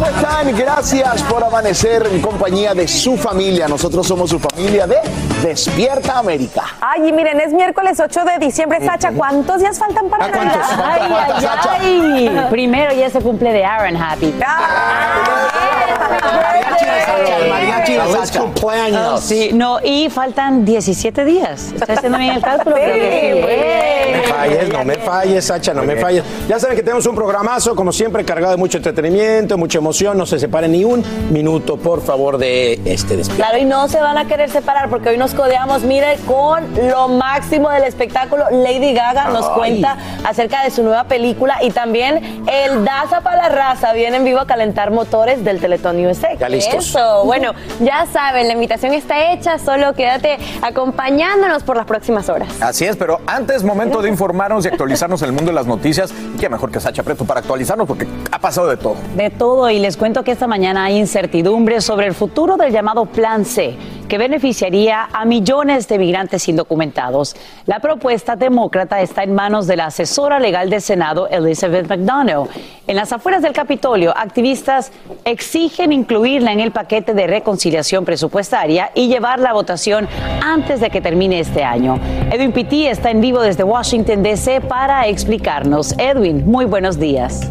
¿Cómo 0.00 0.12
están? 0.16 0.56
Gracias 0.56 1.22
por 1.24 1.44
amanecer 1.44 2.08
en 2.10 2.22
compañía 2.22 2.72
de 2.72 2.88
su 2.88 3.18
familia. 3.18 3.68
Nosotros 3.68 4.06
somos 4.06 4.30
su 4.30 4.38
familia 4.38 4.86
de 4.86 4.96
Despierta 5.42 6.16
América. 6.16 6.62
Ay, 6.80 7.10
y 7.10 7.12
miren, 7.12 7.38
es 7.38 7.52
miércoles 7.52 8.00
8 8.00 8.20
de 8.24 8.46
diciembre, 8.46 8.82
Sacha. 8.82 9.12
¿Cuántos 9.12 9.60
días 9.60 9.78
faltan 9.78 10.08
para. 10.08 10.28
Navidad? 10.28 10.54
¿Cuántos? 10.54 10.72
Ay, 10.82 11.02
¿Cuántas, 11.10 11.66
ay, 11.68 12.28
ay. 12.28 12.46
Primero 12.48 12.94
ya 12.94 13.10
se 13.10 13.20
cumple 13.20 13.52
de 13.52 13.62
Aaron 13.62 13.94
Happy. 13.94 14.32
Mariachi 17.48 17.92
de 17.94 18.00
Sacha. 18.12 18.40
cumpleaños. 18.40 19.20
Sí, 19.20 19.50
no, 19.52 19.78
y 19.82 20.08
faltan 20.10 20.64
17 20.64 21.24
días. 21.24 21.72
¿Está 21.72 21.94
haciendo 21.94 22.18
bien 22.18 22.34
el 22.34 22.42
cálculo? 22.42 22.76
Sí. 22.76 22.82
No 22.82 24.16
me 24.16 24.22
falles, 24.28 24.72
no 24.72 24.84
me 24.84 24.94
falles, 24.96 25.44
Sacha, 25.44 25.74
no 25.74 25.82
me 25.82 25.96
falles. 25.96 26.24
Ya 26.48 26.58
saben 26.58 26.76
que 26.76 26.82
tenemos 26.82 27.06
un 27.06 27.14
programazo, 27.14 27.74
como 27.74 27.92
siempre, 27.92 28.24
cargado 28.24 28.52
de 28.52 28.58
mucho 28.58 28.76
entretenimiento, 28.78 29.56
mucha 29.58 29.78
emoción. 29.78 30.16
No 30.18 30.26
se 30.26 30.38
separen 30.38 30.72
ni 30.72 30.84
un 30.84 31.04
minuto, 31.30 31.76
por 31.76 32.02
favor, 32.02 32.38
de 32.38 32.74
este 32.84 33.16
despierto. 33.16 33.42
Claro, 33.44 33.58
y 33.58 33.64
no 33.64 33.88
se 33.88 34.00
van 34.00 34.18
a 34.18 34.26
querer 34.26 34.50
separar 34.50 34.88
porque 34.90 35.10
hoy 35.10 35.16
nos 35.18 35.34
codeamos, 35.34 35.82
mire, 35.82 36.16
con 36.26 36.64
lo 36.90 37.08
máximo 37.08 37.70
del 37.70 37.84
espectáculo. 37.84 38.44
Lady 38.50 38.92
Gaga 38.92 39.28
nos 39.30 39.46
Ay. 39.46 39.54
cuenta 39.54 39.96
acerca 40.24 40.62
de 40.64 40.70
su 40.70 40.82
nueva 40.82 41.04
película 41.04 41.58
y 41.62 41.70
también 41.70 42.42
el 42.46 42.84
Daza 42.84 43.20
para 43.20 43.36
la 43.36 43.48
raza 43.48 43.92
viene 43.92 44.16
en 44.18 44.24
vivo 44.24 44.40
a 44.40 44.46
calentar 44.46 44.90
motores 44.90 45.44
del 45.44 45.59
Teletón 45.60 46.04
USA. 46.04 46.34
Ya 46.34 46.48
listos. 46.48 46.88
Eso, 46.88 47.24
bueno, 47.24 47.52
ya 47.80 48.06
saben, 48.06 48.48
la 48.48 48.54
invitación 48.54 48.94
está 48.94 49.32
hecha, 49.32 49.58
solo 49.58 49.94
quédate 49.94 50.38
acompañándonos 50.62 51.62
por 51.62 51.76
las 51.76 51.86
próximas 51.86 52.28
horas. 52.28 52.48
Así 52.60 52.84
es, 52.84 52.96
pero 52.96 53.20
antes 53.26 53.62
momento 53.62 54.02
de 54.02 54.08
informarnos 54.10 54.64
y 54.64 54.68
actualizarnos 54.68 55.22
en 55.22 55.28
el 55.28 55.32
mundo 55.32 55.50
de 55.50 55.54
las 55.54 55.66
noticias. 55.66 56.12
Y 56.34 56.38
qué 56.38 56.48
mejor 56.48 56.70
que 56.70 56.80
Sacha 56.80 57.02
Preto 57.02 57.24
para 57.24 57.40
actualizarnos 57.40 57.86
porque 57.86 58.06
ha 58.30 58.38
pasado 58.38 58.68
de 58.68 58.76
todo. 58.76 58.96
De 59.16 59.30
todo, 59.30 59.70
y 59.70 59.78
les 59.78 59.96
cuento 59.96 60.24
que 60.24 60.32
esta 60.32 60.46
mañana 60.46 60.84
hay 60.84 60.98
incertidumbre 60.98 61.80
sobre 61.80 62.06
el 62.06 62.14
futuro 62.14 62.56
del 62.56 62.72
llamado 62.72 63.06
Plan 63.06 63.44
C, 63.44 63.76
que 64.10 64.18
beneficiaría 64.18 65.08
a 65.12 65.24
millones 65.24 65.86
de 65.86 65.96
migrantes 65.96 66.48
indocumentados. 66.48 67.36
La 67.64 67.78
propuesta 67.78 68.34
demócrata 68.34 69.00
está 69.00 69.22
en 69.22 69.32
manos 69.32 69.68
de 69.68 69.76
la 69.76 69.86
asesora 69.86 70.40
legal 70.40 70.68
del 70.68 70.82
Senado, 70.82 71.28
Elizabeth 71.28 71.88
McDonough. 71.88 72.48
En 72.88 72.96
las 72.96 73.12
afueras 73.12 73.40
del 73.40 73.52
Capitolio, 73.52 74.12
activistas 74.14 74.90
exigen 75.24 75.92
incluirla 75.92 76.52
en 76.52 76.58
el 76.58 76.72
paquete 76.72 77.14
de 77.14 77.28
reconciliación 77.28 78.04
presupuestaria 78.04 78.90
y 78.96 79.06
llevarla 79.06 79.50
a 79.50 79.52
votación 79.52 80.08
antes 80.42 80.80
de 80.80 80.90
que 80.90 81.00
termine 81.00 81.38
este 81.38 81.62
año. 81.62 82.00
Edwin 82.32 82.50
Pitti 82.50 82.88
está 82.88 83.12
en 83.12 83.20
vivo 83.20 83.40
desde 83.40 83.62
Washington, 83.62 84.24
D.C. 84.24 84.60
para 84.60 85.06
explicarnos. 85.06 85.96
Edwin, 85.98 86.50
muy 86.50 86.64
buenos 86.64 86.98
días. 86.98 87.48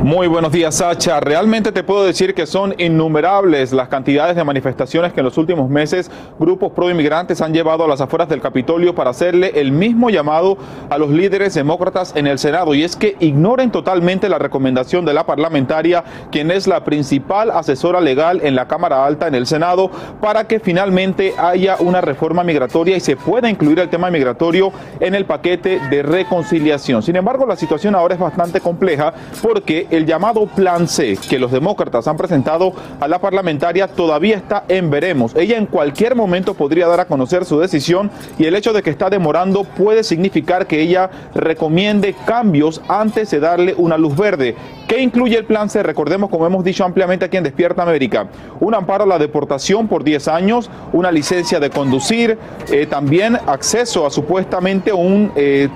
Muy 0.00 0.26
buenos 0.26 0.50
días, 0.50 0.74
Sacha. 0.76 1.20
Realmente 1.20 1.70
te 1.70 1.84
puedo 1.84 2.04
decir 2.04 2.34
que 2.34 2.46
son 2.46 2.74
innumerables 2.78 3.72
las 3.72 3.88
cantidades 3.88 4.34
de 4.34 4.42
manifestaciones 4.42 5.12
que 5.12 5.20
en 5.20 5.24
los 5.24 5.38
últimos 5.38 5.70
meses 5.70 6.10
grupos 6.40 6.72
pro 6.72 6.90
inmigrantes 6.90 7.40
han 7.40 7.52
llevado 7.52 7.84
a 7.84 7.88
las 7.88 8.00
afueras 8.00 8.28
del 8.28 8.40
Capitolio 8.40 8.96
para 8.96 9.10
hacerle 9.10 9.52
el 9.54 9.70
mismo 9.70 10.10
llamado 10.10 10.58
a 10.90 10.98
los 10.98 11.10
líderes 11.10 11.54
demócratas 11.54 12.16
en 12.16 12.26
el 12.26 12.40
Senado. 12.40 12.74
Y 12.74 12.82
es 12.82 12.96
que 12.96 13.16
ignoren 13.20 13.70
totalmente 13.70 14.28
la 14.28 14.38
recomendación 14.38 15.04
de 15.04 15.14
la 15.14 15.24
parlamentaria, 15.24 16.02
quien 16.32 16.50
es 16.50 16.66
la 16.66 16.82
principal 16.82 17.52
asesora 17.52 18.00
legal 18.00 18.40
en 18.42 18.56
la 18.56 18.66
Cámara 18.66 19.06
Alta 19.06 19.28
en 19.28 19.36
el 19.36 19.46
Senado, 19.46 19.88
para 20.20 20.48
que 20.48 20.58
finalmente 20.58 21.34
haya 21.38 21.76
una 21.78 22.00
reforma 22.00 22.42
migratoria 22.42 22.96
y 22.96 23.00
se 23.00 23.16
pueda 23.16 23.48
incluir 23.48 23.78
el 23.78 23.88
tema 23.88 24.10
migratorio 24.10 24.72
en 24.98 25.14
el 25.14 25.26
paquete 25.26 25.78
de 25.90 26.02
reconciliación. 26.02 27.02
Sin 27.02 27.14
embargo, 27.14 27.46
la 27.46 27.56
situación 27.56 27.94
ahora 27.94 28.14
es 28.14 28.20
bastante 28.20 28.60
compleja 28.60 29.14
porque 29.40 29.81
el 29.90 30.06
llamado 30.06 30.46
Plan 30.46 30.88
C 30.88 31.18
que 31.28 31.38
los 31.38 31.52
demócratas 31.52 32.06
han 32.08 32.16
presentado 32.16 32.72
a 33.00 33.08
la 33.08 33.18
parlamentaria 33.18 33.88
todavía 33.88 34.36
está 34.36 34.64
en 34.68 34.90
veremos. 34.90 35.34
Ella 35.34 35.56
en 35.56 35.66
cualquier 35.66 36.14
momento 36.14 36.54
podría 36.54 36.86
dar 36.86 37.00
a 37.00 37.06
conocer 37.06 37.44
su 37.44 37.58
decisión 37.58 38.10
y 38.38 38.44
el 38.44 38.54
hecho 38.54 38.72
de 38.72 38.82
que 38.82 38.90
está 38.90 39.10
demorando 39.10 39.64
puede 39.64 40.04
significar 40.04 40.66
que 40.66 40.80
ella 40.80 41.10
recomiende 41.34 42.14
cambios 42.26 42.80
antes 42.88 43.30
de 43.30 43.40
darle 43.40 43.74
una 43.76 43.96
luz 43.96 44.16
verde. 44.16 44.54
¿Qué 44.88 45.00
incluye 45.00 45.38
el 45.38 45.44
Plan 45.44 45.70
C? 45.70 45.82
Recordemos, 45.82 46.28
como 46.30 46.46
hemos 46.46 46.64
dicho 46.64 46.84
ampliamente 46.84 47.24
aquí 47.24 47.36
en 47.36 47.44
Despierta 47.44 47.82
América, 47.82 48.28
un 48.60 48.74
amparo 48.74 49.04
a 49.04 49.06
la 49.06 49.18
deportación 49.18 49.88
por 49.88 50.04
10 50.04 50.28
años, 50.28 50.70
una 50.92 51.10
licencia 51.10 51.60
de 51.60 51.70
conducir, 51.70 52.38
eh, 52.70 52.86
también 52.86 53.36
acceso 53.46 54.06
a 54.06 54.10
supuestamente 54.10 54.92
un... 54.92 55.32
eh, 55.34 55.68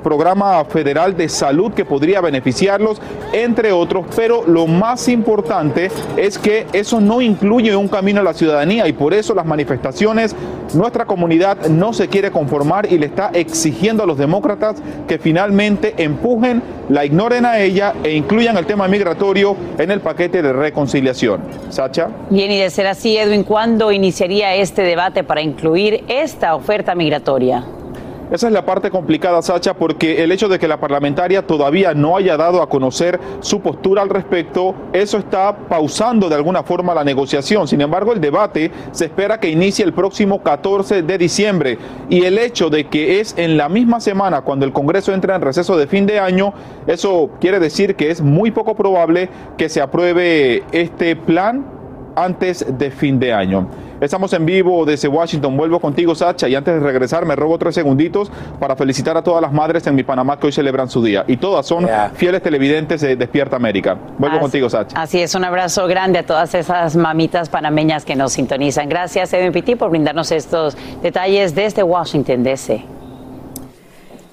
programa 0.00 0.64
federal 0.64 1.16
de 1.16 1.28
salud 1.28 1.72
que 1.72 1.84
podría 1.84 2.20
beneficiarlos, 2.20 3.00
entre 3.32 3.72
otros, 3.72 4.06
pero 4.16 4.44
lo 4.46 4.66
más 4.66 5.08
importante 5.08 5.90
es 6.16 6.38
que 6.38 6.66
eso 6.72 7.00
no 7.00 7.20
incluye 7.20 7.74
un 7.76 7.88
camino 7.88 8.20
a 8.20 8.24
la 8.24 8.34
ciudadanía 8.34 8.88
y 8.88 8.92
por 8.92 9.14
eso 9.14 9.34
las 9.34 9.46
manifestaciones, 9.46 10.34
nuestra 10.74 11.04
comunidad 11.04 11.66
no 11.68 11.92
se 11.92 12.08
quiere 12.08 12.30
conformar 12.30 12.92
y 12.92 12.98
le 12.98 13.06
está 13.06 13.30
exigiendo 13.32 14.02
a 14.02 14.06
los 14.06 14.18
demócratas 14.18 14.76
que 15.08 15.18
finalmente 15.18 15.94
empujen, 15.98 16.62
la 16.88 17.04
ignoren 17.04 17.44
a 17.44 17.60
ella 17.60 17.94
e 18.02 18.12
incluyan 18.12 18.56
el 18.56 18.66
tema 18.66 18.88
migratorio 18.88 19.56
en 19.78 19.90
el 19.90 20.00
paquete 20.00 20.42
de 20.42 20.52
reconciliación. 20.52 21.40
Sacha. 21.68 22.08
Bien, 22.30 22.50
y 22.50 22.58
de 22.58 22.70
ser 22.70 22.86
así, 22.86 23.16
Edwin, 23.16 23.44
¿cuándo 23.44 23.92
iniciaría 23.92 24.54
este 24.54 24.82
debate 24.82 25.24
para 25.24 25.40
incluir 25.40 26.04
esta 26.08 26.54
oferta 26.54 26.94
migratoria? 26.94 27.64
Esa 28.30 28.46
es 28.46 28.52
la 28.52 28.64
parte 28.64 28.90
complicada, 28.90 29.42
Sacha, 29.42 29.74
porque 29.74 30.22
el 30.22 30.30
hecho 30.30 30.48
de 30.48 30.60
que 30.60 30.68
la 30.68 30.78
parlamentaria 30.78 31.44
todavía 31.44 31.94
no 31.94 32.16
haya 32.16 32.36
dado 32.36 32.62
a 32.62 32.68
conocer 32.68 33.18
su 33.40 33.60
postura 33.60 34.02
al 34.02 34.08
respecto, 34.08 34.72
eso 34.92 35.18
está 35.18 35.56
pausando 35.68 36.28
de 36.28 36.36
alguna 36.36 36.62
forma 36.62 36.94
la 36.94 37.02
negociación. 37.02 37.66
Sin 37.66 37.80
embargo, 37.80 38.12
el 38.12 38.20
debate 38.20 38.70
se 38.92 39.06
espera 39.06 39.40
que 39.40 39.50
inicie 39.50 39.84
el 39.84 39.92
próximo 39.92 40.44
14 40.44 41.02
de 41.02 41.18
diciembre. 41.18 41.76
Y 42.08 42.22
el 42.22 42.38
hecho 42.38 42.70
de 42.70 42.86
que 42.86 43.18
es 43.18 43.34
en 43.36 43.56
la 43.56 43.68
misma 43.68 43.98
semana 43.98 44.42
cuando 44.42 44.64
el 44.64 44.72
Congreso 44.72 45.12
entra 45.12 45.34
en 45.34 45.42
receso 45.42 45.76
de 45.76 45.88
fin 45.88 46.06
de 46.06 46.20
año, 46.20 46.54
eso 46.86 47.30
quiere 47.40 47.58
decir 47.58 47.96
que 47.96 48.12
es 48.12 48.20
muy 48.20 48.52
poco 48.52 48.76
probable 48.76 49.28
que 49.58 49.68
se 49.68 49.80
apruebe 49.80 50.62
este 50.70 51.16
plan 51.16 51.66
antes 52.14 52.64
de 52.78 52.92
fin 52.92 53.18
de 53.18 53.32
año. 53.32 53.68
Estamos 54.00 54.32
en 54.32 54.46
vivo 54.46 54.84
desde 54.86 55.08
Washington. 55.08 55.56
Vuelvo 55.56 55.78
contigo, 55.78 56.14
Sacha. 56.14 56.48
Y 56.48 56.54
antes 56.54 56.74
de 56.74 56.80
regresar, 56.80 57.26
me 57.26 57.36
robo 57.36 57.58
tres 57.58 57.74
segunditos 57.74 58.30
para 58.58 58.74
felicitar 58.76 59.16
a 59.16 59.22
todas 59.22 59.42
las 59.42 59.52
madres 59.52 59.86
en 59.86 59.94
mi 59.94 60.02
Panamá 60.02 60.38
que 60.38 60.46
hoy 60.46 60.52
celebran 60.52 60.88
su 60.88 61.02
día. 61.02 61.24
Y 61.26 61.36
todas 61.36 61.66
son 61.66 61.84
Yeah. 61.86 62.10
fieles 62.14 62.42
televidentes 62.42 63.00
de 63.02 63.16
Despierta 63.16 63.56
América. 63.56 63.98
Vuelvo 64.18 64.36
Así- 64.36 64.42
contigo, 64.42 64.70
Sacha. 64.70 65.00
Así 65.00 65.20
es, 65.20 65.34
un 65.34 65.44
abrazo 65.44 65.86
grande 65.86 66.18
a 66.20 66.26
todas 66.26 66.54
esas 66.54 66.96
mamitas 66.96 67.48
panameñas 67.50 68.04
que 68.04 68.16
nos 68.16 68.32
sintonizan. 68.32 68.88
Gracias, 68.88 69.32
Edwin 69.32 69.52
Pitti, 69.52 69.74
por 69.74 69.90
brindarnos 69.90 70.30
estos 70.32 70.76
detalles 71.02 71.54
desde 71.54 71.82
Washington, 71.82 72.42
D.C. 72.42 72.82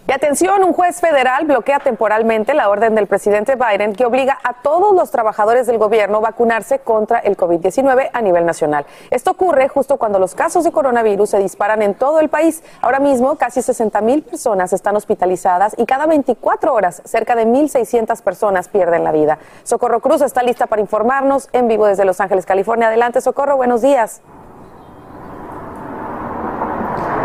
Y 0.10 0.14
atención, 0.14 0.64
un 0.64 0.72
juez 0.72 1.02
federal 1.02 1.46
bloquea 1.46 1.80
temporalmente 1.80 2.54
la 2.54 2.70
orden 2.70 2.96
del 2.96 3.08
presidente 3.08 3.58
Biden 3.58 3.94
que 3.94 4.06
obliga 4.06 4.40
a 4.42 4.54
todos 4.54 4.96
los 4.96 5.12
trabajadores 5.12 5.68
del 5.68 5.78
gobierno 5.78 6.20
a 6.20 6.22
vacunarse 6.22 6.80
contra 6.80 7.20
el 7.20 7.36
COVID-19 7.36 8.12
a 8.14 8.22
nivel 8.22 8.46
nacional. 8.46 8.86
Esto 9.12 9.32
ocurre 9.32 9.68
justo 9.68 9.98
cuando 9.98 10.18
los 10.18 10.34
casos 10.34 10.64
de 10.64 10.72
coronavirus 10.72 11.32
se 11.32 11.40
disparan 11.40 11.82
en 11.82 11.94
todo 11.94 12.22
el 12.22 12.30
país. 12.30 12.64
Ahora 12.80 13.00
mismo, 13.00 13.36
casi 13.36 13.62
60 13.62 14.00
mil 14.00 14.24
personas 14.24 14.72
están 14.72 14.96
hospitalizadas 14.96 15.76
y 15.78 15.86
cada 15.86 16.06
24 16.06 16.74
horas, 16.74 17.02
cerca 17.04 17.36
de 17.36 17.46
1.600 17.46 18.22
personas 18.22 18.70
pierden 18.70 19.04
la 19.04 19.12
vida. 19.12 19.40
Socorro 19.64 20.00
Cruz 20.00 20.22
está 20.22 20.42
lista 20.42 20.68
para 20.68 20.82
informarnos 20.82 21.50
en 21.52 21.68
vivo 21.68 21.86
desde 21.86 22.06
Los 22.06 22.22
Ángeles, 22.22 22.46
California. 22.46 22.88
Adelante, 22.88 23.20
Socorro, 23.20 23.58
buenos 23.58 23.82
días. 23.82 24.22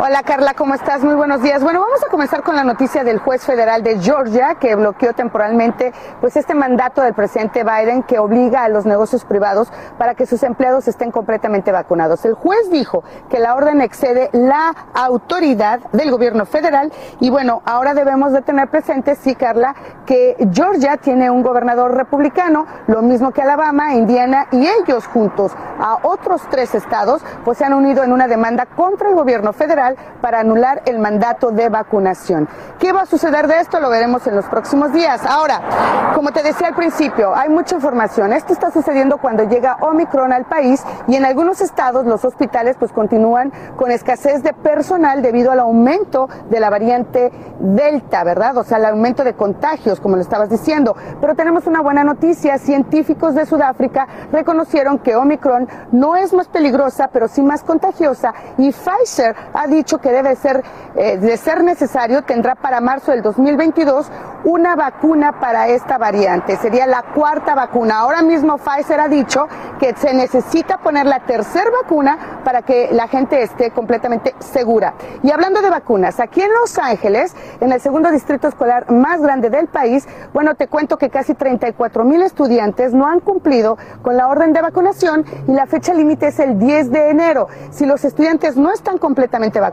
Hola 0.04 0.24
Carla, 0.24 0.54
¿cómo 0.54 0.74
estás? 0.74 1.04
Muy 1.04 1.14
buenos 1.14 1.42
días. 1.42 1.62
Bueno, 1.62 1.78
vamos 1.78 2.02
a 2.02 2.10
comenzar 2.10 2.42
con 2.42 2.56
la 2.56 2.64
noticia 2.64 3.04
del 3.04 3.20
juez 3.20 3.44
federal 3.44 3.84
de 3.84 4.00
Georgia 4.00 4.56
que 4.56 4.74
bloqueó 4.74 5.12
temporalmente 5.12 5.92
pues 6.20 6.36
este 6.36 6.56
mandato 6.56 7.02
del 7.02 7.14
presidente 7.14 7.62
Biden 7.62 8.02
que 8.02 8.18
obliga 8.18 8.64
a 8.64 8.68
los 8.68 8.84
negocios 8.84 9.24
privados 9.24 9.68
para 9.98 10.16
que 10.16 10.26
sus 10.26 10.42
empleados 10.42 10.88
estén 10.88 11.12
completamente 11.12 11.70
vacunados. 11.70 12.24
El 12.24 12.34
juez 12.34 12.68
dijo 12.68 13.04
que 13.30 13.38
la 13.38 13.54
orden 13.54 13.80
excede 13.80 14.28
la 14.32 14.74
autoridad 14.92 15.78
del 15.92 16.10
gobierno 16.10 16.46
federal 16.46 16.92
y 17.20 17.30
bueno, 17.30 17.62
ahora 17.64 17.94
debemos 17.94 18.32
de 18.32 18.42
tener 18.42 18.70
presente, 18.70 19.14
sí 19.14 19.36
Carla, 19.36 19.76
que 20.04 20.36
Georgia 20.52 20.96
tiene 20.96 21.30
un 21.30 21.44
gobernador 21.44 21.94
republicano, 21.94 22.66
lo 22.88 23.02
mismo 23.02 23.30
que 23.30 23.42
Alabama, 23.42 23.94
Indiana 23.94 24.48
y 24.50 24.66
ellos 24.66 25.06
juntos 25.06 25.52
a 25.78 25.98
otros 26.02 26.42
tres 26.50 26.74
estados, 26.74 27.22
pues 27.44 27.58
se 27.58 27.64
han 27.64 27.72
unido 27.72 28.02
en 28.02 28.12
una 28.12 28.26
demanda 28.26 28.66
contra 28.66 29.08
el 29.08 29.14
gobierno 29.14 29.52
federal 29.52 29.91
para 30.20 30.40
anular 30.40 30.82
el 30.86 30.98
mandato 30.98 31.50
de 31.50 31.68
vacunación. 31.68 32.48
¿Qué 32.78 32.92
va 32.92 33.02
a 33.02 33.06
suceder 33.06 33.46
de 33.46 33.60
esto? 33.60 33.80
Lo 33.80 33.90
veremos 33.90 34.26
en 34.26 34.34
los 34.34 34.46
próximos 34.46 34.92
días. 34.92 35.24
Ahora, 35.26 36.12
como 36.14 36.30
te 36.32 36.42
decía 36.42 36.68
al 36.68 36.74
principio, 36.74 37.34
hay 37.34 37.48
mucha 37.48 37.76
información. 37.76 38.32
Esto 38.32 38.52
está 38.52 38.70
sucediendo 38.70 39.18
cuando 39.18 39.44
llega 39.44 39.76
Omicron 39.80 40.32
al 40.32 40.44
país 40.44 40.82
y 41.06 41.16
en 41.16 41.24
algunos 41.24 41.60
estados 41.60 42.06
los 42.06 42.24
hospitales 42.24 42.76
pues 42.78 42.92
continúan 42.92 43.52
con 43.76 43.90
escasez 43.90 44.42
de 44.42 44.52
personal 44.52 45.22
debido 45.22 45.52
al 45.52 45.60
aumento 45.60 46.28
de 46.50 46.60
la 46.60 46.70
variante 46.70 47.30
Delta, 47.58 48.24
¿verdad? 48.24 48.56
O 48.56 48.64
sea, 48.64 48.78
el 48.78 48.86
aumento 48.86 49.22
de 49.22 49.34
contagios, 49.34 50.00
como 50.00 50.16
lo 50.16 50.22
estabas 50.22 50.50
diciendo. 50.50 50.96
Pero 51.20 51.34
tenemos 51.34 51.66
una 51.66 51.80
buena 51.80 52.02
noticia. 52.02 52.58
Científicos 52.58 53.34
de 53.34 53.46
Sudáfrica 53.46 54.06
reconocieron 54.32 54.98
que 54.98 55.14
Omicron 55.14 55.68
no 55.92 56.16
es 56.16 56.32
más 56.32 56.48
peligrosa, 56.48 57.08
pero 57.12 57.28
sí 57.28 57.42
más 57.42 57.62
contagiosa 57.62 58.34
y 58.58 58.72
Pfizer 58.72 59.34
ha 59.52 59.66
dicho 59.66 59.81
que 59.84 60.10
debe 60.10 60.36
ser, 60.36 60.62
eh, 60.96 61.18
de 61.18 61.36
ser 61.36 61.62
necesario, 61.62 62.22
tendrá 62.22 62.54
para 62.54 62.80
marzo 62.80 63.12
del 63.12 63.22
2022 63.22 64.10
una 64.44 64.74
vacuna 64.74 65.40
para 65.40 65.68
esta 65.68 65.98
variante. 65.98 66.56
Sería 66.56 66.86
la 66.86 67.02
cuarta 67.02 67.54
vacuna. 67.54 67.98
Ahora 67.98 68.22
mismo 68.22 68.58
Pfizer 68.58 69.00
ha 69.00 69.08
dicho 69.08 69.46
que 69.78 69.94
se 69.94 70.14
necesita 70.14 70.78
poner 70.78 71.06
la 71.06 71.20
tercera 71.20 71.70
vacuna 71.70 72.40
para 72.44 72.62
que 72.62 72.88
la 72.92 73.08
gente 73.08 73.42
esté 73.42 73.70
completamente 73.70 74.34
segura. 74.40 74.94
Y 75.22 75.30
hablando 75.30 75.62
de 75.62 75.70
vacunas, 75.70 76.18
aquí 76.20 76.40
en 76.40 76.52
Los 76.60 76.78
Ángeles, 76.78 77.34
en 77.60 77.72
el 77.72 77.80
segundo 77.80 78.10
distrito 78.10 78.48
escolar 78.48 78.90
más 78.90 79.20
grande 79.20 79.50
del 79.50 79.68
país, 79.68 80.06
bueno, 80.32 80.54
te 80.54 80.68
cuento 80.68 80.98
que 80.98 81.10
casi 81.10 81.34
34 81.34 82.04
mil 82.04 82.22
estudiantes 82.22 82.92
no 82.92 83.06
han 83.06 83.20
cumplido 83.20 83.78
con 84.02 84.16
la 84.16 84.28
orden 84.28 84.52
de 84.52 84.62
vacunación 84.62 85.24
y 85.46 85.52
la 85.52 85.66
fecha 85.66 85.94
límite 85.94 86.28
es 86.28 86.38
el 86.38 86.58
10 86.58 86.90
de 86.90 87.10
enero. 87.10 87.48
Si 87.70 87.86
los 87.86 88.04
estudiantes 88.04 88.56
no 88.56 88.72
están 88.72 88.98
completamente 88.98 89.60
vacunados, 89.60 89.71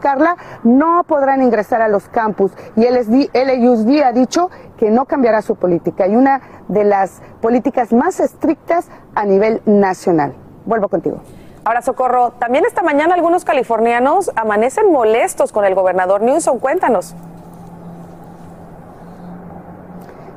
Carla, 0.00 0.36
no 0.62 1.04
podrán 1.04 1.42
ingresar 1.42 1.82
a 1.82 1.88
los 1.88 2.08
campus. 2.08 2.52
Y 2.76 2.86
LUSD 2.88 4.02
ha 4.02 4.12
dicho 4.12 4.50
que 4.76 4.90
no 4.90 5.04
cambiará 5.06 5.42
su 5.42 5.56
política 5.56 6.06
y 6.06 6.16
una 6.16 6.40
de 6.68 6.84
las 6.84 7.20
políticas 7.40 7.92
más 7.92 8.20
estrictas 8.20 8.88
a 9.14 9.24
nivel 9.24 9.62
nacional. 9.66 10.34
Vuelvo 10.64 10.88
contigo. 10.88 11.20
Ahora, 11.64 11.82
Socorro, 11.82 12.32
también 12.38 12.64
esta 12.64 12.82
mañana 12.82 13.14
algunos 13.14 13.44
californianos 13.44 14.30
amanecen 14.36 14.90
molestos 14.90 15.52
con 15.52 15.64
el 15.64 15.74
gobernador 15.74 16.22
Newsom. 16.22 16.58
Cuéntanos. 16.60 17.14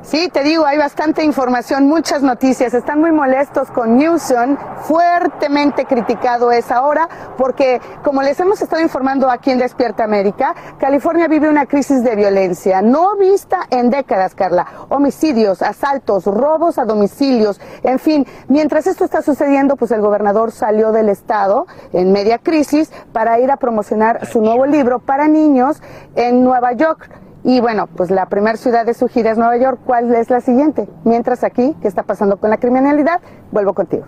Sí, 0.02 0.28
te 0.28 0.42
digo, 0.42 0.66
hay 0.66 0.78
bastante 0.78 1.22
información, 1.22 1.86
muchas 1.86 2.22
noticias. 2.22 2.74
Están 2.74 3.00
muy 3.00 3.12
molestos 3.12 3.70
con 3.70 3.96
Newsom, 3.96 4.56
fuertemente 4.82 5.84
criticado 5.84 6.50
es 6.50 6.72
ahora, 6.72 7.08
porque 7.38 7.80
como 8.02 8.20
les 8.20 8.40
hemos 8.40 8.60
estado 8.60 8.82
informando 8.82 9.30
aquí 9.30 9.52
en 9.52 9.58
Despierta 9.58 10.02
América, 10.02 10.56
California 10.78 11.28
vive 11.28 11.48
una 11.48 11.66
crisis 11.66 12.02
de 12.02 12.16
violencia 12.16 12.82
no 12.82 13.16
vista 13.16 13.60
en 13.70 13.90
décadas, 13.90 14.34
Carla. 14.34 14.66
Homicidios, 14.88 15.62
asaltos, 15.62 16.24
robos 16.24 16.78
a 16.78 16.84
domicilios, 16.84 17.60
en 17.84 18.00
fin. 18.00 18.26
Mientras 18.48 18.88
esto 18.88 19.04
está 19.04 19.22
sucediendo, 19.22 19.76
pues 19.76 19.92
el 19.92 20.00
gobernador 20.00 20.50
salió 20.50 20.90
del 20.90 21.10
estado 21.10 21.68
en 21.92 22.10
media 22.10 22.38
crisis 22.38 22.90
para 23.12 23.38
ir 23.38 23.52
a 23.52 23.56
promocionar 23.56 24.26
su 24.26 24.42
nuevo 24.42 24.66
libro 24.66 24.98
para 24.98 25.28
niños 25.28 25.80
en 26.16 26.42
Nueva 26.42 26.72
York. 26.72 27.08
Y 27.44 27.60
bueno, 27.60 27.88
pues 27.88 28.10
la 28.10 28.26
primera 28.26 28.56
ciudad 28.56 28.86
de 28.86 28.94
su 28.94 29.08
gira 29.08 29.32
es 29.32 29.38
Nueva 29.38 29.56
York. 29.56 29.80
¿Cuál 29.84 30.14
es 30.14 30.30
la 30.30 30.40
siguiente? 30.40 30.88
Mientras 31.04 31.42
aquí, 31.42 31.76
¿qué 31.82 31.88
está 31.88 32.04
pasando 32.04 32.36
con 32.36 32.50
la 32.50 32.58
criminalidad? 32.58 33.20
Vuelvo 33.50 33.74
contigo. 33.74 34.04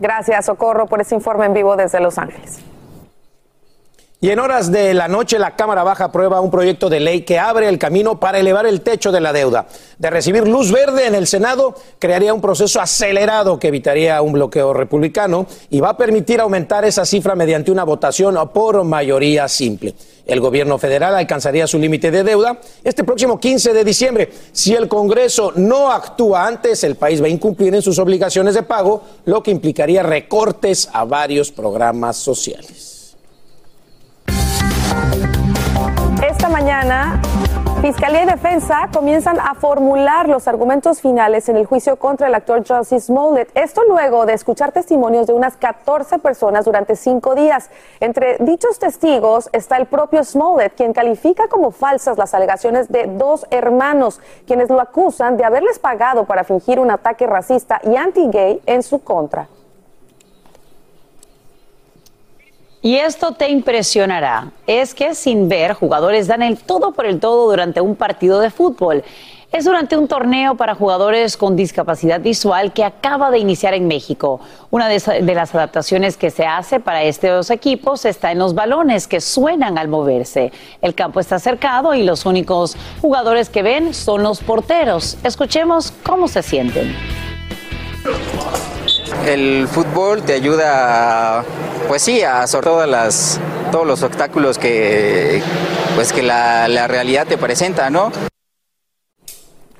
Gracias, 0.00 0.44
Socorro, 0.44 0.86
por 0.86 1.00
ese 1.00 1.14
informe 1.14 1.46
en 1.46 1.54
vivo 1.54 1.76
desde 1.76 2.00
Los 2.00 2.18
Ángeles. 2.18 2.62
Y 4.18 4.30
en 4.30 4.38
horas 4.38 4.72
de 4.72 4.94
la 4.94 5.08
noche 5.08 5.38
la 5.38 5.56
Cámara 5.56 5.84
Baja 5.84 6.04
aprueba 6.04 6.40
un 6.40 6.50
proyecto 6.50 6.88
de 6.88 7.00
ley 7.00 7.20
que 7.20 7.38
abre 7.38 7.68
el 7.68 7.78
camino 7.78 8.18
para 8.18 8.38
elevar 8.38 8.64
el 8.64 8.80
techo 8.80 9.12
de 9.12 9.20
la 9.20 9.30
deuda. 9.34 9.66
De 9.98 10.08
recibir 10.08 10.48
luz 10.48 10.72
verde 10.72 11.06
en 11.06 11.14
el 11.14 11.26
Senado, 11.26 11.74
crearía 11.98 12.32
un 12.32 12.40
proceso 12.40 12.80
acelerado 12.80 13.58
que 13.58 13.68
evitaría 13.68 14.22
un 14.22 14.32
bloqueo 14.32 14.72
republicano 14.72 15.46
y 15.68 15.80
va 15.80 15.90
a 15.90 15.96
permitir 15.98 16.40
aumentar 16.40 16.86
esa 16.86 17.04
cifra 17.04 17.34
mediante 17.34 17.70
una 17.70 17.84
votación 17.84 18.38
por 18.54 18.82
mayoría 18.84 19.48
simple. 19.48 19.94
El 20.24 20.40
gobierno 20.40 20.78
federal 20.78 21.14
alcanzaría 21.14 21.66
su 21.66 21.78
límite 21.78 22.10
de 22.10 22.24
deuda 22.24 22.58
este 22.82 23.04
próximo 23.04 23.38
15 23.38 23.74
de 23.74 23.84
diciembre. 23.84 24.32
Si 24.50 24.74
el 24.74 24.88
Congreso 24.88 25.52
no 25.56 25.92
actúa 25.92 26.46
antes, 26.46 26.82
el 26.84 26.96
país 26.96 27.20
va 27.20 27.26
a 27.26 27.28
incumplir 27.28 27.74
en 27.74 27.82
sus 27.82 27.98
obligaciones 27.98 28.54
de 28.54 28.62
pago, 28.62 29.02
lo 29.26 29.42
que 29.42 29.50
implicaría 29.50 30.02
recortes 30.02 30.88
a 30.90 31.04
varios 31.04 31.52
programas 31.52 32.16
sociales. 32.16 32.95
Esta 36.22 36.48
mañana, 36.48 37.20
Fiscalía 37.80 38.22
y 38.22 38.26
Defensa 38.26 38.88
comienzan 38.92 39.38
a 39.38 39.54
formular 39.54 40.28
los 40.28 40.48
argumentos 40.48 41.00
finales 41.00 41.48
en 41.48 41.56
el 41.56 41.66
juicio 41.66 41.96
contra 41.96 42.26
el 42.26 42.34
actor 42.34 42.66
Justice 42.66 43.06
Smollett. 43.06 43.50
Esto 43.54 43.82
luego 43.86 44.26
de 44.26 44.32
escuchar 44.32 44.72
testimonios 44.72 45.26
de 45.26 45.34
unas 45.34 45.56
14 45.56 46.18
personas 46.18 46.64
durante 46.64 46.96
cinco 46.96 47.34
días. 47.34 47.70
Entre 48.00 48.38
dichos 48.38 48.78
testigos 48.78 49.48
está 49.52 49.76
el 49.76 49.86
propio 49.86 50.24
Smollett, 50.24 50.74
quien 50.74 50.92
califica 50.92 51.48
como 51.48 51.70
falsas 51.70 52.18
las 52.18 52.34
alegaciones 52.34 52.88
de 52.88 53.06
dos 53.06 53.46
hermanos, 53.50 54.20
quienes 54.46 54.70
lo 54.70 54.80
acusan 54.80 55.36
de 55.36 55.44
haberles 55.44 55.78
pagado 55.78 56.24
para 56.24 56.44
fingir 56.44 56.80
un 56.80 56.90
ataque 56.90 57.26
racista 57.26 57.80
y 57.84 57.94
anti-gay 57.96 58.62
en 58.66 58.82
su 58.82 59.04
contra. 59.04 59.48
Y 62.86 62.98
esto 62.98 63.32
te 63.32 63.48
impresionará. 63.48 64.52
Es 64.64 64.94
que 64.94 65.16
sin 65.16 65.48
ver, 65.48 65.72
jugadores 65.72 66.28
dan 66.28 66.40
el 66.40 66.56
todo 66.56 66.92
por 66.92 67.04
el 67.04 67.18
todo 67.18 67.50
durante 67.50 67.80
un 67.80 67.96
partido 67.96 68.38
de 68.38 68.48
fútbol. 68.48 69.02
Es 69.50 69.64
durante 69.64 69.96
un 69.96 70.06
torneo 70.06 70.54
para 70.54 70.76
jugadores 70.76 71.36
con 71.36 71.56
discapacidad 71.56 72.20
visual 72.20 72.72
que 72.72 72.84
acaba 72.84 73.32
de 73.32 73.40
iniciar 73.40 73.74
en 73.74 73.88
México. 73.88 74.38
Una 74.70 74.86
de, 74.86 75.00
las 75.34 75.52
adaptaciones 75.52 76.16
que 76.16 76.30
se 76.30 76.46
hace 76.46 76.78
para 76.78 77.02
estos 77.02 77.50
equipos 77.50 78.04
está 78.04 78.30
en 78.30 78.38
los 78.38 78.54
balones 78.54 79.08
que 79.08 79.20
suenan 79.20 79.78
al 79.78 79.88
moverse. 79.88 80.52
El 80.80 80.94
campo 80.94 81.18
está 81.18 81.40
cercado 81.40 81.92
y 81.92 82.04
los 82.04 82.24
únicos 82.24 82.76
jugadores 83.02 83.50
que 83.50 83.64
ven 83.64 83.94
son 83.94 84.22
los 84.22 84.40
porteros. 84.44 85.18
Escuchemos 85.24 85.92
cómo 86.04 86.28
se 86.28 86.40
sienten. 86.40 86.94
El 89.26 89.68
fútbol 89.68 90.22
te 90.22 90.32
ayuda, 90.34 91.44
pues 91.88 92.02
sí, 92.02 92.22
a 92.22 92.46
sortear 92.46 92.74
todas 92.74 92.88
las, 92.88 93.40
todos 93.70 93.86
los 93.86 94.02
obstáculos 94.02 94.58
que, 94.58 95.42
pues 95.94 96.12
que 96.12 96.22
la, 96.22 96.86
realidad 96.86 97.26
te 97.26 97.38
presenta, 97.38 97.90
¿no? 97.90 98.10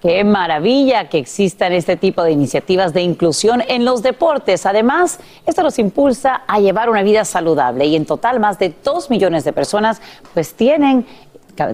Qué 0.01 0.23
maravilla 0.23 1.09
que 1.09 1.19
existan 1.19 1.73
este 1.73 1.97
tipo 1.97 2.23
de 2.23 2.31
iniciativas 2.31 2.93
de 2.93 3.03
inclusión 3.03 3.63
en 3.67 3.85
los 3.85 4.03
deportes. 4.03 4.67
Además, 4.67 5.19
esto 5.47 5.63
nos 5.63 5.79
impulsa 5.79 6.43
a 6.47 6.61
llevar 6.61 6.91
una 6.91 7.03
vida 7.03 7.25
saludable 7.25 7.87
y 7.87 7.97
en 7.97 8.07
total 8.07 8.39
más 8.39 8.59
de 8.59 8.75
dos 8.85 9.11
millones 9.11 9.45
de 9.45 9.53
personas 9.53 10.01
pues 10.35 10.55
tienen 10.55 11.07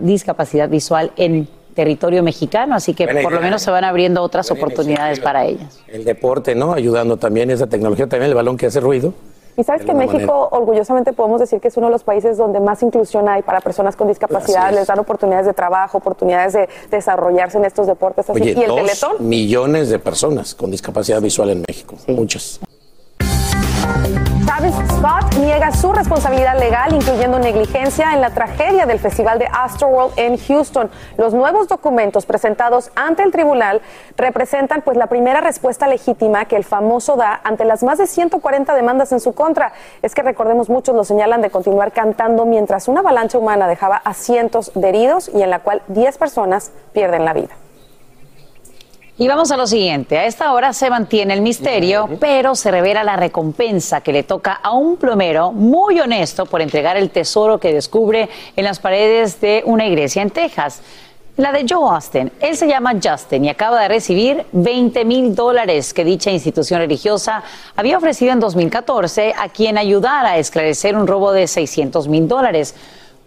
discapacidad 0.00 0.68
visual 0.68 1.12
en 1.16 1.48
territorio 1.74 2.22
mexicano, 2.22 2.74
así 2.74 2.94
que 2.94 3.06
por 3.22 3.32
lo 3.32 3.40
menos 3.40 3.62
se 3.62 3.70
van 3.70 3.84
abriendo 3.84 4.22
otras 4.22 4.50
oportunidades 4.50 5.20
para 5.20 5.44
ellas. 5.46 5.80
El 5.88 6.04
deporte, 6.04 6.54
¿no? 6.54 6.72
Ayudando 6.72 7.16
también 7.16 7.50
esa 7.50 7.66
tecnología, 7.66 8.06
también 8.06 8.30
el 8.30 8.34
balón 8.34 8.56
que 8.56 8.66
hace 8.66 8.80
ruido. 8.80 9.14
Y 9.56 9.64
sabes 9.64 9.84
que 9.84 9.92
México, 9.92 10.48
orgullosamente, 10.50 11.12
podemos 11.12 11.38
decir 11.38 11.60
que 11.60 11.68
es 11.68 11.76
uno 11.76 11.88
de 11.88 11.92
los 11.92 12.04
países 12.04 12.38
donde 12.38 12.58
más 12.58 12.82
inclusión 12.82 13.28
hay 13.28 13.42
para 13.42 13.60
personas 13.60 13.96
con 13.96 14.08
discapacidad, 14.08 14.72
les 14.72 14.86
dan 14.86 14.98
oportunidades 14.98 15.46
de 15.46 15.52
trabajo, 15.52 15.98
oportunidades 15.98 16.54
de 16.54 16.68
desarrollarse 16.90 17.58
en 17.58 17.66
estos 17.66 17.86
deportes. 17.86 18.30
Así. 18.30 18.42
¿Y 18.42 18.62
el 18.62 18.68
dos 18.68 19.20
millones 19.20 19.90
de 19.90 19.98
personas 19.98 20.54
con 20.54 20.70
discapacidad 20.70 21.20
visual 21.20 21.50
en 21.50 21.64
México, 21.68 21.96
muchas. 22.06 22.60
Travis 24.54 24.74
Scott 24.98 25.34
niega 25.38 25.72
su 25.72 25.94
responsabilidad 25.94 26.58
legal, 26.58 26.92
incluyendo 26.92 27.38
negligencia 27.38 28.12
en 28.12 28.20
la 28.20 28.28
tragedia 28.34 28.84
del 28.84 28.98
Festival 28.98 29.38
de 29.38 29.46
Astroworld 29.50 30.12
en 30.18 30.36
Houston. 30.36 30.90
Los 31.16 31.32
nuevos 31.32 31.68
documentos 31.68 32.26
presentados 32.26 32.90
ante 32.94 33.22
el 33.22 33.32
tribunal 33.32 33.80
representan 34.18 34.82
pues 34.82 34.98
la 34.98 35.06
primera 35.06 35.40
respuesta 35.40 35.86
legítima 35.86 36.44
que 36.44 36.56
el 36.56 36.64
famoso 36.64 37.16
da 37.16 37.40
ante 37.44 37.64
las 37.64 37.82
más 37.82 37.96
de 37.96 38.06
140 38.06 38.74
demandas 38.74 39.10
en 39.12 39.20
su 39.20 39.32
contra. 39.32 39.72
Es 40.02 40.14
que 40.14 40.20
recordemos 40.20 40.68
muchos 40.68 40.94
lo 40.94 41.04
señalan 41.04 41.40
de 41.40 41.48
continuar 41.48 41.92
cantando 41.92 42.44
mientras 42.44 42.88
una 42.88 43.00
avalancha 43.00 43.38
humana 43.38 43.66
dejaba 43.66 44.02
a 44.04 44.12
cientos 44.12 44.70
de 44.74 44.86
heridos 44.86 45.30
y 45.32 45.40
en 45.40 45.48
la 45.48 45.60
cual 45.60 45.80
10 45.88 46.18
personas 46.18 46.72
pierden 46.92 47.24
la 47.24 47.32
vida. 47.32 47.61
Y 49.18 49.28
vamos 49.28 49.50
a 49.50 49.58
lo 49.58 49.66
siguiente, 49.66 50.16
a 50.16 50.24
esta 50.24 50.54
hora 50.54 50.72
se 50.72 50.88
mantiene 50.88 51.34
el 51.34 51.42
misterio, 51.42 52.08
pero 52.18 52.54
se 52.54 52.70
revela 52.70 53.04
la 53.04 53.16
recompensa 53.16 54.00
que 54.00 54.10
le 54.10 54.22
toca 54.22 54.54
a 54.54 54.72
un 54.72 54.96
plomero 54.96 55.52
muy 55.52 56.00
honesto 56.00 56.46
por 56.46 56.62
entregar 56.62 56.96
el 56.96 57.10
tesoro 57.10 57.60
que 57.60 57.74
descubre 57.74 58.30
en 58.56 58.64
las 58.64 58.78
paredes 58.78 59.38
de 59.38 59.64
una 59.66 59.86
iglesia 59.86 60.22
en 60.22 60.30
Texas. 60.30 60.80
La 61.36 61.52
de 61.52 61.66
Joe 61.68 61.94
Austin. 61.94 62.32
Él 62.40 62.56
se 62.56 62.66
llama 62.66 62.94
Justin 63.02 63.44
y 63.44 63.50
acaba 63.50 63.82
de 63.82 63.88
recibir 63.88 64.46
20 64.52 65.04
mil 65.04 65.34
dólares 65.34 65.92
que 65.92 66.04
dicha 66.04 66.30
institución 66.30 66.80
religiosa 66.80 67.42
había 67.76 67.98
ofrecido 67.98 68.32
en 68.32 68.40
2014 68.40 69.34
a 69.38 69.50
quien 69.50 69.76
ayudara 69.76 70.30
a 70.30 70.38
esclarecer 70.38 70.96
un 70.96 71.06
robo 71.06 71.32
de 71.32 71.46
600 71.48 72.08
mil 72.08 72.28
dólares. 72.28 72.74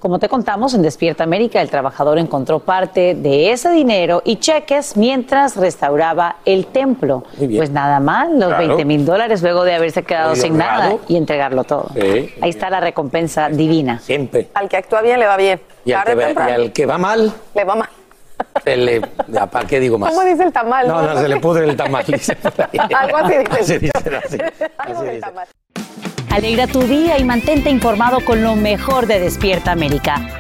Como 0.05 0.19
te 0.19 0.29
contamos 0.29 0.75
en 0.75 0.83
Despierta 0.83 1.23
América, 1.23 1.59
el 1.63 1.71
trabajador 1.71 2.19
encontró 2.19 2.59
parte 2.59 3.15
de 3.15 3.51
ese 3.51 3.71
dinero 3.71 4.21
y 4.23 4.35
cheques 4.35 4.95
mientras 4.97 5.55
restauraba 5.55 6.35
el 6.45 6.67
templo. 6.67 7.23
Pues 7.39 7.71
nada 7.71 7.99
mal, 7.99 8.33
los 8.39 8.49
Claro. 8.49 8.67
20 8.67 8.85
mil 8.85 9.03
dólares 9.03 9.41
luego 9.41 9.63
de 9.63 9.73
haberse 9.73 10.03
quedado 10.03 10.29
Muy 10.29 10.39
sin 10.39 10.59
nada 10.59 10.95
y 11.07 11.17
entregarlo 11.17 11.63
todo. 11.63 11.89
Sí. 11.95 12.31
Ahí 12.39 12.51
está 12.51 12.69
la 12.69 12.81
recompensa 12.81 13.49
divina. 13.49 13.97
Siempre. 13.97 14.47
Al 14.53 14.69
que 14.69 14.77
actúa 14.77 15.01
bien 15.01 15.19
le 15.19 15.25
va 15.25 15.37
bien. 15.37 15.59
Y 15.85 15.93
al, 15.93 16.03
que 16.03 16.13
va, 16.13 16.25
temprano. 16.27 16.49
y 16.51 16.53
al 16.53 16.71
que 16.71 16.85
va 16.85 16.97
mal, 16.99 17.33
Le 17.55 17.63
va 17.63 17.75
mal. 17.75 17.89
se 18.63 18.77
le. 18.77 19.01
ya, 19.27 19.47
¿Para 19.47 19.65
qué 19.65 19.79
digo 19.79 19.97
más? 19.97 20.13
¿Cómo 20.13 20.23
dice 20.23 20.43
el 20.43 20.53
tamal? 20.53 20.87
No, 20.87 21.01
no, 21.01 21.19
se 21.19 21.27
le 21.27 21.39
pudre 21.39 21.65
el 21.67 21.75
tamal. 21.75 22.05
Algo 22.93 23.17
así 23.17 23.37
dice. 23.39 23.59
Así 23.59 23.77
dice, 23.79 23.91
así. 24.23 24.37
Algo 24.77 24.99
Así 24.99 25.09
dice. 25.09 25.64
Alegra 26.35 26.67
tu 26.67 26.81
día 26.81 27.17
y 27.17 27.23
mantente 27.23 27.69
informado 27.69 28.19
con 28.25 28.43
lo 28.43 28.57
mejor 28.57 29.07
de 29.07 29.21
Despierta 29.21 29.71
América. 29.71 30.37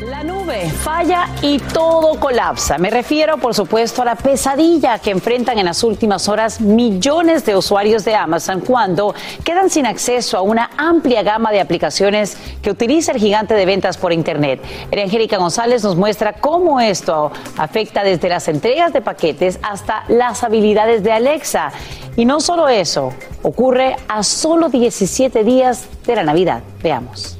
La 0.00 0.24
nube 0.24 0.66
falla 0.70 1.28
y 1.42 1.58
todo 1.58 2.18
colapsa. 2.18 2.78
Me 2.78 2.88
refiero, 2.88 3.36
por 3.36 3.54
supuesto, 3.54 4.00
a 4.00 4.06
la 4.06 4.14
pesadilla 4.14 4.98
que 4.98 5.10
enfrentan 5.10 5.58
en 5.58 5.66
las 5.66 5.84
últimas 5.84 6.26
horas 6.26 6.62
millones 6.62 7.44
de 7.44 7.54
usuarios 7.54 8.02
de 8.06 8.14
Amazon 8.14 8.60
cuando 8.60 9.14
quedan 9.44 9.68
sin 9.68 9.84
acceso 9.84 10.38
a 10.38 10.42
una 10.42 10.70
amplia 10.78 11.22
gama 11.22 11.52
de 11.52 11.60
aplicaciones 11.60 12.38
que 12.62 12.70
utiliza 12.70 13.12
el 13.12 13.18
gigante 13.18 13.52
de 13.52 13.66
ventas 13.66 13.98
por 13.98 14.14
Internet. 14.14 14.62
Angélica 14.90 15.36
González 15.36 15.84
nos 15.84 15.96
muestra 15.96 16.32
cómo 16.32 16.80
esto 16.80 17.30
afecta 17.58 18.04
desde 18.04 18.30
las 18.30 18.48
entregas 18.48 18.94
de 18.94 19.02
paquetes 19.02 19.60
hasta 19.62 20.04
las 20.08 20.44
habilidades 20.44 21.02
de 21.02 21.12
Alexa. 21.12 21.72
Y 22.20 22.26
no 22.26 22.38
solo 22.38 22.68
eso, 22.68 23.14
ocurre 23.42 23.96
a 24.06 24.22
solo 24.22 24.68
17 24.68 25.42
días 25.42 25.88
de 26.04 26.16
la 26.16 26.22
Navidad. 26.22 26.62
Veamos. 26.82 27.39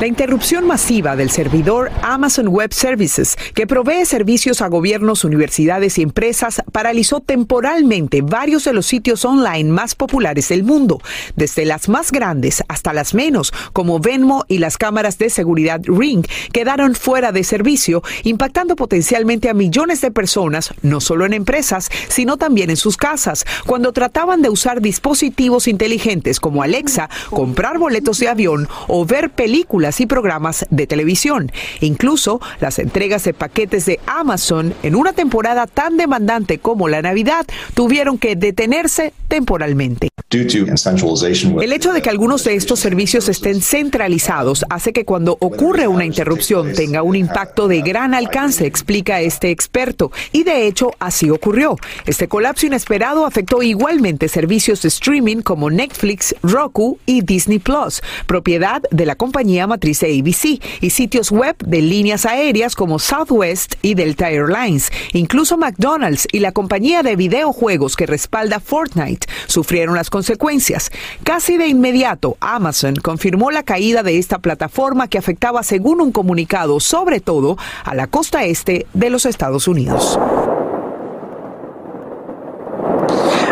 La 0.00 0.08
interrupción 0.08 0.66
masiva 0.66 1.14
del 1.14 1.30
servidor 1.30 1.92
Amazon 2.02 2.48
Web 2.48 2.74
Services, 2.74 3.36
que 3.54 3.68
provee 3.68 4.04
servicios 4.04 4.60
a 4.60 4.66
gobiernos, 4.66 5.22
universidades 5.22 5.98
y 5.98 6.02
empresas, 6.02 6.62
paralizó 6.72 7.20
temporalmente 7.20 8.20
varios 8.20 8.64
de 8.64 8.72
los 8.72 8.86
sitios 8.86 9.24
online 9.24 9.70
más 9.70 9.94
populares 9.94 10.48
del 10.48 10.64
mundo, 10.64 11.00
desde 11.36 11.64
las 11.64 11.88
más 11.88 12.10
grandes 12.10 12.64
hasta 12.66 12.92
las 12.92 13.14
menos, 13.14 13.52
como 13.72 14.00
Venmo 14.00 14.44
y 14.48 14.58
las 14.58 14.78
cámaras 14.78 15.16
de 15.18 15.30
seguridad 15.30 15.80
Ring, 15.84 16.26
quedaron 16.52 16.96
fuera 16.96 17.30
de 17.30 17.44
servicio, 17.44 18.02
impactando 18.24 18.74
potencialmente 18.74 19.48
a 19.48 19.54
millones 19.54 20.00
de 20.00 20.10
personas, 20.10 20.74
no 20.82 21.00
solo 21.00 21.24
en 21.24 21.34
empresas, 21.34 21.88
sino 22.08 22.36
también 22.36 22.68
en 22.68 22.76
sus 22.76 22.96
casas, 22.96 23.46
cuando 23.64 23.92
trataban 23.92 24.42
de 24.42 24.50
usar 24.50 24.80
dispositivos 24.80 25.68
inteligentes 25.68 26.40
como 26.40 26.64
Alexa, 26.64 27.08
comprar 27.30 27.78
boletos 27.78 28.18
de 28.18 28.28
avión 28.28 28.68
o 28.88 29.06
ver 29.06 29.30
películas 29.30 29.83
y 30.00 30.06
programas 30.06 30.66
de 30.70 30.86
televisión. 30.86 31.52
Incluso 31.80 32.40
las 32.60 32.78
entregas 32.78 33.24
de 33.24 33.34
paquetes 33.34 33.86
de 33.86 34.00
Amazon 34.06 34.74
en 34.82 34.94
una 34.94 35.12
temporada 35.12 35.66
tan 35.66 35.96
demandante 35.96 36.58
como 36.58 36.88
la 36.88 37.02
Navidad 37.02 37.46
tuvieron 37.74 38.18
que 38.18 38.34
detenerse 38.34 39.12
temporalmente. 39.28 40.08
El 40.30 41.72
hecho 41.72 41.92
de 41.92 42.02
que 42.02 42.10
algunos 42.10 42.44
de 42.44 42.54
estos 42.54 42.80
servicios 42.80 43.28
estén 43.28 43.60
centralizados 43.60 44.64
hace 44.68 44.92
que 44.92 45.04
cuando 45.04 45.36
ocurre 45.40 45.86
una 45.86 46.04
interrupción 46.04 46.72
tenga 46.72 47.02
un 47.02 47.14
impacto 47.14 47.68
de 47.68 47.82
gran 47.82 48.14
alcance, 48.14 48.66
explica 48.66 49.20
este 49.20 49.50
experto. 49.50 50.10
Y 50.32 50.42
de 50.42 50.66
hecho, 50.66 50.90
así 50.98 51.30
ocurrió. 51.30 51.76
Este 52.06 52.26
colapso 52.26 52.66
inesperado 52.66 53.26
afectó 53.26 53.62
igualmente 53.62 54.28
servicios 54.28 54.82
de 54.82 54.88
streaming 54.88 55.42
como 55.42 55.70
Netflix, 55.70 56.34
Roku 56.42 56.98
y 57.06 57.20
Disney 57.20 57.58
Plus, 57.58 58.02
propiedad 58.26 58.82
de 58.90 59.06
la 59.06 59.14
compañía 59.14 59.66
ABC, 59.74 60.60
y 60.80 60.90
sitios 60.90 61.30
web 61.30 61.56
de 61.58 61.80
líneas 61.80 62.26
aéreas 62.26 62.74
como 62.74 62.98
Southwest 62.98 63.74
y 63.82 63.94
Delta 63.94 64.30
Airlines. 64.30 64.90
Incluso 65.12 65.56
McDonald's 65.56 66.26
y 66.32 66.40
la 66.40 66.52
compañía 66.52 67.02
de 67.02 67.16
videojuegos 67.16 67.96
que 67.96 68.06
respalda 68.06 68.60
Fortnite 68.60 69.26
sufrieron 69.46 69.94
las 69.94 70.10
consecuencias. 70.10 70.90
Casi 71.22 71.56
de 71.56 71.66
inmediato, 71.66 72.36
Amazon 72.40 72.96
confirmó 72.96 73.50
la 73.50 73.62
caída 73.62 74.02
de 74.02 74.18
esta 74.18 74.38
plataforma 74.38 75.08
que 75.08 75.18
afectaba, 75.18 75.62
según 75.62 76.00
un 76.00 76.12
comunicado, 76.12 76.80
sobre 76.80 77.20
todo 77.20 77.56
a 77.84 77.94
la 77.94 78.06
costa 78.06 78.44
este 78.44 78.86
de 78.92 79.10
los 79.10 79.26
Estados 79.26 79.68
Unidos. 79.68 80.18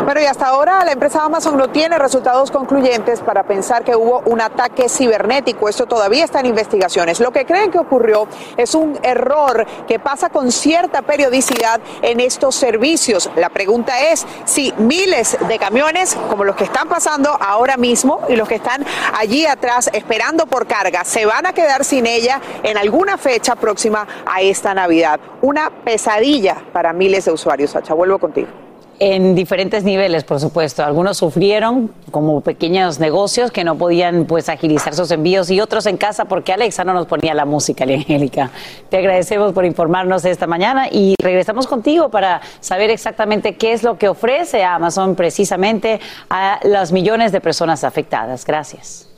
Bueno, 0.05 0.12
y 0.23 0.26
hasta 0.26 0.47
ahora 0.47 0.85
la 0.85 0.93
empresa 0.93 1.25
Amazon 1.25 1.57
no 1.57 1.71
tiene 1.71 1.99
resultados 1.99 2.52
concluyentes 2.52 3.21
para 3.21 3.43
pensar 3.43 3.83
que 3.83 3.97
hubo 3.97 4.23
un 4.26 4.41
ataque 4.41 4.88
cibernético. 4.88 5.69
Esto 5.69 5.87
todavía 5.87 6.25
está 6.25 6.38
en 6.41 6.47
investigaciones. 6.47 7.19
Lo 7.19 7.33
que 7.33 7.45
creen 7.45 7.73
que 7.73 7.79
ocurrió 7.79 8.29
es 8.57 8.75
un 8.75 8.99
error 9.02 9.67
que 9.88 9.99
pasa 9.99 10.29
con 10.29 10.52
cierta 10.52 11.02
periodicidad 11.02 11.81
en 12.02 12.21
estos 12.21 12.55
servicios. 12.55 13.31
La 13.35 13.49
pregunta 13.49 14.00
es 14.12 14.25
si 14.45 14.73
miles 14.79 15.37
de 15.49 15.59
camiones, 15.59 16.17
como 16.31 16.45
los 16.45 16.55
que 16.55 16.64
están 16.64 16.88
pasando 16.88 17.37
ahora 17.41 17.76
mismo 17.76 18.21
y 18.29 18.37
los 18.37 18.49
que 18.49 18.57
están 18.57 18.85
allí 19.19 19.47
atrás 19.47 19.91
esperando 19.93 20.47
por 20.47 20.67
carga, 20.69 21.05
se 21.05 21.26
van 21.26 21.47
a 21.47 21.52
quedar 21.52 21.85
sin 21.85 22.07
ella 22.07 22.41
en 22.62 22.76
alguna 22.76 23.19
fecha 23.19 23.57
próxima 23.57 24.07
a 24.25 24.41
esta 24.41 24.73
Navidad. 24.73 25.19
Una 25.41 25.71
pesadilla 25.71 26.62
para 26.73 26.93
miles 26.93 27.25
de 27.25 27.33
usuarios. 27.33 27.73
Sacha, 27.73 27.95
vuelvo 27.95 28.19
contigo. 28.19 28.62
En 29.05 29.35
diferentes 29.35 29.83
niveles, 29.83 30.23
por 30.23 30.39
supuesto. 30.39 30.85
Algunos 30.85 31.17
sufrieron 31.17 31.93
como 32.13 32.41
pequeños 32.41 33.01
negocios 33.01 33.51
que 33.51 33.65
no 33.65 33.75
podían 33.75 34.27
pues 34.27 34.49
agilizar 34.49 34.95
sus 34.95 35.11
envíos 35.11 35.51
y 35.51 35.61
otros 35.61 35.87
en 35.87 35.97
casa 35.97 36.27
porque 36.27 36.53
Alexa 36.53 36.85
no 36.85 36.95
nos 36.95 37.09
ponía 37.09 37.35
la 37.35 37.45
música, 37.45 37.83
Angélica. 37.83 38.53
Te 38.91 38.99
agradecemos 38.99 39.53
por 39.55 39.65
informarnos 39.65 40.25
esta 40.25 40.47
mañana 40.47 40.87
y 40.89 41.17
regresamos 41.21 41.67
contigo 41.67 42.11
para 42.11 42.43
saber 42.61 42.91
exactamente 42.91 43.57
qué 43.57 43.73
es 43.73 43.83
lo 43.83 43.99
que 43.99 44.09
ofrece 44.09 44.63
Amazon 44.63 45.17
precisamente 45.17 45.99
a 46.31 46.61
las 46.63 46.93
millones 46.93 47.33
de 47.33 47.41
personas 47.41 47.83
afectadas. 47.83 48.47
Gracias. 48.47 49.09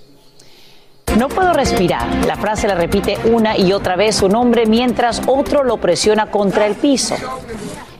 No 1.19 1.29
puedo 1.29 1.53
respirar. 1.53 2.25
La 2.25 2.37
frase 2.37 2.69
la 2.69 2.75
repite 2.75 3.19
una 3.31 3.59
y 3.59 3.75
otra 3.75 3.97
vez 3.97 4.17
su 4.17 4.31
nombre 4.31 4.65
mientras 4.65 5.21
otro 5.27 5.63
lo 5.63 5.77
presiona 5.77 6.31
contra 6.31 6.65
el 6.65 6.75
piso. 6.75 7.17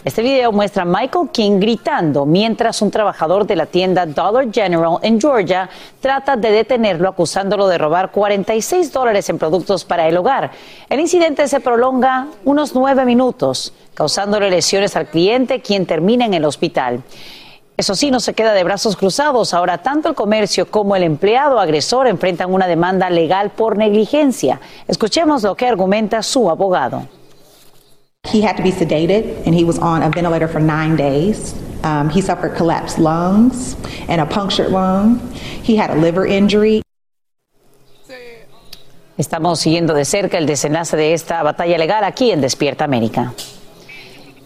Este 0.05 0.21
video 0.21 0.53
muestra 0.53 0.83
a 0.83 0.85
Michael 0.85 1.31
King 1.33 1.59
gritando 1.59 2.27
mientras 2.27 2.83
un 2.83 2.91
trabajador 2.91 3.47
de 3.47 3.57
la 3.57 3.65
tienda 3.65 4.05
Dollar 4.05 4.53
General 4.53 4.99
en 5.01 5.19
Georgia 5.19 5.71
trata 5.99 6.37
de 6.37 6.51
detenerlo 6.51 7.09
acusándolo 7.09 7.67
de 7.69 7.79
robar 7.79 8.11
46 8.11 8.93
dólares 8.93 9.31
en 9.31 9.39
productos 9.39 9.87
para 9.87 10.07
el 10.07 10.19
hogar. 10.19 10.51
El 10.91 11.01
incidente 11.01 11.49
se 11.49 11.59
prolonga 11.59 12.27
unos 12.45 12.75
nueve 12.75 13.07
minutos, 13.07 13.73
causándole 13.95 14.51
lesiones 14.51 14.95
al 14.95 15.07
cliente, 15.07 15.63
quien 15.63 15.87
termina 15.87 16.27
en 16.27 16.35
el 16.35 16.45
hospital. 16.45 17.03
Eso 17.79 17.95
sí, 17.95 18.11
no 18.11 18.21
se 18.21 18.35
queda 18.35 18.53
de 18.53 18.63
brazos 18.63 18.97
cruzados. 18.97 19.55
Ahora, 19.55 19.79
tanto 19.79 20.11
el 20.11 20.15
comercio 20.15 20.71
como 20.71 20.97
el 20.97 21.03
empleado 21.03 21.59
agresor 21.59 22.09
enfrentan 22.09 22.53
una 22.53 22.67
demanda 22.67 23.09
legal 23.09 23.53
por 23.53 23.79
negligencia. 23.79 24.61
Escuchemos 24.87 25.43
lo 25.45 25.55
que 25.55 25.67
argumenta 25.67 26.23
su 26.23 26.51
abogado. 26.51 27.09
He 28.27 28.41
had 28.41 28.57
to 28.57 28.63
be 28.63 28.73
sedated 28.73 29.47
and 29.47 29.55
he 29.55 29.65
was 29.65 29.79
on 29.79 30.03
a 30.03 30.11
ventilator 30.11 30.49
for 30.49 30.61
nine 30.61 30.97
days. 30.97 31.55
Um, 31.83 32.09
he 32.09 32.21
suffered 32.23 32.57
collapsed 32.57 32.99
lungs 32.99 33.77
and 34.09 34.21
a 34.21 34.27
punctured 34.27 34.71
lung. 34.71 35.21
He 35.63 35.77
had 35.77 35.91
a 35.91 35.95
liver 35.95 36.27
injury. 36.27 36.83
Estamos 39.17 39.61
siguiendo 39.61 39.95
de 39.95 40.05
cerca 40.05 40.39
el 40.39 40.47
desenlace 40.47 40.97
de 40.97 41.15
esta 41.15 41.43
batalla 41.45 41.79
legal 41.79 42.03
aquí 42.03 42.33
en 42.33 42.41
Despierta 42.41 42.85
América. 42.85 43.33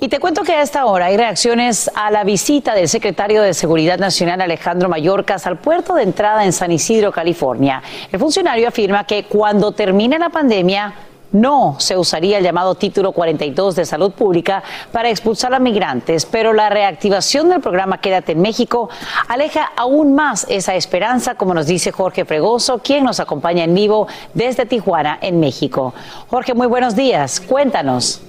Y 0.00 0.08
te 0.08 0.20
cuento 0.20 0.42
que 0.42 0.52
a 0.52 0.62
esta 0.62 0.84
hora 0.84 1.06
hay 1.06 1.16
reacciones 1.16 1.90
a 1.94 2.10
la 2.10 2.22
visita 2.22 2.74
del 2.74 2.88
secretario 2.88 3.42
de 3.42 3.54
Seguridad 3.54 3.98
Nacional 3.98 4.40
Alejandro 4.40 4.88
Mayorkas 4.88 5.46
al 5.46 5.58
puerto 5.58 5.94
de 5.94 6.02
entrada 6.02 6.44
en 6.44 6.52
San 6.52 6.70
Isidro, 6.70 7.10
California. 7.10 7.82
El 8.12 8.20
funcionario 8.20 8.68
afirma 8.68 9.04
que 9.04 9.24
cuando 9.24 9.72
termine 9.72 10.18
la 10.18 10.28
pandemia 10.28 10.94
no 11.32 11.76
se 11.78 11.96
usaría 11.96 12.38
el 12.38 12.44
llamado 12.44 12.74
título 12.74 13.12
42 13.12 13.76
de 13.76 13.84
salud 13.84 14.12
pública 14.12 14.62
para 14.92 15.10
expulsar 15.10 15.54
a 15.54 15.58
migrantes, 15.58 16.26
pero 16.26 16.52
la 16.52 16.68
reactivación 16.68 17.48
del 17.48 17.60
programa 17.60 18.00
Quédate 18.00 18.32
en 18.32 18.40
México 18.40 18.88
aleja 19.28 19.72
aún 19.76 20.14
más 20.14 20.46
esa 20.48 20.74
esperanza, 20.74 21.34
como 21.34 21.54
nos 21.54 21.66
dice 21.66 21.92
Jorge 21.92 22.24
Fregoso, 22.24 22.78
quien 22.78 23.04
nos 23.04 23.20
acompaña 23.20 23.64
en 23.64 23.74
vivo 23.74 24.08
desde 24.34 24.66
Tijuana, 24.66 25.18
en 25.20 25.40
México. 25.40 25.94
Jorge, 26.28 26.54
muy 26.54 26.66
buenos 26.66 26.94
días. 26.94 27.40
Cuéntanos. 27.40 28.27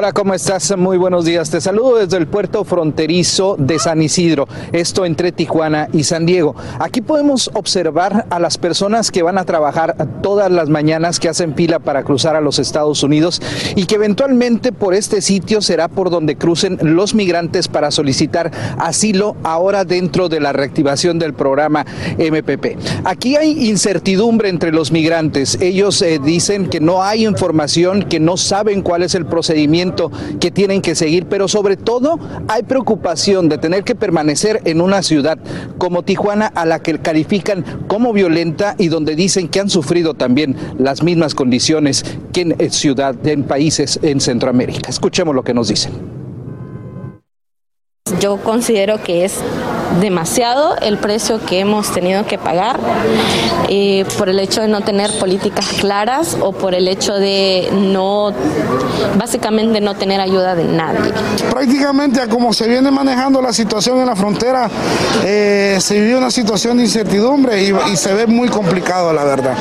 Hola, 0.00 0.14
¿cómo 0.14 0.32
estás? 0.32 0.74
Muy 0.78 0.96
buenos 0.96 1.26
días. 1.26 1.50
Te 1.50 1.60
saludo 1.60 1.96
desde 1.96 2.16
el 2.16 2.26
puerto 2.26 2.64
fronterizo 2.64 3.56
de 3.58 3.78
San 3.78 4.00
Isidro, 4.00 4.48
esto 4.72 5.04
entre 5.04 5.30
Tijuana 5.30 5.90
y 5.92 6.04
San 6.04 6.24
Diego. 6.24 6.56
Aquí 6.78 7.02
podemos 7.02 7.50
observar 7.52 8.24
a 8.30 8.38
las 8.38 8.56
personas 8.56 9.10
que 9.10 9.22
van 9.22 9.36
a 9.36 9.44
trabajar 9.44 10.08
todas 10.22 10.50
las 10.50 10.70
mañanas, 10.70 11.20
que 11.20 11.28
hacen 11.28 11.54
fila 11.54 11.80
para 11.80 12.02
cruzar 12.02 12.34
a 12.34 12.40
los 12.40 12.58
Estados 12.58 13.02
Unidos 13.02 13.42
y 13.76 13.84
que 13.84 13.96
eventualmente 13.96 14.72
por 14.72 14.94
este 14.94 15.20
sitio 15.20 15.60
será 15.60 15.88
por 15.88 16.08
donde 16.08 16.36
crucen 16.36 16.78
los 16.80 17.14
migrantes 17.14 17.68
para 17.68 17.90
solicitar 17.90 18.50
asilo 18.78 19.36
ahora 19.42 19.84
dentro 19.84 20.30
de 20.30 20.40
la 20.40 20.54
reactivación 20.54 21.18
del 21.18 21.34
programa 21.34 21.84
MPP. 22.16 22.78
Aquí 23.04 23.36
hay 23.36 23.68
incertidumbre 23.68 24.48
entre 24.48 24.72
los 24.72 24.92
migrantes. 24.92 25.58
Ellos 25.60 26.00
eh, 26.00 26.18
dicen 26.24 26.70
que 26.70 26.80
no 26.80 27.02
hay 27.02 27.26
información, 27.26 28.04
que 28.04 28.18
no 28.18 28.38
saben 28.38 28.80
cuál 28.80 29.02
es 29.02 29.14
el 29.14 29.26
procedimiento 29.26 29.89
que 30.40 30.50
tienen 30.50 30.82
que 30.82 30.94
seguir, 30.94 31.26
pero 31.26 31.48
sobre 31.48 31.76
todo 31.76 32.18
hay 32.48 32.62
preocupación 32.62 33.48
de 33.48 33.58
tener 33.58 33.84
que 33.84 33.94
permanecer 33.94 34.60
en 34.64 34.80
una 34.80 35.02
ciudad 35.02 35.38
como 35.78 36.02
Tijuana 36.02 36.46
a 36.46 36.66
la 36.66 36.80
que 36.80 36.98
califican 36.98 37.64
como 37.88 38.12
violenta 38.12 38.74
y 38.78 38.88
donde 38.88 39.16
dicen 39.16 39.48
que 39.48 39.60
han 39.60 39.70
sufrido 39.70 40.14
también 40.14 40.56
las 40.78 41.02
mismas 41.02 41.34
condiciones 41.34 42.04
que 42.32 42.42
en 42.42 42.56
eh, 42.58 42.70
ciudad, 42.70 43.14
en 43.26 43.44
países 43.44 43.98
en 44.02 44.20
Centroamérica. 44.20 44.90
Escuchemos 44.90 45.34
lo 45.34 45.42
que 45.42 45.54
nos 45.54 45.68
dicen. 45.68 45.92
Yo 48.20 48.38
considero 48.38 49.02
que 49.02 49.24
es 49.24 49.40
demasiado 49.98 50.76
el 50.76 50.98
precio 50.98 51.44
que 51.44 51.60
hemos 51.60 51.92
tenido 51.92 52.26
que 52.26 52.38
pagar 52.38 52.78
eh, 53.68 54.04
por 54.18 54.28
el 54.28 54.38
hecho 54.38 54.60
de 54.60 54.68
no 54.68 54.82
tener 54.82 55.10
políticas 55.18 55.66
claras 55.80 56.36
o 56.40 56.52
por 56.52 56.74
el 56.74 56.86
hecho 56.88 57.14
de 57.14 57.70
no, 57.72 58.32
básicamente 59.16 59.80
no 59.80 59.94
tener 59.94 60.20
ayuda 60.20 60.54
de 60.54 60.64
nadie. 60.64 61.12
Prácticamente 61.50 62.20
como 62.28 62.52
se 62.52 62.68
viene 62.68 62.90
manejando 62.90 63.42
la 63.42 63.52
situación 63.52 63.98
en 63.98 64.06
la 64.06 64.16
frontera, 64.16 64.70
eh, 65.24 65.78
se 65.80 66.00
vive 66.00 66.16
una 66.16 66.30
situación 66.30 66.76
de 66.76 66.84
incertidumbre 66.84 67.62
y, 67.62 67.72
y 67.92 67.96
se 67.96 68.14
ve 68.14 68.26
muy 68.26 68.48
complicado, 68.48 69.12
la 69.12 69.24
verdad. 69.24 69.56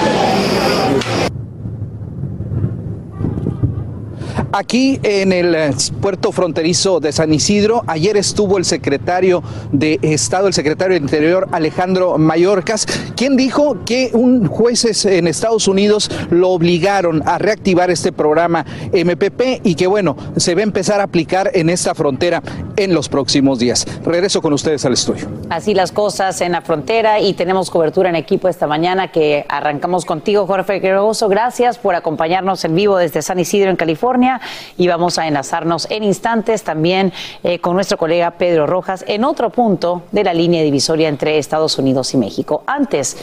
Aquí 4.51 4.99
en 5.03 5.31
el 5.31 5.53
eh, 5.53 5.71
puerto 6.01 6.31
fronterizo 6.31 6.99
de 6.99 7.11
San 7.11 7.31
Isidro, 7.31 7.83
ayer 7.85 8.17
estuvo 8.17 8.57
el 8.57 8.65
secretario 8.65 9.43
de 9.71 9.99
Estado, 10.01 10.47
el 10.47 10.55
secretario 10.55 10.95
de 10.95 11.01
Interior 11.01 11.47
Alejandro 11.51 12.17
Mayorkas, 12.17 12.87
quien 13.15 13.37
dijo 13.37 13.77
que 13.85 14.09
un 14.13 14.47
jueces 14.47 15.05
en 15.05 15.27
Estados 15.27 15.67
Unidos 15.67 16.09
lo 16.31 16.49
obligaron 16.49 17.21
a 17.27 17.37
reactivar 17.37 17.91
este 17.91 18.11
programa 18.11 18.65
MPP 18.91 19.61
y 19.63 19.75
que 19.75 19.85
bueno, 19.85 20.17
se 20.37 20.55
va 20.55 20.61
a 20.61 20.63
empezar 20.63 20.99
a 20.99 21.03
aplicar 21.03 21.51
en 21.53 21.69
esta 21.69 21.93
frontera 21.93 22.41
en 22.75 22.95
los 22.95 23.07
próximos 23.07 23.59
días. 23.59 23.85
Regreso 24.03 24.41
con 24.41 24.53
ustedes 24.53 24.83
al 24.83 24.93
estudio. 24.93 25.27
Así 25.51 25.75
las 25.75 25.91
cosas 25.91 26.41
en 26.41 26.53
la 26.53 26.61
frontera 26.61 27.19
y 27.19 27.33
tenemos 27.33 27.69
cobertura 27.69 28.09
en 28.09 28.15
equipo 28.15 28.47
esta 28.47 28.65
mañana 28.65 29.11
que 29.11 29.45
arrancamos 29.47 30.05
contigo, 30.05 30.47
Jorge 30.47 30.79
Gregoso. 30.79 31.29
Gracias 31.29 31.77
por 31.77 31.93
acompañarnos 31.93 32.65
en 32.65 32.73
vivo 32.73 32.97
desde 32.97 33.21
San 33.21 33.39
Isidro, 33.39 33.69
en 33.69 33.75
California 33.75 34.38
y 34.77 34.87
vamos 34.87 35.17
a 35.17 35.27
enlazarnos 35.27 35.87
en 35.89 36.03
instantes 36.03 36.63
también 36.63 37.13
eh, 37.43 37.59
con 37.59 37.75
nuestro 37.75 37.97
colega 37.97 38.31
Pedro 38.31 38.67
Rojas 38.67 39.03
en 39.07 39.23
otro 39.23 39.49
punto 39.49 40.03
de 40.11 40.23
la 40.23 40.33
línea 40.33 40.63
divisoria 40.63 41.07
entre 41.07 41.37
Estados 41.37 41.77
Unidos 41.77 42.13
y 42.13 42.17
México. 42.17 42.63
Antes, 42.67 43.17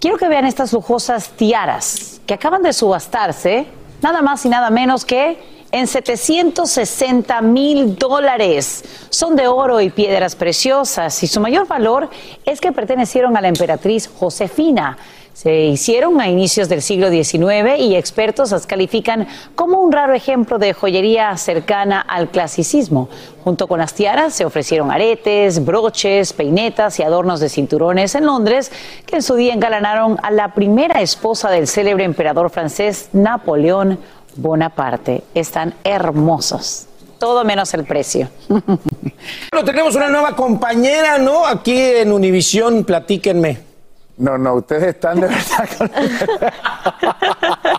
quiero 0.00 0.16
que 0.16 0.28
vean 0.28 0.46
estas 0.46 0.72
lujosas 0.72 1.30
tiaras 1.30 2.20
que 2.26 2.34
acaban 2.34 2.62
de 2.62 2.72
subastarse, 2.72 3.66
nada 4.02 4.22
más 4.22 4.44
y 4.44 4.48
nada 4.48 4.70
menos 4.70 5.04
que 5.04 5.38
en 5.74 5.88
760 5.88 7.40
mil 7.40 7.96
dólares. 7.96 8.84
Son 9.10 9.34
de 9.34 9.48
oro 9.48 9.80
y 9.80 9.90
piedras 9.90 10.36
preciosas 10.36 11.20
y 11.24 11.26
su 11.26 11.40
mayor 11.40 11.66
valor 11.66 12.08
es 12.44 12.60
que 12.60 12.70
pertenecieron 12.70 13.36
a 13.36 13.40
la 13.40 13.48
emperatriz 13.48 14.06
Josefina. 14.06 14.96
Se 15.34 15.64
hicieron 15.64 16.20
a 16.20 16.28
inicios 16.28 16.68
del 16.68 16.80
siglo 16.80 17.10
XIX 17.10 17.76
y 17.80 17.96
expertos 17.96 18.52
las 18.52 18.68
califican 18.68 19.26
como 19.56 19.80
un 19.80 19.90
raro 19.90 20.14
ejemplo 20.14 20.58
de 20.58 20.72
joyería 20.72 21.36
cercana 21.36 22.00
al 22.00 22.28
clasicismo. 22.28 23.08
Junto 23.42 23.66
con 23.66 23.80
las 23.80 23.94
tiaras 23.94 24.32
se 24.32 24.44
ofrecieron 24.44 24.92
aretes, 24.92 25.64
broches, 25.64 26.32
peinetas 26.32 27.00
y 27.00 27.02
adornos 27.02 27.40
de 27.40 27.48
cinturones 27.48 28.14
en 28.14 28.26
Londres, 28.26 28.70
que 29.06 29.16
en 29.16 29.22
su 29.22 29.34
día 29.34 29.54
engalanaron 29.54 30.18
a 30.22 30.30
la 30.30 30.54
primera 30.54 31.02
esposa 31.02 31.50
del 31.50 31.66
célebre 31.66 32.04
emperador 32.04 32.48
francés 32.48 33.08
Napoleón 33.12 33.98
Bonaparte. 34.36 35.24
Están 35.34 35.74
hermosos. 35.82 36.86
Todo 37.18 37.44
menos 37.44 37.74
el 37.74 37.84
precio. 37.84 38.28
Tenemos 39.64 39.96
una 39.96 40.08
nueva 40.08 40.36
compañera, 40.36 41.18
¿no? 41.18 41.44
Aquí 41.44 41.76
en 41.76 42.12
Univisión, 42.12 42.84
platíquenme. 42.84 43.73
No, 44.16 44.38
no, 44.38 44.54
ustedes 44.54 44.94
están 44.94 45.20
de 45.20 45.28
verdad 45.28 45.68
con... 45.76 45.90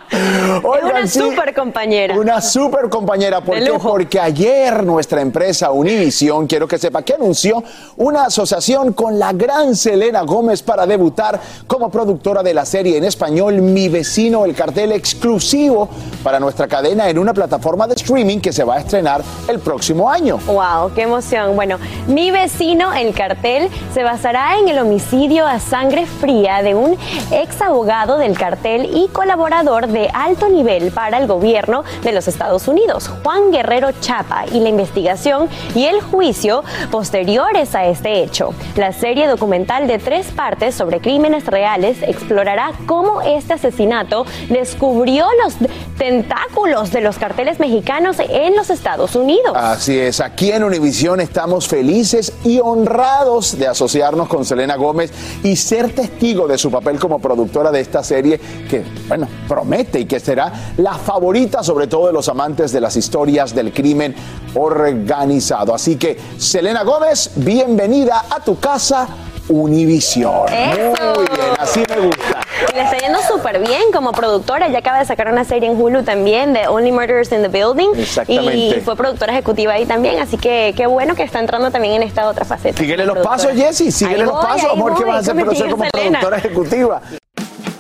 una 0.64 1.08
super 1.08 1.54
compañera. 1.54 2.18
Una 2.18 2.42
super 2.42 2.90
compañera. 2.90 3.42
¿Por 3.42 3.58
qué? 3.58 3.72
Porque 3.82 4.20
ayer 4.20 4.84
nuestra 4.84 5.22
empresa 5.22 5.72
Univision, 5.72 6.48
quiero 6.48 6.68
que 6.68 6.78
sepa 6.78 7.02
que 7.02 7.14
anunció 7.14 7.64
una 7.98 8.24
asociación 8.26 8.94
con 8.94 9.20
la 9.20 9.34
gran 9.34 9.76
Selena 9.76 10.22
Gómez 10.22 10.62
para 10.62 10.86
debutar 10.86 11.40
como 11.68 11.90
productora 11.90 12.44
de 12.44 12.54
la 12.54 12.66
serie 12.66 12.98
en 12.98 13.04
español 13.04 13.62
Mi 13.62 13.90
vecino, 13.90 14.46
el 14.46 14.56
cartel 14.56 14.92
exclusivo 14.92 15.90
para 16.24 16.40
nuestra 16.40 16.68
cadena 16.68 17.10
en 17.10 17.20
una 17.20 17.34
plataforma 17.34 17.88
de 17.88 17.96
streaming 17.96 18.40
que 18.40 18.52
se 18.52 18.64
va 18.64 18.76
a 18.76 18.80
estrenar 18.80 19.22
el 19.48 19.60
próximo 19.60 20.10
año. 20.10 20.40
¡Wow! 20.46 20.94
¡Qué 20.94 21.04
emoción! 21.04 21.56
Bueno, 21.56 21.78
Mi 22.08 22.32
vecino, 22.32 22.94
el 22.94 23.14
cartel, 23.14 23.70
se 23.94 24.04
basará 24.04 24.58
en 24.60 24.70
el 24.70 24.80
homicidio 24.80 25.46
a 25.46 25.60
sangre 25.60 26.06
fría 26.06 26.62
de 26.62 26.76
un 26.76 26.98
ex 27.32 27.62
abogado 27.62 28.18
del 28.18 28.38
cartel 28.38 28.90
y 28.94 29.08
colaborador 29.10 29.88
de 29.88 30.05
alto 30.14 30.50
nivel 30.50 30.92
para 30.92 31.18
el 31.18 31.28
gobierno 31.28 31.84
de 32.04 32.12
los 32.12 32.28
Estados 32.28 32.68
Unidos, 32.68 33.10
Juan 33.24 33.52
Guerrero 33.52 33.90
Chapa, 34.02 34.46
y 34.52 34.60
la 34.60 34.70
investigación 34.70 35.50
y 35.74 35.86
el 35.86 36.02
juicio 36.02 36.64
posteriores 36.92 37.76
a 37.76 37.86
este 37.86 38.24
hecho. 38.24 38.54
La 38.76 38.94
serie 38.94 39.28
documental 39.28 39.88
de 39.88 40.00
tres 40.00 40.28
partes 40.28 40.76
sobre 40.76 41.00
crímenes 41.00 41.46
reales 41.46 41.98
explorará 42.02 42.72
cómo 42.86 43.22
este 43.22 43.54
asesinato 43.54 44.26
descubrió 44.50 45.28
los 45.44 45.56
tentáculos 45.98 46.92
de 46.92 47.02
los 47.02 47.18
carteles 47.18 47.60
mexicanos 47.60 48.18
en 48.20 48.56
los 48.56 48.70
Estados 48.70 49.16
Unidos. 49.16 49.54
Así 49.56 49.98
es, 49.98 50.20
aquí 50.20 50.52
en 50.52 50.64
Univisión 50.64 51.22
estamos 51.22 51.68
felices 51.68 52.34
y 52.44 52.60
honrados 52.60 53.58
de 53.58 53.68
asociarnos 53.68 54.28
con 54.28 54.46
Selena 54.46 54.76
Gómez 54.76 55.12
y 55.44 55.56
ser 55.56 55.94
testigos 55.94 56.50
de 56.50 56.58
su 56.58 56.70
papel 56.72 57.00
como 57.00 57.20
productora 57.20 57.72
de 57.72 57.82
esta 57.82 58.04
serie 58.04 58.40
que, 58.70 58.84
bueno, 59.08 59.28
promete 59.48 59.95
y 60.00 60.06
que 60.06 60.20
será 60.20 60.52
la 60.78 60.96
favorita 60.96 61.64
sobre 61.64 61.88
todo 61.88 62.08
de 62.08 62.14
los 62.14 62.28
amantes 62.30 62.72
de 62.72 62.82
las 62.82 62.96
historias 62.96 63.54
del 63.54 63.74
crimen 63.74 64.16
organizado. 64.56 65.74
Así 65.74 65.96
que, 65.96 66.18
Selena 66.38 66.84
Gómez, 66.84 67.32
bienvenida 67.36 68.26
a 68.30 68.40
tu 68.40 68.60
casa 68.60 69.08
Univisión. 69.48 70.46
Muy 70.50 71.28
bien, 71.28 71.52
así 71.60 71.84
me 71.88 72.08
gusta. 72.08 72.42
Y 72.72 72.76
le 72.76 72.82
está 72.82 72.98
yendo 72.98 73.20
súper 73.22 73.60
bien 73.60 73.92
como 73.94 74.12
productora. 74.12 74.68
Ella 74.68 74.80
acaba 74.80 74.98
de 74.98 75.06
sacar 75.06 75.32
una 75.32 75.44
serie 75.44 75.70
en 75.70 75.80
Hulu 75.80 76.04
también 76.04 76.54
de 76.54 76.68
Only 76.68 76.92
Murders 76.92 77.32
in 77.32 77.44
the 77.44 77.48
Building. 77.48 77.90
Exactamente. 77.96 78.58
Y 78.58 78.82
fue 78.82 78.96
productora 78.96 79.34
ejecutiva 79.34 79.74
ahí 79.74 79.86
también. 79.86 80.20
Así 80.20 80.38
que 80.38 80.74
qué 80.76 80.88
bueno 80.88 81.14
que 81.14 81.22
está 81.22 81.40
entrando 81.40 81.70
también 81.70 81.96
en 81.96 82.04
esta 82.04 82.28
otra 82.28 82.44
faceta. 82.44 82.80
Síguele 82.80 83.06
los 83.06 83.20
pasos, 83.20 83.52
Jessy. 83.54 83.92
Síguele 83.92 84.26
los 84.26 84.44
pasos, 84.44 84.72
amor, 84.72 84.96
que 84.96 85.04
voy. 85.04 85.14
vas 85.14 85.18
a 85.18 85.20
hacer 85.20 85.36
¿Qué 85.36 85.46
me 85.46 85.56
ser 85.56 85.70
como 85.70 85.86
productora 85.92 86.38
ejecutiva. 86.38 87.02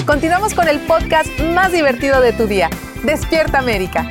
Continuamos 0.05 0.53
con 0.53 0.67
el 0.67 0.79
podcast 0.81 1.27
más 1.55 1.71
divertido 1.71 2.21
de 2.21 2.31
tu 2.31 2.45
día. 2.45 2.69
Despierta 3.03 3.57
América. 3.57 4.07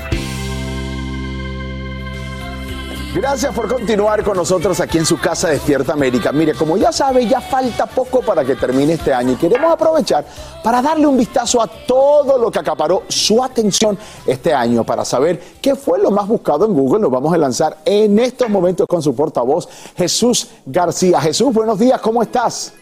Gracias 3.14 3.54
por 3.54 3.68
continuar 3.68 4.24
con 4.24 4.37
nosotros 4.37 4.80
aquí 4.80 4.98
en 4.98 5.07
su 5.07 5.20
casa 5.20 5.50
Despierta 5.50 5.92
América. 5.92 6.33
Mire, 6.33 6.54
como 6.54 6.76
ya 6.76 6.90
sabe, 6.90 7.28
ya 7.28 7.40
falta 7.40 7.87
poco 7.87 8.22
para 8.22 8.44
que 8.44 8.57
termine 8.57 8.94
este 8.94 9.14
año 9.14 9.35
y 9.35 9.37
queremos 9.37 9.70
aprovechar 9.70 10.26
para 10.64 10.83
darle 10.83 11.07
un 11.07 11.16
vistazo 11.16 11.62
a 11.62 11.68
todo 11.68 12.38
lo 12.38 12.50
que 12.50 12.59
acaparó 12.59 13.04
su 13.07 13.44
atención 13.44 13.96
este 14.26 14.52
año 14.52 14.83
para 14.83 15.04
saber 15.04 15.40
qué 15.62 15.76
fue 15.76 16.00
lo 16.00 16.11
más 16.11 16.26
buscado 16.26 16.66
en 16.66 16.74
Google. 16.74 17.02
Nos 17.02 17.12
vamos 17.12 17.33
a 17.33 17.38
lanzar 17.38 17.78
en 17.85 18.18
estos 18.18 18.50
momentos 18.50 18.88
con 18.88 19.00
su 19.00 19.14
portavoz 19.14 19.68
Jesús 19.96 20.48
García. 20.66 21.20
Jesús, 21.20 21.54
buenos 21.54 21.78
días, 21.78 22.00
¿cómo 22.00 22.20
estás? 22.20 22.72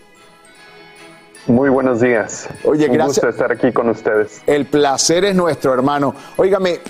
Muy 1.47 1.71
buenos 1.71 2.01
días. 2.01 2.49
Oye, 2.65 2.87
Un 2.87 2.93
gracias. 2.95 3.17
gusto 3.17 3.29
estar 3.29 3.53
aquí 3.53 3.73
con 3.73 3.89
ustedes. 3.89 4.43
El 4.47 4.67
placer 4.67 5.25
es 5.25 5.35
nuestro, 5.35 5.75
hermano. 5.75 6.15
Óigame, 6.37 6.81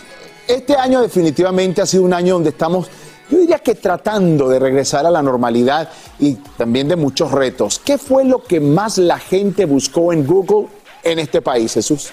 este 0.46 0.76
año 0.76 1.00
definitivamente 1.00 1.80
ha 1.80 1.86
sido 1.86 2.02
un 2.02 2.12
año 2.12 2.34
donde 2.34 2.50
estamos, 2.50 2.90
yo 3.30 3.38
diría 3.38 3.58
que 3.60 3.74
tratando 3.74 4.48
de 4.48 4.58
regresar 4.58 5.06
a 5.06 5.10
la 5.10 5.22
normalidad 5.22 5.88
y 6.18 6.34
también 6.34 6.88
de 6.88 6.96
muchos 6.96 7.32
retos. 7.32 7.80
¿Qué 7.82 7.96
fue 7.96 8.24
lo 8.24 8.42
que 8.42 8.60
más 8.60 8.98
la 8.98 9.18
gente 9.18 9.64
buscó 9.64 10.12
en 10.12 10.26
Google 10.26 10.68
en 11.02 11.18
este 11.18 11.40
país, 11.40 11.72
Jesús? 11.72 12.12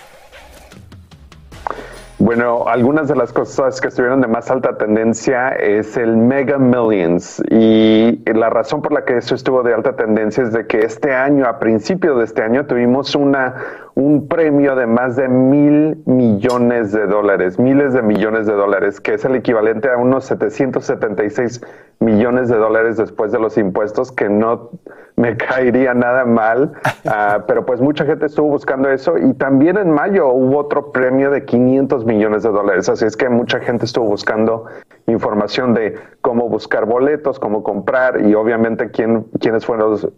Bueno, 2.22 2.68
algunas 2.68 3.08
de 3.08 3.16
las 3.16 3.32
cosas 3.32 3.80
que 3.80 3.88
estuvieron 3.88 4.20
de 4.20 4.28
más 4.28 4.52
alta 4.52 4.78
tendencia 4.78 5.52
es 5.52 5.96
el 5.96 6.18
Mega 6.18 6.58
Millions. 6.58 7.42
Y 7.50 8.22
la 8.26 8.50
razón 8.50 8.82
por 8.82 8.92
la 8.92 9.06
que 9.06 9.16
eso 9.18 9.36
estuvo 9.36 9.64
de 9.64 9.74
alta 9.74 9.96
tendencia 9.96 10.44
es 10.44 10.52
de 10.52 10.68
que 10.68 10.80
este 10.80 11.14
año, 11.14 11.46
a 11.46 11.60
principio 11.60 12.18
de 12.18 12.26
este 12.26 12.44
año, 12.44 12.66
tuvimos 12.66 13.16
una 13.16 13.56
un 13.96 14.28
premio 14.30 14.76
de 14.76 14.86
más 14.86 15.18
de 15.18 15.28
mil 15.28 16.02
millones 16.06 16.94
de 16.94 17.06
dólares, 17.06 17.60
miles 17.60 17.94
de 17.94 18.02
millones 18.02 18.48
de 18.48 18.54
dólares, 18.54 19.02
que 19.02 19.16
es 19.16 19.26
el 19.26 19.36
equivalente 19.36 19.90
a 19.90 19.98
unos 19.98 20.26
776 20.26 21.62
millones 22.00 22.48
de 22.48 22.56
dólares 22.56 22.96
después 22.96 23.34
de 23.34 23.40
los 23.40 23.58
impuestos, 23.58 24.14
que 24.14 24.30
no 24.30 24.70
me 25.20 25.36
caería 25.36 25.94
nada 25.94 26.24
mal, 26.24 26.72
uh, 27.04 27.44
pero 27.48 27.66
pues 27.66 27.82
mucha 27.82 28.06
gente 28.06 28.28
estuvo 28.28 28.48
buscando 28.48 28.90
eso 28.90 29.18
y 29.18 29.34
también 29.34 29.76
en 29.76 29.92
mayo 29.92 30.30
hubo 30.30 30.58
otro 30.58 30.94
premio 30.94 31.30
de 31.30 31.44
500 31.44 32.06
millones 32.06 32.44
de 32.44 32.50
dólares, 32.50 32.88
así 32.88 33.04
es 33.06 33.18
que 33.18 33.28
mucha 33.28 33.60
gente 33.60 33.84
estuvo 33.84 34.06
buscando 34.06 34.64
información 35.08 35.74
de 35.74 36.00
cómo 36.22 36.48
buscar 36.48 36.86
boletos, 36.86 37.38
cómo 37.38 37.64
comprar 37.64 38.22
y 38.22 38.34
obviamente 38.34 38.92
quién, 38.92 39.26
quiénes 39.42 39.66
fueron 39.66 39.92
los, 39.92 40.06
uh, 40.06 40.10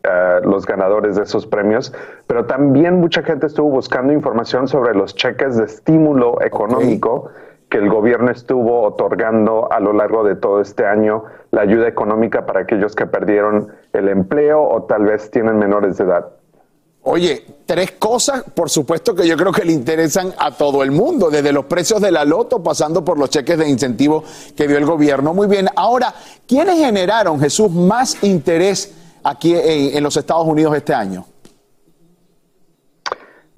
los 0.43 0.67
ganadores 0.67 1.15
de 1.15 1.23
esos 1.23 1.47
premios, 1.47 1.91
pero 2.27 2.45
también 2.45 2.99
mucha 2.99 3.23
gente 3.23 3.47
estuvo 3.47 3.71
buscando 3.71 4.13
información 4.13 4.67
sobre 4.67 4.93
los 4.93 5.15
cheques 5.15 5.57
de 5.57 5.65
estímulo 5.65 6.39
económico. 6.43 7.31
Okay 7.31 7.50
que 7.71 7.77
el 7.77 7.89
gobierno 7.89 8.29
estuvo 8.31 8.83
otorgando 8.83 9.71
a 9.71 9.79
lo 9.79 9.93
largo 9.93 10.25
de 10.25 10.35
todo 10.35 10.59
este 10.59 10.85
año 10.85 11.23
la 11.51 11.61
ayuda 11.61 11.87
económica 11.87 12.45
para 12.45 12.59
aquellos 12.59 12.95
que 12.95 13.07
perdieron 13.07 13.69
el 13.93 14.09
empleo 14.09 14.61
o 14.61 14.83
tal 14.83 15.05
vez 15.05 15.31
tienen 15.31 15.57
menores 15.57 15.97
de 15.97 16.03
edad. 16.03 16.27
Oye, 17.03 17.45
tres 17.65 17.93
cosas, 17.93 18.43
por 18.53 18.69
supuesto 18.69 19.15
que 19.15 19.25
yo 19.25 19.37
creo 19.37 19.53
que 19.53 19.63
le 19.63 19.71
interesan 19.71 20.33
a 20.37 20.51
todo 20.51 20.83
el 20.83 20.91
mundo, 20.91 21.29
desde 21.29 21.53
los 21.53 21.65
precios 21.65 22.01
de 22.01 22.11
la 22.11 22.25
loto, 22.25 22.61
pasando 22.61 23.05
por 23.05 23.17
los 23.17 23.29
cheques 23.29 23.57
de 23.57 23.69
incentivo 23.69 24.25
que 24.55 24.67
dio 24.67 24.77
el 24.77 24.85
gobierno. 24.85 25.33
Muy 25.33 25.47
bien, 25.47 25.69
ahora, 25.77 26.13
¿quiénes 26.45 26.77
generaron, 26.77 27.39
Jesús, 27.39 27.71
más 27.71 28.21
interés 28.21 28.93
aquí 29.23 29.55
en, 29.55 29.95
en 29.95 30.03
los 30.03 30.17
Estados 30.17 30.45
Unidos 30.45 30.75
este 30.75 30.93
año? 30.93 31.25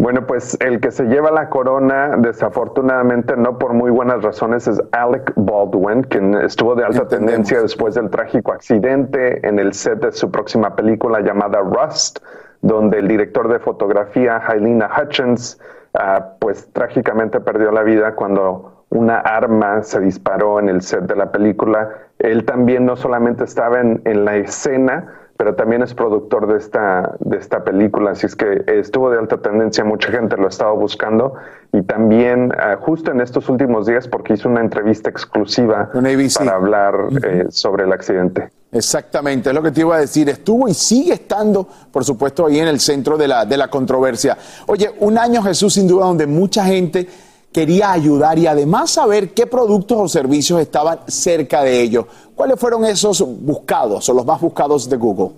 Bueno, 0.04 0.28
pues 0.28 0.58
el 0.60 0.82
que 0.82 0.92
se 0.92 1.06
lleva 1.06 1.32
la 1.32 1.48
corona, 1.48 2.18
desafortunadamente, 2.18 3.38
no 3.38 3.58
por 3.58 3.72
muy 3.72 3.90
buenas 3.90 4.22
razones, 4.22 4.68
es 4.68 4.84
Alec 4.92 5.32
Baldwin, 5.38 6.04
quien 6.04 6.34
estuvo 6.34 6.76
de 6.76 6.84
alta 6.84 7.04
Entendemos. 7.04 7.32
tendencia 7.32 7.62
después 7.62 7.96
del 7.96 8.10
trágico 8.10 8.52
accidente 8.52 9.48
en 9.48 9.60
el 9.60 9.72
set 9.72 10.02
de 10.02 10.12
su 10.12 10.30
próxima 10.30 10.76
película 10.76 11.22
llamada 11.22 11.62
Rust, 11.62 12.20
donde 12.62 13.00
el 13.00 13.08
director 13.08 13.48
de 13.48 13.60
fotografía, 13.60 14.42
Hailina 14.46 14.90
Hutchins, 14.94 15.58
uh, 15.94 16.22
pues 16.38 16.68
trágicamente 16.74 17.40
perdió 17.40 17.72
la 17.72 17.84
vida 17.84 18.14
cuando 18.14 18.84
una 18.90 19.20
arma 19.20 19.84
se 19.84 20.02
disparó 20.02 20.60
en 20.60 20.68
el 20.68 20.82
set 20.82 21.04
de 21.04 21.16
la 21.16 21.32
película. 21.32 21.92
Él 22.20 22.44
también 22.44 22.86
no 22.86 22.98
solamente 22.98 23.46
estaba 23.46 23.80
en, 23.80 24.02
en 24.04 24.26
la 24.26 24.36
escena, 24.36 25.14
pero 25.38 25.56
también 25.56 25.82
es 25.82 25.94
productor 25.94 26.48
de 26.48 26.58
esta, 26.58 27.16
de 27.20 27.38
esta 27.38 27.64
película, 27.64 28.12
así 28.12 28.26
es 28.28 28.36
que 28.36 28.64
estuvo 28.68 29.10
de 29.10 29.18
alta 29.18 29.38
tendencia, 29.38 29.84
mucha 29.84 30.12
gente 30.12 30.38
lo 30.38 30.48
estaba 30.48 30.72
buscando 30.74 31.34
y 31.72 31.82
también 31.82 32.52
uh, 32.52 32.80
justo 32.80 33.12
en 33.12 33.22
estos 33.22 33.50
últimos 33.50 33.88
días 33.88 34.08
porque 34.08 34.34
hizo 34.34 34.48
una 34.48 34.62
entrevista 34.62 35.10
exclusiva 35.10 35.90
para 35.92 36.56
hablar 36.56 36.96
uh 36.96 37.10
-huh. 37.10 37.26
eh, 37.26 37.46
sobre 37.50 37.86
el 37.86 37.94
accidente. 37.94 38.50
Exactamente, 38.72 39.50
es 39.50 39.56
lo 39.56 39.62
que 39.62 39.72
te 39.72 39.82
iba 39.82 39.96
a 39.96 40.00
decir. 40.00 40.30
Estuvo 40.30 40.68
y 40.68 40.74
sigue 40.74 41.14
estando, 41.14 41.68
por 41.92 42.04
supuesto, 42.04 42.48
ahí 42.48 42.60
en 42.60 42.68
el 42.68 42.80
centro 42.80 43.18
de 43.18 43.28
la, 43.28 43.46
de 43.46 43.56
la 43.56 43.68
controversia. 43.68 44.38
Oye, 44.66 44.92
un 45.00 45.18
año 45.18 45.44
Jesús 45.44 45.74
sin 45.74 45.88
duda 45.88 46.06
donde 46.06 46.26
mucha 46.26 46.66
gente 46.66 47.08
quería 47.54 47.92
ayudar 47.92 48.40
y 48.40 48.48
además 48.48 48.90
saber 48.90 49.30
qué 49.30 49.46
productos 49.46 49.98
o 50.00 50.08
servicios 50.08 50.60
estaban 50.60 51.00
cerca 51.08 51.62
de 51.64 51.82
ellos. 51.82 52.06
¿Cuáles 52.36 52.60
fueron 52.60 52.84
esos 52.86 53.22
buscados 53.44 54.10
o 54.10 54.14
los 54.14 54.26
más 54.26 54.42
buscados 54.42 54.90
de 54.90 54.98
Google? 54.98 55.32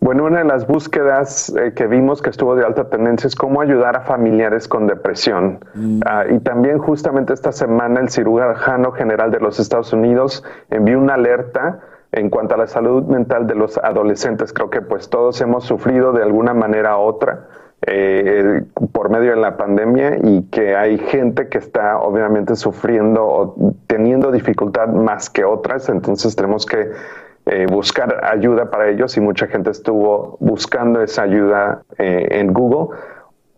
Bueno, 0.00 0.24
una 0.24 0.38
de 0.38 0.44
las 0.44 0.66
búsquedas 0.66 1.54
eh, 1.56 1.74
que 1.74 1.86
vimos 1.86 2.20
que 2.20 2.30
estuvo 2.30 2.56
de 2.56 2.66
alta 2.66 2.90
tendencia 2.90 3.28
es 3.28 3.36
cómo 3.36 3.60
ayudar 3.60 3.96
a 3.96 4.00
familiares 4.00 4.66
con 4.66 4.88
depresión. 4.88 5.64
Mm. 5.74 6.00
Uh, 6.00 6.34
y 6.34 6.40
también 6.40 6.78
justamente 6.78 7.32
esta 7.32 7.52
semana 7.52 8.00
el 8.00 8.10
cirujano 8.10 8.90
general 8.90 9.30
de 9.30 9.38
los 9.38 9.60
Estados 9.60 9.92
Unidos 9.92 10.42
envió 10.70 10.98
una 10.98 11.14
alerta 11.14 11.78
en 12.10 12.30
cuanto 12.30 12.56
a 12.56 12.58
la 12.58 12.66
salud 12.66 13.04
mental 13.04 13.46
de 13.46 13.54
los 13.54 13.78
adolescentes. 13.78 14.52
Creo 14.52 14.70
que 14.70 14.82
pues 14.82 15.08
todos 15.08 15.40
hemos 15.40 15.64
sufrido 15.64 16.12
de 16.12 16.24
alguna 16.24 16.52
manera 16.52 16.98
u 16.98 17.02
otra 17.02 17.46
eh, 17.86 18.62
por 18.92 19.10
medio 19.10 19.30
de 19.30 19.40
la 19.40 19.56
pandemia 19.56 20.18
y 20.22 20.42
que 20.44 20.76
hay 20.76 20.98
gente 20.98 21.48
que 21.48 21.58
está 21.58 21.98
obviamente 21.98 22.54
sufriendo 22.54 23.24
o 23.24 23.74
teniendo 23.88 24.30
dificultad 24.30 24.88
más 24.88 25.28
que 25.28 25.44
otras, 25.44 25.88
entonces 25.88 26.36
tenemos 26.36 26.64
que 26.64 26.90
eh, 27.46 27.66
buscar 27.68 28.24
ayuda 28.24 28.70
para 28.70 28.88
ellos 28.88 29.16
y 29.16 29.20
mucha 29.20 29.48
gente 29.48 29.70
estuvo 29.70 30.36
buscando 30.38 31.02
esa 31.02 31.22
ayuda 31.22 31.82
eh, 31.98 32.28
en 32.30 32.52
Google. 32.52 32.96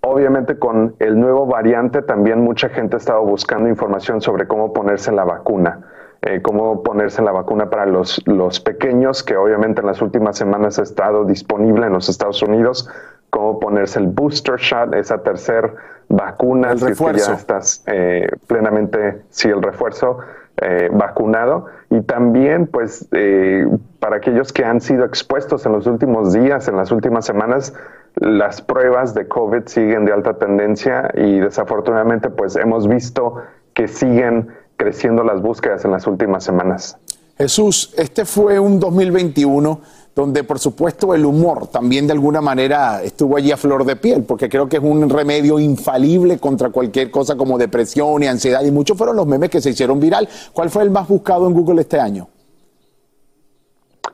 Obviamente 0.00 0.58
con 0.58 0.94
el 1.00 1.20
nuevo 1.20 1.46
variante 1.46 2.00
también 2.00 2.40
mucha 2.40 2.70
gente 2.70 2.96
estaba 2.96 3.20
buscando 3.20 3.68
información 3.68 4.22
sobre 4.22 4.46
cómo 4.46 4.72
ponerse 4.72 5.12
la 5.12 5.24
vacuna. 5.24 5.80
Eh, 6.26 6.40
cómo 6.40 6.82
ponerse 6.82 7.20
la 7.20 7.32
vacuna 7.32 7.68
para 7.68 7.84
los, 7.84 8.22
los 8.26 8.58
pequeños, 8.58 9.22
que 9.22 9.36
obviamente 9.36 9.82
en 9.82 9.86
las 9.86 10.00
últimas 10.00 10.38
semanas 10.38 10.78
ha 10.78 10.82
estado 10.82 11.26
disponible 11.26 11.86
en 11.86 11.92
los 11.92 12.08
Estados 12.08 12.42
Unidos, 12.42 12.88
cómo 13.34 13.58
ponerse 13.58 13.98
el 13.98 14.06
booster 14.06 14.60
shot, 14.60 14.94
esa 14.94 15.20
tercera 15.20 15.74
vacuna, 16.08 16.70
el 16.70 16.78
refuerzo. 16.78 17.18
Si 17.18 17.20
es 17.20 17.26
que 17.26 17.32
ya 17.32 17.36
estás 17.36 17.84
eh, 17.88 18.28
plenamente, 18.46 19.22
sí, 19.30 19.48
el 19.48 19.60
refuerzo 19.60 20.18
eh, 20.58 20.88
vacunado. 20.92 21.66
Y 21.90 22.02
también, 22.02 22.68
pues, 22.68 23.08
eh, 23.10 23.66
para 23.98 24.18
aquellos 24.18 24.52
que 24.52 24.64
han 24.64 24.80
sido 24.80 25.04
expuestos 25.04 25.66
en 25.66 25.72
los 25.72 25.88
últimos 25.88 26.32
días, 26.32 26.68
en 26.68 26.76
las 26.76 26.92
últimas 26.92 27.24
semanas, 27.24 27.74
las 28.14 28.62
pruebas 28.62 29.14
de 29.14 29.26
COVID 29.26 29.66
siguen 29.66 30.04
de 30.04 30.12
alta 30.12 30.34
tendencia 30.34 31.10
y 31.14 31.40
desafortunadamente, 31.40 32.30
pues, 32.30 32.54
hemos 32.54 32.86
visto 32.86 33.42
que 33.72 33.88
siguen 33.88 34.46
creciendo 34.76 35.24
las 35.24 35.42
búsquedas 35.42 35.84
en 35.84 35.90
las 35.90 36.06
últimas 36.06 36.44
semanas. 36.44 37.00
Jesús, 37.36 37.92
este 37.98 38.24
fue 38.24 38.60
un 38.60 38.78
2021 38.78 39.80
donde 40.14 40.44
por 40.44 40.58
supuesto 40.58 41.14
el 41.14 41.24
humor 41.24 41.66
también 41.66 42.06
de 42.06 42.12
alguna 42.12 42.40
manera 42.40 43.02
estuvo 43.02 43.36
allí 43.36 43.50
a 43.50 43.56
flor 43.56 43.84
de 43.84 43.96
piel, 43.96 44.22
porque 44.22 44.48
creo 44.48 44.68
que 44.68 44.76
es 44.76 44.82
un 44.82 45.08
remedio 45.10 45.58
infalible 45.58 46.38
contra 46.38 46.70
cualquier 46.70 47.10
cosa 47.10 47.36
como 47.36 47.58
depresión 47.58 48.22
y 48.22 48.26
ansiedad, 48.26 48.62
y 48.64 48.70
muchos 48.70 48.96
fueron 48.96 49.16
los 49.16 49.26
memes 49.26 49.50
que 49.50 49.60
se 49.60 49.70
hicieron 49.70 49.98
viral. 49.98 50.28
¿Cuál 50.52 50.70
fue 50.70 50.82
el 50.84 50.90
más 50.90 51.08
buscado 51.08 51.46
en 51.46 51.54
Google 51.54 51.80
este 51.80 51.98
año? 51.98 52.28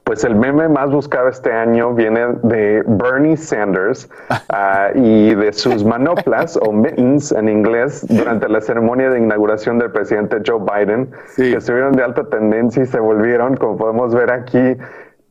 Pues 0.04 0.24
el 0.24 0.34
meme 0.34 0.68
más 0.68 0.90
buscado 0.90 1.28
este 1.28 1.52
año 1.52 1.94
viene 1.94 2.20
de 2.42 2.82
Bernie 2.86 3.36
Sanders 3.36 4.08
uh, 4.30 4.98
y 4.98 5.34
de 5.34 5.52
sus 5.52 5.84
manoplas 5.84 6.56
o 6.56 6.72
mittens 6.72 7.30
en 7.32 7.48
inglés 7.48 8.04
durante 8.08 8.48
la 8.48 8.60
ceremonia 8.60 9.10
de 9.10 9.18
inauguración 9.18 9.78
del 9.78 9.92
presidente 9.92 10.38
Joe 10.44 10.60
Biden, 10.60 11.10
sí. 11.36 11.50
que 11.50 11.58
estuvieron 11.58 11.92
de 11.92 12.02
alta 12.02 12.24
tendencia 12.24 12.82
y 12.82 12.86
se 12.86 12.98
volvieron, 12.98 13.56
como 13.56 13.76
podemos 13.76 14.14
ver 14.14 14.32
aquí, 14.32 14.76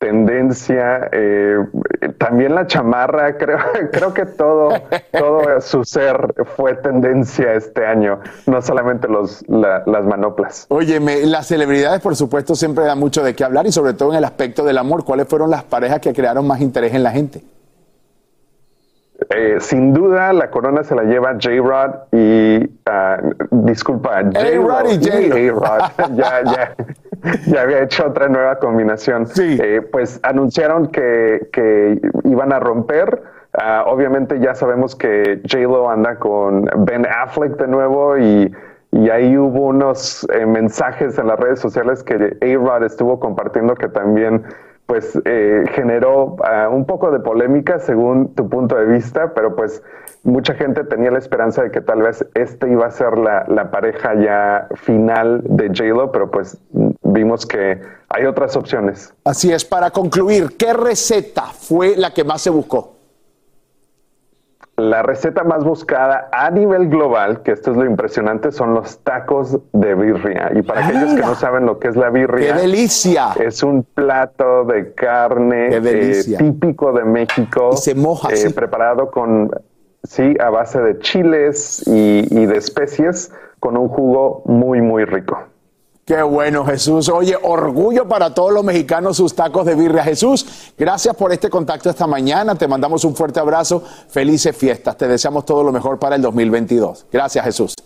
tendencia, 0.00 1.08
eh, 1.12 1.58
también 2.18 2.54
la 2.54 2.66
chamarra, 2.66 3.36
creo, 3.36 3.58
creo 3.92 4.14
que 4.14 4.24
todo, 4.24 4.72
todo 5.12 5.60
su 5.60 5.84
ser 5.84 6.34
fue 6.56 6.74
tendencia 6.74 7.52
este 7.52 7.86
año, 7.86 8.18
no 8.46 8.60
solamente 8.62 9.06
los, 9.06 9.46
la, 9.48 9.84
las 9.86 10.04
manoplas. 10.04 10.66
Óyeme, 10.70 11.24
las 11.26 11.46
celebridades 11.46 12.00
por 12.00 12.16
supuesto 12.16 12.54
siempre 12.54 12.84
dan 12.84 12.98
mucho 12.98 13.22
de 13.22 13.34
qué 13.34 13.44
hablar 13.44 13.66
y 13.66 13.72
sobre 13.72 13.92
todo 13.92 14.10
en 14.10 14.18
el 14.18 14.24
aspecto 14.24 14.64
del 14.64 14.78
amor, 14.78 15.04
¿cuáles 15.04 15.28
fueron 15.28 15.50
las 15.50 15.64
parejas 15.64 16.00
que 16.00 16.12
crearon 16.14 16.46
más 16.46 16.60
interés 16.60 16.94
en 16.94 17.02
la 17.02 17.10
gente? 17.10 17.42
Eh, 19.28 19.58
sin 19.60 19.92
duda, 19.92 20.32
la 20.32 20.50
corona 20.50 20.82
se 20.82 20.94
la 20.94 21.02
lleva 21.02 21.34
J-Rod 21.34 21.90
y, 22.12 22.64
uh, 22.64 23.64
disculpa, 23.64 24.22
J-Rod 24.22 24.88
y 24.88 25.28
J-Rod. 25.28 26.14
ya, 26.16 26.42
ya, 26.44 26.74
ya 27.46 27.62
había 27.62 27.82
hecho 27.82 28.06
otra 28.06 28.28
nueva 28.28 28.58
combinación. 28.58 29.26
Sí. 29.26 29.58
Eh, 29.60 29.82
pues 29.82 30.20
anunciaron 30.22 30.88
que, 30.88 31.48
que 31.52 32.00
iban 32.24 32.52
a 32.52 32.60
romper. 32.60 33.22
Uh, 33.52 33.88
obviamente 33.88 34.38
ya 34.38 34.54
sabemos 34.54 34.94
que 34.94 35.42
J-Lo 35.50 35.90
anda 35.90 36.16
con 36.20 36.66
Ben 36.86 37.04
Affleck 37.04 37.56
de 37.56 37.66
nuevo 37.66 38.16
y, 38.16 38.54
y 38.92 39.10
ahí 39.10 39.36
hubo 39.36 39.66
unos 39.66 40.24
eh, 40.32 40.46
mensajes 40.46 41.18
en 41.18 41.26
las 41.26 41.38
redes 41.38 41.58
sociales 41.58 42.04
que 42.04 42.14
A-Rod 42.40 42.84
estuvo 42.84 43.18
compartiendo 43.18 43.74
que 43.74 43.88
también 43.88 44.44
pues 44.90 45.16
eh, 45.24 45.62
generó 45.72 46.34
uh, 46.34 46.74
un 46.74 46.84
poco 46.84 47.12
de 47.12 47.20
polémica 47.20 47.78
según 47.78 48.34
tu 48.34 48.48
punto 48.48 48.74
de 48.74 48.86
vista, 48.86 49.32
pero 49.34 49.54
pues 49.54 49.84
mucha 50.24 50.54
gente 50.54 50.82
tenía 50.82 51.12
la 51.12 51.20
esperanza 51.20 51.62
de 51.62 51.70
que 51.70 51.80
tal 51.80 52.02
vez 52.02 52.26
este 52.34 52.68
iba 52.68 52.86
a 52.86 52.90
ser 52.90 53.16
la, 53.16 53.44
la 53.46 53.70
pareja 53.70 54.16
ya 54.20 54.66
final 54.74 55.42
de 55.44 55.68
J-Lo, 55.68 56.10
pero 56.10 56.28
pues 56.32 56.58
vimos 57.04 57.46
que 57.46 57.80
hay 58.08 58.26
otras 58.26 58.56
opciones. 58.56 59.14
Así 59.24 59.52
es, 59.52 59.64
para 59.64 59.92
concluir, 59.92 60.56
¿qué 60.58 60.72
receta 60.72 61.42
fue 61.42 61.96
la 61.96 62.12
que 62.12 62.24
más 62.24 62.42
se 62.42 62.50
buscó? 62.50 62.99
La 64.80 65.02
receta 65.02 65.44
más 65.44 65.62
buscada 65.62 66.28
a 66.32 66.50
nivel 66.50 66.88
global, 66.88 67.42
que 67.42 67.52
esto 67.52 67.70
es 67.70 67.76
lo 67.76 67.84
impresionante, 67.84 68.50
son 68.50 68.74
los 68.74 68.98
tacos 69.00 69.58
de 69.72 69.94
birria. 69.94 70.50
Y 70.54 70.62
para 70.62 70.86
aquellos 70.86 71.14
que 71.14 71.20
no 71.20 71.34
saben 71.34 71.66
lo 71.66 71.78
que 71.78 71.88
es 71.88 71.96
la 71.96 72.10
birria, 72.10 72.54
¡Qué 72.54 72.60
delicia! 72.62 73.28
Es 73.38 73.62
un 73.62 73.82
plato 73.82 74.64
de 74.64 74.92
carne 74.94 75.68
eh, 75.70 76.22
típico 76.38 76.92
de 76.92 77.04
México. 77.04 77.70
Y 77.74 77.76
se 77.76 77.94
moja. 77.94 78.28
eh, 78.32 78.50
Preparado 78.54 79.10
con, 79.10 79.50
sí, 80.02 80.34
a 80.40 80.50
base 80.50 80.80
de 80.80 80.98
chiles 80.98 81.84
y, 81.86 82.26
y 82.30 82.46
de 82.46 82.56
especies, 82.56 83.32
con 83.60 83.76
un 83.76 83.88
jugo 83.88 84.42
muy, 84.46 84.80
muy 84.80 85.04
rico. 85.04 85.38
Qué 86.10 86.20
bueno, 86.24 86.64
Jesús. 86.64 87.08
Oye, 87.08 87.38
orgullo 87.40 88.08
para 88.08 88.34
todos 88.34 88.52
los 88.52 88.64
mexicanos 88.64 89.16
sus 89.16 89.32
tacos 89.32 89.64
de 89.64 89.76
birria. 89.76 90.02
Jesús, 90.02 90.44
gracias 90.76 91.14
por 91.14 91.32
este 91.32 91.48
contacto 91.48 91.88
esta 91.88 92.08
mañana. 92.08 92.56
Te 92.56 92.66
mandamos 92.66 93.04
un 93.04 93.14
fuerte 93.14 93.38
abrazo. 93.38 93.84
Felices 94.08 94.56
fiestas. 94.56 94.96
Te 94.96 95.06
deseamos 95.06 95.44
todo 95.44 95.62
lo 95.62 95.70
mejor 95.70 96.00
para 96.00 96.16
el 96.16 96.22
2022. 96.22 97.06
Gracias, 97.12 97.44
Jesús. 97.44 97.76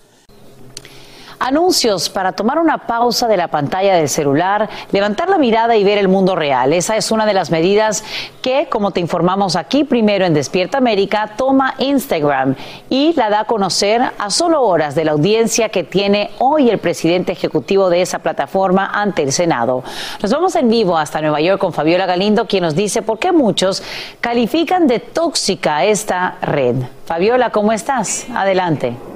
Anuncios 1.38 2.08
para 2.08 2.32
tomar 2.32 2.58
una 2.58 2.86
pausa 2.86 3.28
de 3.28 3.36
la 3.36 3.48
pantalla 3.48 3.94
del 3.94 4.08
celular, 4.08 4.68
levantar 4.92 5.28
la 5.28 5.38
mirada 5.38 5.76
y 5.76 5.84
ver 5.84 5.98
el 5.98 6.08
mundo 6.08 6.36
real. 6.36 6.72
Esa 6.72 6.96
es 6.96 7.10
una 7.10 7.26
de 7.26 7.34
las 7.34 7.50
medidas 7.50 8.04
que, 8.42 8.68
como 8.70 8.90
te 8.90 9.00
informamos 9.00 9.56
aquí 9.56 9.84
primero 9.84 10.24
en 10.24 10.34
Despierta 10.34 10.78
América, 10.78 11.32
toma 11.36 11.74
Instagram 11.78 12.54
y 12.88 13.12
la 13.14 13.30
da 13.30 13.40
a 13.40 13.44
conocer 13.44 14.02
a 14.18 14.30
solo 14.30 14.62
horas 14.62 14.94
de 14.94 15.04
la 15.04 15.12
audiencia 15.12 15.68
que 15.68 15.84
tiene 15.84 16.30
hoy 16.38 16.70
el 16.70 16.78
presidente 16.78 17.32
ejecutivo 17.32 17.90
de 17.90 18.02
esa 18.02 18.20
plataforma 18.20 18.90
ante 18.92 19.22
el 19.22 19.32
Senado. 19.32 19.84
Nos 20.22 20.32
vamos 20.32 20.54
en 20.56 20.68
vivo 20.68 20.96
hasta 20.96 21.20
Nueva 21.20 21.40
York 21.40 21.60
con 21.60 21.72
Fabiola 21.72 22.06
Galindo, 22.06 22.46
quien 22.46 22.62
nos 22.62 22.74
dice 22.74 23.02
por 23.02 23.18
qué 23.18 23.32
muchos 23.32 23.82
califican 24.20 24.86
de 24.86 25.00
tóxica 25.00 25.84
esta 25.84 26.36
red. 26.42 26.76
Fabiola, 27.06 27.50
¿cómo 27.50 27.72
estás? 27.72 28.26
Adelante. 28.34 29.13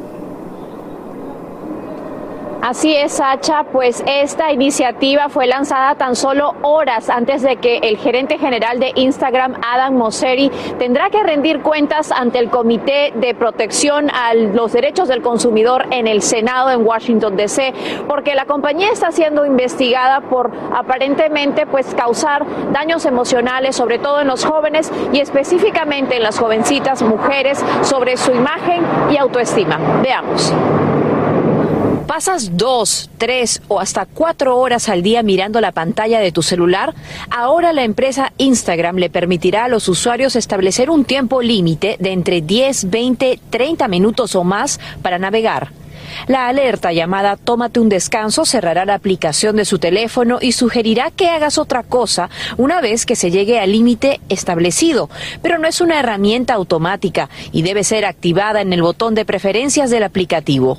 Así 2.69 2.95
es, 2.95 3.13
Sacha, 3.13 3.65
pues 3.65 4.05
esta 4.07 4.53
iniciativa 4.53 5.31
fue 5.31 5.47
lanzada 5.47 5.95
tan 5.95 6.15
solo 6.15 6.55
horas 6.61 7.09
antes 7.09 7.41
de 7.41 7.57
que 7.57 7.79
el 7.79 7.97
gerente 7.97 8.37
general 8.37 8.79
de 8.79 8.93
Instagram, 8.95 9.55
Adam 9.67 9.95
Mosseri, 9.95 10.51
tendrá 10.79 11.09
que 11.09 11.23
rendir 11.23 11.63
cuentas 11.63 12.13
ante 12.13 12.39
el 12.39 12.51
Comité 12.51 13.15
de 13.15 13.35
Protección 13.35 14.11
a 14.11 14.35
los 14.35 14.75
Derechos 14.75 15.09
del 15.09 15.23
Consumidor 15.23 15.87
en 15.93 16.07
el 16.07 16.21
Senado 16.21 16.69
en 16.69 16.87
Washington, 16.87 17.39
D.C., 17.39 17.73
porque 18.07 18.35
la 18.35 18.45
compañía 18.45 18.91
está 18.93 19.13
siendo 19.13 19.47
investigada 19.47 20.21
por 20.21 20.53
aparentemente 20.71 21.65
pues 21.67 21.95
causar 21.95 22.45
daños 22.71 23.07
emocionales, 23.07 23.77
sobre 23.77 23.99
todo 23.99 24.21
en 24.21 24.29
los 24.29 24.45
jóvenes 24.45 24.93
y 25.15 25.21
específicamente 25.21 26.17
en 26.17 26.23
las 26.23 26.39
jovencitas 26.39 27.01
mujeres, 27.01 27.65
sobre 27.81 28.19
su 28.19 28.33
imagen 28.33 28.83
y 29.11 29.17
autoestima. 29.17 29.79
Veamos. 30.03 30.53
¿Pasas 32.09 32.57
dos, 32.57 33.11
tres 33.18 33.61
o 33.68 33.81
hasta 33.81 34.07
cuatro 34.07 34.57
horas 34.57 34.88
al 34.88 35.03
día 35.03 35.23
mirando 35.23 35.61
la 35.61 35.73
pantalla 35.73 36.21
de 36.21 36.33
tu 36.33 36.40
celular? 36.40 36.94
Ahora 37.29 37.75
la 37.75 37.85
empresa 37.85 38.33
Instagram 38.38 38.97
le 38.97 39.11
permitirá 39.11 39.66
a 39.66 39.68
los 39.68 39.90
usuarios 39.90 40.35
establecer 40.35 40.88
un 40.88 41.05
tiempo 41.05 41.42
límite 41.42 41.99
de 42.01 42.12
entre 42.12 42.40
10, 42.40 42.88
20, 42.88 43.40
30 43.51 43.88
minutos 43.88 44.35
o 44.37 44.42
más 44.42 44.81
para 45.03 45.18
navegar. 45.18 45.71
La 46.29 46.49
alerta 46.49 46.94
llamada 46.94 47.37
Tómate 47.37 47.79
un 47.79 47.90
descanso 47.90 48.47
cerrará 48.47 48.87
la 48.87 48.94
aplicación 48.94 49.57
de 49.57 49.66
su 49.66 49.79
teléfono 49.79 50.38
y 50.40 50.53
sugerirá 50.53 51.11
que 51.11 51.29
hagas 51.29 51.59
otra 51.59 51.83
cosa 51.83 52.31
una 52.57 52.81
vez 52.81 53.05
que 53.05 53.16
se 53.16 53.31
llegue 53.31 53.61
al 53.61 53.73
límite 53.73 54.23
establecido, 54.31 55.11
pero 55.42 55.59
no 55.59 55.68
es 55.68 55.83
una 55.83 56.01
herramienta 56.01 56.55
automática 56.55 57.29
y 57.53 57.61
debe 57.61 57.85
ser 57.85 58.07
activada 58.07 58.62
en 58.62 58.73
el 58.73 58.81
botón 58.81 59.14
de 59.14 59.27
preferencias 59.27 59.90
del 59.90 60.05
aplicativo. 60.05 60.79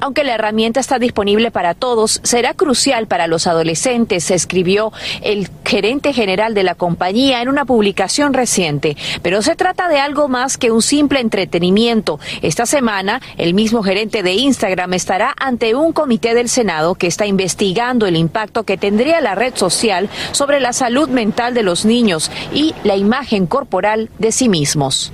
Aunque 0.00 0.24
la 0.24 0.34
herramienta 0.34 0.80
está 0.80 0.98
disponible 0.98 1.50
para 1.50 1.74
todos, 1.74 2.20
será 2.22 2.54
crucial 2.54 3.06
para 3.06 3.26
los 3.26 3.46
adolescentes, 3.46 4.30
escribió 4.30 4.92
el 5.22 5.48
gerente 5.64 6.12
general 6.12 6.54
de 6.54 6.62
la 6.62 6.74
compañía 6.74 7.42
en 7.42 7.48
una 7.48 7.66
publicación 7.66 8.32
reciente. 8.32 8.96
Pero 9.22 9.42
se 9.42 9.56
trata 9.56 9.88
de 9.88 10.00
algo 10.00 10.28
más 10.28 10.56
que 10.56 10.70
un 10.70 10.82
simple 10.82 11.20
entretenimiento. 11.20 12.18
Esta 12.42 12.66
semana, 12.66 13.20
el 13.36 13.52
mismo 13.52 13.82
gerente 13.82 14.22
de 14.22 14.32
Instagram 14.32 14.94
estará 14.94 15.34
ante 15.38 15.74
un 15.74 15.92
comité 15.92 16.34
del 16.34 16.48
Senado 16.48 16.94
que 16.94 17.06
está 17.06 17.26
investigando 17.26 18.06
el 18.06 18.16
impacto 18.16 18.64
que 18.64 18.78
tendría 18.78 19.20
la 19.20 19.34
red 19.34 19.54
social 19.54 20.08
sobre 20.32 20.60
la 20.60 20.72
salud 20.72 21.08
mental 21.08 21.54
de 21.54 21.62
los 21.62 21.84
niños 21.84 22.30
y 22.52 22.74
la 22.84 22.96
imagen 22.96 23.46
corporal 23.46 24.08
de 24.18 24.32
sí 24.32 24.48
mismos. 24.48 25.12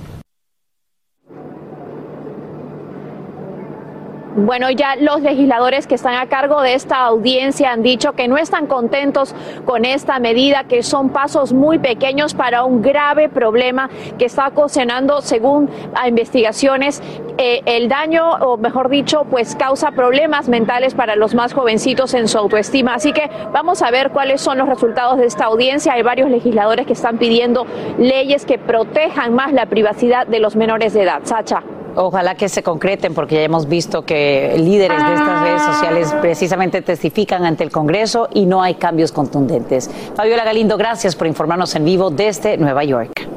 Bueno, 4.37 4.69
ya 4.69 4.95
los 4.97 5.21
legisladores 5.21 5.87
que 5.87 5.95
están 5.95 6.13
a 6.13 6.27
cargo 6.27 6.61
de 6.61 6.75
esta 6.75 6.97
audiencia 7.05 7.71
han 7.71 7.81
dicho 7.81 8.13
que 8.13 8.27
no 8.27 8.37
están 8.37 8.67
contentos 8.67 9.33
con 9.65 9.83
esta 9.83 10.19
medida, 10.19 10.65
que 10.65 10.83
son 10.83 11.09
pasos 11.09 11.53
muy 11.53 11.79
pequeños 11.79 12.35
para 12.35 12.63
un 12.63 12.83
grave 12.83 13.29
problema 13.29 13.89
que 14.19 14.25
está 14.25 14.49
ocasionando, 14.49 15.21
según 15.21 15.71
investigaciones, 16.07 17.01
eh, 17.39 17.61
el 17.65 17.89
daño, 17.89 18.29
o 18.29 18.57
mejor 18.57 18.89
dicho, 18.89 19.25
pues 19.27 19.55
causa 19.55 19.89
problemas 19.89 20.49
mentales 20.49 20.93
para 20.93 21.15
los 21.15 21.33
más 21.33 21.53
jovencitos 21.53 22.13
en 22.13 22.27
su 22.27 22.37
autoestima. 22.37 22.93
Así 22.93 23.13
que 23.13 23.31
vamos 23.51 23.81
a 23.81 23.89
ver 23.89 24.11
cuáles 24.11 24.39
son 24.39 24.59
los 24.59 24.69
resultados 24.69 25.17
de 25.17 25.25
esta 25.25 25.45
audiencia. 25.45 25.93
Hay 25.93 26.03
varios 26.03 26.29
legisladores 26.29 26.85
que 26.85 26.93
están 26.93 27.17
pidiendo 27.17 27.65
leyes 27.97 28.45
que 28.45 28.59
protejan 28.59 29.33
más 29.33 29.51
la 29.51 29.65
privacidad 29.65 30.27
de 30.27 30.39
los 30.39 30.55
menores 30.55 30.93
de 30.93 31.01
edad. 31.01 31.21
Sacha. 31.23 31.63
Ojalá 31.99 32.35
que 32.35 32.47
se 32.47 32.61
concreten, 32.61 33.15
porque 33.15 33.35
ya 33.35 33.41
hemos 33.41 33.67
visto 33.67 34.05
que 34.05 34.55
líderes 34.55 35.03
de 35.03 35.13
estas 35.15 35.41
redes 35.41 35.61
sociales 35.63 36.15
precisamente 36.21 36.83
testifican 36.83 37.43
ante 37.43 37.63
el 37.63 37.71
Congreso 37.71 38.29
y 38.35 38.45
no 38.45 38.61
hay 38.61 38.75
cambios 38.75 39.11
contundentes. 39.11 39.89
Fabiola 40.15 40.43
Galindo, 40.43 40.77
gracias 40.77 41.15
por 41.15 41.25
informarnos 41.25 41.73
en 41.73 41.85
vivo 41.85 42.11
desde 42.11 42.55
Nueva 42.57 42.83
York. 42.83 43.27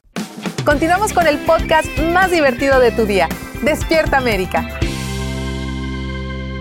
Continuamos 0.67 1.15
con 1.15 1.27
el 1.27 1.39
podcast 1.39 1.89
más 2.13 2.31
divertido 2.31 2.79
de 2.81 2.91
tu 2.93 3.07
día, 3.07 3.31
Despierta 3.63 4.19
América. 4.19 4.69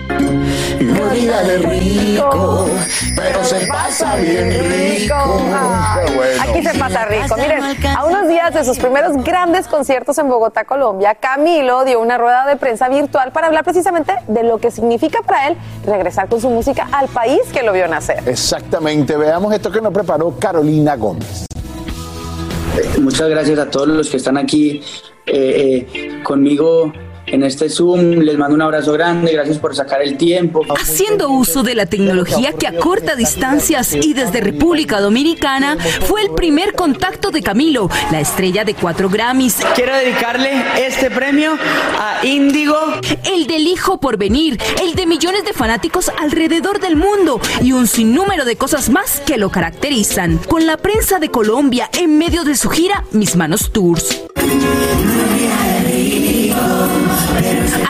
La 0.10 1.13
vida 1.13 1.43
de 1.43 1.58
rico, 1.60 2.67
pero 3.15 3.43
se 3.43 3.67
pasa 3.67 4.15
bien 4.15 4.50
rico. 4.50 5.15
Ay, 5.15 6.50
Aquí 6.50 6.63
se 6.63 6.78
pasa 6.78 7.06
rico. 7.06 7.36
Miren, 7.38 7.63
a 7.95 8.06
unos 8.06 8.28
días 8.28 8.54
de 8.54 8.63
sus 8.63 8.78
primeros 8.80 9.15
grandes 9.24 9.67
conciertos 9.67 10.17
en 10.17 10.28
Bogotá, 10.28 10.65
Colombia, 10.65 11.15
Camilo 11.15 11.86
dio 11.86 12.00
una 12.00 12.17
rueda 12.17 12.45
de 12.48 12.56
prensa 12.56 12.89
virtual 12.89 13.32
para 13.32 13.48
hablar 13.48 13.63
precisamente 13.63 14.13
de 14.28 14.43
lo 14.43 14.58
que 14.58 14.72
significa 14.72 15.22
para 15.22 15.50
él 15.50 15.58
regresar 15.86 16.28
con 16.28 16.41
su 16.41 16.50
música 16.50 16.88
al 16.91 17.08
país 17.08 17.41
que 17.54 17.62
lo 17.62 17.72
vio 17.72 17.88
nacer. 17.88 18.28
Exactamente. 18.28 19.15
Veamos 19.15 19.54
esto 19.54 19.72
que 19.72 19.82
nos 19.82 19.93
preparó 19.93 20.36
Carolina 20.39 20.95
Gómez. 20.95 21.45
Muchas 23.00 23.30
gracias 23.30 23.60
a 23.60 23.69
todos 23.69 23.88
los 23.88 24.10
que 24.10 24.17
están 24.17 24.38
aquí 24.38 24.82
eh, 25.26 25.88
eh, 25.93 26.24
conmigo 26.24 26.91
en 27.32 27.44
este 27.44 27.70
Zoom. 27.70 28.20
Les 28.20 28.38
mando 28.38 28.56
un 28.56 28.62
abrazo 28.62 28.94
grande, 28.94 29.34
gracias 29.34 29.58
por 29.58 29.76
sacar 29.76 30.02
el 30.02 30.18
tiempo. 30.18 30.65
Haciendo 30.78 31.30
uso 31.30 31.63
de 31.63 31.76
la 31.76 31.86
tecnología 31.86 32.54
que 32.54 32.68
acorta 32.68 33.15
distancias 33.15 33.94
y 33.94 34.13
desde 34.13 34.42
República 34.42 35.00
Dominicana 35.00 35.78
fue 36.02 36.22
el 36.22 36.32
primer 36.32 36.74
contacto 36.74 37.32
de 37.32 37.42
Camilo, 37.42 37.89
la 38.12 38.20
estrella 38.20 38.63
de 38.63 38.74
cuatro 38.74 39.10
Grammys. 39.10 39.58
Quiero 39.76 39.96
dedicarle 39.96 40.52
este 40.78 41.12
premio 41.12 41.58
a 41.98 42.26
Índigo. 42.26 42.78
El 43.26 43.48
del 43.48 43.68
hijo 43.68 44.00
por 44.00 44.18
venir, 44.18 44.60
el 44.82 44.96
de 44.96 45.06
millones 45.06 45.46
de 45.46 45.54
fanáticos 45.54 46.12
alrededor 46.20 46.80
del 46.80 46.96
mundo 46.96 47.39
y 47.62 47.72
un 47.72 47.88
sinnúmero 47.88 48.46
de 48.46 48.56
cosas 48.56 48.89
más 48.89 49.22
que 49.26 49.38
lo 49.38 49.50
caracterizan. 49.50 50.38
Con 50.38 50.65
la 50.65 50.78
prensa 50.78 51.20
de 51.20 51.30
Colombia 51.30 51.89
en 51.98 52.18
medio 52.18 52.44
de 52.44 52.56
su 52.56 52.70
gira 52.70 53.04
Mis 53.12 53.36
Manos 53.36 53.72
Tours. 53.72 54.24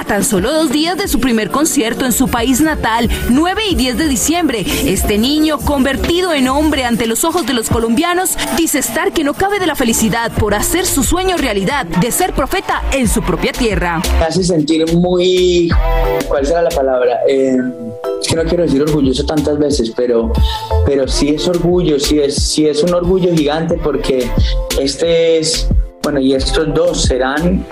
Tan 0.09 0.23
solo 0.23 0.51
dos 0.51 0.71
días 0.71 0.97
de 0.97 1.07
su 1.07 1.19
primer 1.19 1.51
concierto 1.51 2.03
en 2.03 2.11
su 2.13 2.29
país 2.29 2.61
natal, 2.61 3.07
9 3.29 3.61
y 3.69 3.75
10 3.75 3.95
de 3.99 4.07
diciembre, 4.07 4.65
este 4.87 5.19
niño, 5.19 5.59
convertido 5.59 6.33
en 6.33 6.47
hombre 6.47 6.83
ante 6.83 7.05
los 7.05 7.23
ojos 7.23 7.45
de 7.45 7.53
los 7.53 7.69
colombianos, 7.69 8.35
dice 8.57 8.79
estar 8.79 9.13
que 9.13 9.23
no 9.23 9.35
cabe 9.35 9.59
de 9.59 9.67
la 9.67 9.75
felicidad 9.75 10.31
por 10.31 10.55
hacer 10.55 10.87
su 10.87 11.03
sueño 11.03 11.37
realidad 11.37 11.85
de 11.85 12.11
ser 12.11 12.33
profeta 12.33 12.81
en 12.91 13.07
su 13.07 13.21
propia 13.21 13.51
tierra. 13.51 14.01
Me 14.17 14.25
hace 14.25 14.43
sentir 14.43 14.91
muy... 14.95 15.69
¿Cuál 16.27 16.43
será 16.43 16.63
la 16.63 16.71
palabra? 16.71 17.19
Eh, 17.27 17.57
es 18.19 18.27
que 18.27 18.35
no 18.35 18.43
quiero 18.45 18.63
decir 18.63 18.81
orgulloso 18.81 19.23
tantas 19.27 19.59
veces, 19.59 19.93
pero, 19.95 20.33
pero 20.87 21.07
sí 21.07 21.35
es 21.35 21.47
orgullo, 21.47 21.99
sí 21.99 22.19
es, 22.19 22.33
sí 22.35 22.65
es 22.65 22.81
un 22.81 22.95
orgullo 22.95 23.31
gigante 23.31 23.77
porque 23.83 24.27
este 24.81 25.37
es, 25.37 25.67
bueno, 26.11 26.25
y 26.25 26.33
estos 26.33 26.73
dos 26.73 27.03
serán 27.03 27.63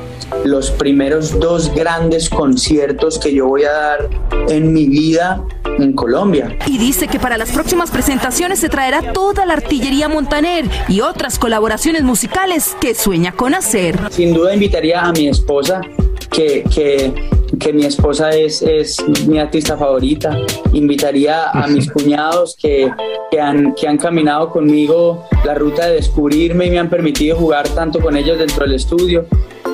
los 0.45 0.69
primeros 0.69 1.39
dos 1.39 1.73
grandes 1.73 2.30
conciertos 2.30 3.17
que 3.17 3.34
yo 3.34 3.47
voy 3.47 3.63
a 3.63 3.71
dar 3.71 4.10
en 4.50 4.73
mi 4.73 4.88
vida 4.88 5.43
en 5.80 5.93
Colombia. 5.93 6.56
Y 6.67 6.78
dice 6.78 7.08
que 7.08 7.17
para 7.17 7.36
las 7.39 7.50
próximas 7.52 7.89
presentaciones 7.89 8.60
se 8.60 8.69
traerá 8.69 9.12
toda 9.12 9.43
la 9.47 9.54
artillería 9.54 10.08
Montaner 10.08 10.65
y 10.88 11.02
otras 11.02 11.39
colaboraciones 11.39 12.04
musicales 12.04 12.78
que 12.80 12.93
sueña 12.93 13.32
con 13.32 13.56
hacer. 13.56 13.97
Sin 14.12 14.36
duda 14.36 14.54
invitaría 14.54 15.02
a 15.02 15.12
mi 15.13 15.30
esposa, 15.30 15.82
que, 16.30 16.63
que, 16.63 17.12
que 17.60 17.74
mi 17.74 17.86
esposa 17.86 18.30
es, 18.32 18.62
es, 18.62 19.04
mi 19.28 19.39
artista 19.39 19.78
favorita. 19.78 20.38
Invitaría 20.74 21.50
a 21.50 21.67
mis 21.67 21.91
cuñados 21.91 22.56
que, 22.56 22.91
que, 23.32 23.39
han, 23.39 23.74
que 23.74 23.88
han 23.88 23.98
caminado 23.98 24.50
conmigo 24.50 25.26
la 25.46 25.54
ruta 25.54 25.88
de 25.88 25.96
descubrirme 25.96 26.65
y 26.65 26.72
me 26.72 26.80
han 26.80 26.89
permitido 26.89 27.38
jugar 27.38 27.67
tanto 27.70 28.00
con 28.00 28.15
ellos 28.17 28.38
dentro 28.38 28.65
del 28.65 28.76
estudio. 28.76 29.26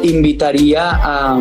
Invitaría 0.04 0.90
a... 0.92 1.40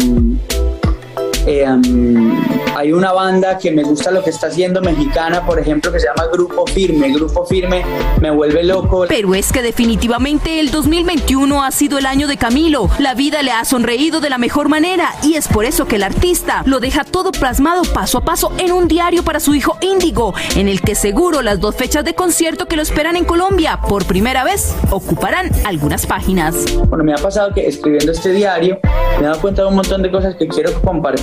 Eh, 1.47 1.69
um, 1.69 2.41
hay 2.77 2.93
una 2.93 3.13
banda 3.13 3.59
que 3.59 3.71
me 3.71 3.83
gusta 3.83 4.11
lo 4.11 4.23
que 4.23 4.31
está 4.31 4.47
haciendo 4.47 4.81
mexicana, 4.81 5.45
por 5.45 5.59
ejemplo, 5.59 5.93
que 5.93 6.01
se 6.01 6.07
llama 6.07 6.31
Grupo 6.33 6.67
Firme. 6.67 7.13
Grupo 7.13 7.45
Firme 7.45 7.85
me 8.21 8.31
vuelve 8.31 8.63
loco. 8.63 9.05
Pero 9.09 9.35
es 9.35 9.53
que 9.53 9.63
definitivamente 9.63 10.61
el 10.61 10.71
2021 10.71 11.63
ha 11.63 11.71
sido 11.71 11.99
el 11.99 12.07
año 12.07 12.29
de 12.29 12.37
Camilo. 12.37 12.89
La 12.99 13.15
vida 13.15 13.43
le 13.43 13.51
ha 13.51 13.65
sonreído 13.65 14.21
de 14.21 14.31
la 14.31 14.39
mejor 14.39 14.69
manera 14.69 15.11
y 15.23 15.35
es 15.35 15.49
por 15.49 15.65
eso 15.65 15.87
que 15.87 15.97
el 15.97 16.03
artista 16.03 16.63
lo 16.65 16.81
deja 16.81 17.05
todo 17.05 17.33
plasmado 17.33 17.83
paso 17.83 18.19
a 18.19 18.25
paso 18.25 18.53
en 18.59 18.73
un 18.73 18.89
diario 18.89 19.23
para 19.23 19.41
su 19.41 19.55
hijo 19.55 19.77
Índigo, 19.81 20.35
en 20.57 20.69
el 20.69 20.81
que 20.81 20.95
seguro 20.95 21.43
las 21.43 21.61
dos 21.61 21.75
fechas 21.75 22.05
de 22.05 22.15
concierto 22.15 22.67
que 22.67 22.77
lo 22.77 22.83
esperan 22.83 23.17
en 23.17 23.25
Colombia 23.25 23.81
por 23.89 24.07
primera 24.07 24.45
vez 24.45 24.75
ocuparán 24.91 25.51
algunas 25.65 26.07
páginas. 26.07 26.55
Bueno, 26.89 27.05
me 27.05 27.13
ha 27.13 27.19
pasado 27.19 27.53
que 27.53 27.67
escribiendo 27.67 28.13
este 28.13 28.33
diario 28.33 28.79
me 29.19 29.25
he 29.25 29.29
dado 29.29 29.41
cuenta 29.41 29.63
de 29.63 29.69
un 29.69 29.75
montón 29.75 30.03
de 30.03 30.11
cosas 30.11 30.35
que 30.37 30.49
quiero 30.49 30.73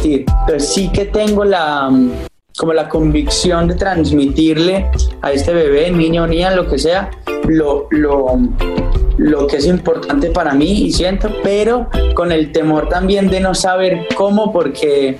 compartir. 0.09 0.25
Pero 0.45 0.59
sí 0.59 0.89
que 0.89 1.05
tengo 1.05 1.45
la 1.45 1.91
como 2.57 2.73
la 2.73 2.89
convicción 2.89 3.69
de 3.69 3.75
transmitirle 3.75 4.91
a 5.21 5.31
este 5.31 5.53
bebé, 5.53 5.91
niño, 5.91 6.27
niña, 6.27 6.51
lo 6.51 6.67
que 6.67 6.77
sea, 6.77 7.09
lo, 7.47 7.87
lo, 7.89 8.37
lo 9.17 9.47
que 9.47 9.55
es 9.55 9.65
importante 9.65 10.29
para 10.29 10.53
mí 10.53 10.83
y 10.83 10.91
siento, 10.91 11.29
pero 11.41 11.89
con 12.15 12.33
el 12.33 12.51
temor 12.51 12.89
también 12.89 13.29
de 13.29 13.39
no 13.39 13.55
saber 13.55 14.07
cómo, 14.13 14.51
porque 14.51 15.19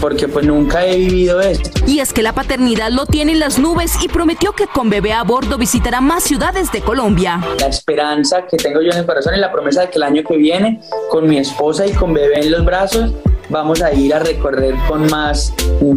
porque 0.00 0.28
pues 0.28 0.44
nunca 0.44 0.84
he 0.84 0.96
vivido 0.96 1.40
esto. 1.40 1.70
Y 1.86 2.00
es 2.00 2.12
que 2.12 2.22
la 2.22 2.34
paternidad 2.34 2.90
lo 2.90 3.06
tiene 3.06 3.32
en 3.32 3.40
las 3.40 3.58
nubes 3.58 3.92
y 4.02 4.08
prometió 4.08 4.52
que 4.52 4.66
con 4.66 4.90
bebé 4.90 5.14
a 5.14 5.22
bordo 5.22 5.56
visitará 5.56 6.02
más 6.02 6.24
ciudades 6.24 6.70
de 6.72 6.82
Colombia. 6.82 7.40
La 7.58 7.68
esperanza 7.68 8.46
que 8.46 8.58
tengo 8.58 8.82
yo 8.82 8.90
en 8.90 8.98
el 8.98 9.06
corazón 9.06 9.34
y 9.34 9.38
la 9.38 9.50
promesa 9.50 9.80
de 9.80 9.88
que 9.88 9.96
el 9.96 10.02
año 10.02 10.22
que 10.22 10.36
viene, 10.36 10.82
con 11.10 11.26
mi 11.26 11.38
esposa 11.38 11.86
y 11.86 11.92
con 11.92 12.12
bebé 12.12 12.40
en 12.40 12.50
los 12.50 12.66
brazos, 12.66 13.14
vamos 13.48 13.82
a 13.82 13.92
ir 13.92 14.14
a 14.14 14.18
recorrer 14.18 14.74
con 14.88 15.06
más, 15.10 15.52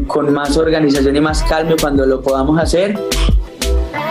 con 0.07 0.33
más 0.33 0.57
organización 0.57 1.15
y 1.15 1.21
más 1.21 1.43
calma 1.43 1.75
cuando 1.79 2.05
lo 2.05 2.21
podamos 2.21 2.60
hacer 2.60 2.97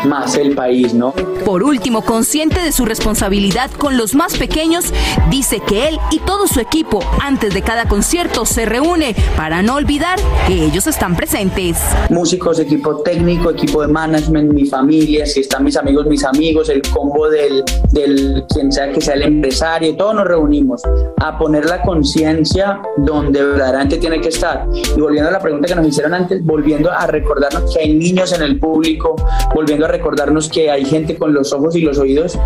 más 0.07 0.37
el 0.37 0.55
país, 0.55 0.95
¿no? 0.95 1.13
Por 1.45 1.63
último, 1.63 2.03
consciente 2.03 2.61
de 2.61 2.73
su 2.73 2.85
responsabilidad 2.85 3.71
con 3.71 3.97
los 3.97 4.15
más 4.15 4.37
pequeños, 4.37 4.93
dice 5.31 5.61
que 5.61 5.89
él 5.89 5.99
y 6.11 6.19
todo 6.21 6.47
su 6.47 6.61
equipo 6.61 7.01
antes 7.21 7.55
de 7.55 7.63
cada 7.63 7.89
concierto 7.89 8.47
se 8.47 8.67
reúne 8.67 9.15
para 9.37 9.63
no 9.63 9.75
olvidar 9.75 10.19
que 10.47 10.65
ellos 10.65 10.87
están 10.87 11.17
presentes. 11.17 11.79
Músicos, 12.11 12.59
equipo 12.59 13.03
técnico, 13.03 13.51
equipo 13.51 13.83
de 13.83 13.89
management, 13.89 14.53
mi 14.53 14.67
familia, 14.67 15.27
si 15.27 15.41
están 15.41 15.65
mis 15.65 15.77
amigos, 15.77 16.07
mis 16.07 16.25
amigos, 16.25 16.69
el 16.69 16.83
combo 16.83 17.29
del, 17.29 17.63
del 17.91 18.45
quien 18.53 18.73
sea 18.73 18.91
que 18.91 19.01
sea 19.01 19.15
el 19.15 19.23
empresario, 19.23 19.97
todos 19.97 20.15
nos 20.15 20.27
reunimos 20.27 20.83
a 21.23 21.39
poner 21.39 21.67
la 21.67 21.83
conciencia 21.83 22.81
donde 22.97 23.43
verdaderamente 23.43 23.99
tiene 23.99 24.21
que 24.21 24.29
estar. 24.29 24.67
Y 24.97 25.01
volviendo 25.01 25.29
a 25.29 25.33
la 25.33 25.41
pregunta 25.41 25.69
que 25.69 25.75
nos 25.75 25.87
hicieron 25.87 26.15
antes, 26.15 26.45
volviendo 26.45 26.91
a 26.91 27.07
recordarnos 27.07 27.73
que 27.73 27.81
hay 27.81 27.95
niños 27.95 28.33
en 28.33 28.43
el 28.43 28.59
público, 28.59 29.17
volviendo 29.55 29.87
a 29.87 29.89
recordarnos 29.97 30.49
que 30.49 30.71
hay 30.71 30.85
gente 30.85 31.17
con 31.17 31.33
los 31.33 31.53
ojos 31.53 31.77
y 31.77 31.81
los 31.81 31.99
oídos 31.99 32.39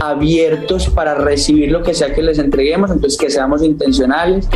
abiertos 0.00 0.88
para 0.88 1.14
recibir 1.14 1.70
lo 1.70 1.82
que 1.82 1.94
sea 1.94 2.14
que 2.14 2.22
les 2.22 2.38
entreguemos, 2.38 2.90
entonces 2.90 3.18
que 3.18 3.30
seamos 3.30 3.62
intencionales, 3.62 4.48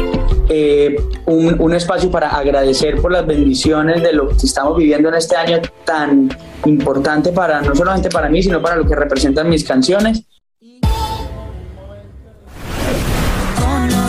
eh, 0.49 0.97
un, 1.27 1.61
un 1.61 1.75
espacio 1.75 2.11
para 2.11 2.31
agradecer 2.31 3.01
por 3.01 3.13
las 3.13 3.27
bendiciones 3.27 4.03
de 4.03 4.13
lo 4.13 4.29
que 4.29 4.35
estamos 4.35 4.77
viviendo 4.77 5.09
en 5.09 5.15
este 5.15 5.37
año 5.37 5.61
tan 5.85 6.31
importante 6.67 7.33
para 7.33 7.61
no 7.63 7.75
solamente 7.75 8.09
para 8.09 8.29
mí, 8.29 8.43
sino 8.43 8.61
para 8.61 8.77
lo 8.77 8.87
que 8.87 8.95
representan 8.95 9.49
mis 9.49 9.65
canciones. 9.65 10.25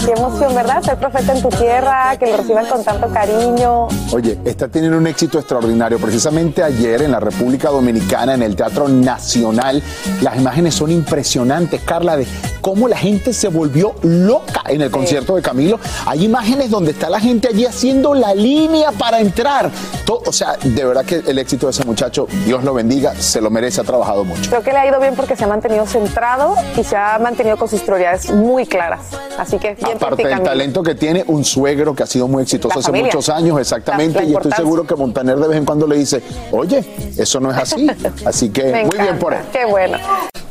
Qué 0.06 0.12
emoción, 0.12 0.54
¿verdad? 0.54 0.84
Ser 0.84 0.98
profeta 0.98 1.32
en 1.32 1.42
tu 1.42 1.48
tierra, 1.48 2.18
que 2.20 2.30
lo 2.30 2.36
reciban 2.36 2.66
con 2.66 2.84
tanto 2.84 3.08
cariño. 3.08 3.88
Oye, 4.12 4.38
está 4.44 4.68
teniendo 4.68 4.98
un 4.98 5.08
éxito 5.08 5.40
extraordinario. 5.40 5.98
Precisamente 5.98 6.62
ayer 6.62 7.04
en 7.04 7.12
la 7.12 7.22
República 7.22 7.70
Dominicana, 7.70 8.34
en 8.34 8.44
el 8.44 8.54
Teatro 8.54 8.90
Nacional, 8.90 9.82
las 10.22 10.36
imágenes 10.36 10.76
son 10.76 10.92
impresionantes, 10.92 11.80
Carla, 11.84 12.18
de 12.18 12.28
cómo 12.60 12.90
la 12.90 12.98
gente 12.98 13.32
se 13.32 13.48
volvió 13.48 13.96
loca 14.02 14.64
en 14.68 14.82
el 14.82 14.92
concierto 14.92 15.36
de 15.36 15.42
Camilo. 15.42 15.80
Hay 16.06 16.26
imágenes 16.26 16.70
donde 16.70 16.92
está 16.92 17.10
la 17.10 17.22
gente 17.22 17.48
allí 17.48 17.66
haciendo 17.66 18.14
la 18.14 18.36
línea 18.36 18.92
para 18.92 19.22
entrar. 19.22 19.72
Todo, 20.06 20.22
o 20.26 20.34
sea, 20.34 20.58
de 20.62 20.84
verdad 20.84 21.06
que 21.06 21.24
el 21.26 21.40
éxito 21.40 21.68
de 21.68 21.72
ese 21.72 21.86
muchacho, 21.86 22.28
Dios 22.46 22.66
lo 22.66 22.74
bendiga, 22.74 23.16
se 23.16 23.40
lo 23.40 23.50
merece, 23.50 23.80
ha 23.80 23.86
trabajado 23.86 24.26
mucho. 24.26 24.50
Creo 24.50 24.64
que 24.64 24.74
le 24.74 24.80
ha 24.80 24.88
ido 24.88 25.00
bien 25.00 25.16
porque 25.16 25.38
se 25.38 25.46
ha 25.46 25.48
mantenido 25.48 25.86
centrado 25.86 26.56
y 26.78 26.84
se 26.84 26.98
ha 26.98 27.18
mantenido 27.20 27.56
con 27.56 27.70
sus 27.70 27.82
prioridades 27.82 28.30
muy 28.32 28.66
claras. 28.66 29.00
Así 29.38 29.60
que 29.60 29.76
ti, 29.76 29.86
Aparte 29.96 30.28
del 30.28 30.42
talento 30.44 30.84
que 30.84 30.96
tiene, 30.96 31.24
un 31.28 31.44
suegro 31.44 31.94
que 31.96 32.04
ha 32.04 32.08
sido 32.08 32.28
muy 32.28 32.44
exitoso 32.44 32.76
La 32.76 32.80
hace 32.80 32.88
familia. 32.88 33.06
muchos 33.08 33.30
años, 33.30 33.60
exactamente, 33.60 34.20
La- 34.20 34.26
la 34.26 34.30
y 34.30 34.34
estoy 34.34 34.52
seguro 34.54 34.86
que 34.86 34.96
Montaner 34.96 35.38
de 35.38 35.48
vez 35.48 35.58
en 35.58 35.66
cuando 35.66 35.88
le 35.88 35.98
dice, 35.98 36.22
oye, 36.52 36.84
eso 37.18 37.40
no 37.40 37.52
es 37.52 37.58
así. 37.58 37.88
Así 38.26 38.50
que 38.50 38.64
Me 38.64 38.86
muy 38.86 38.98
bien 39.00 39.20
por 39.20 39.34
él. 39.34 39.42
Qué 39.52 39.66
bueno. 39.66 39.98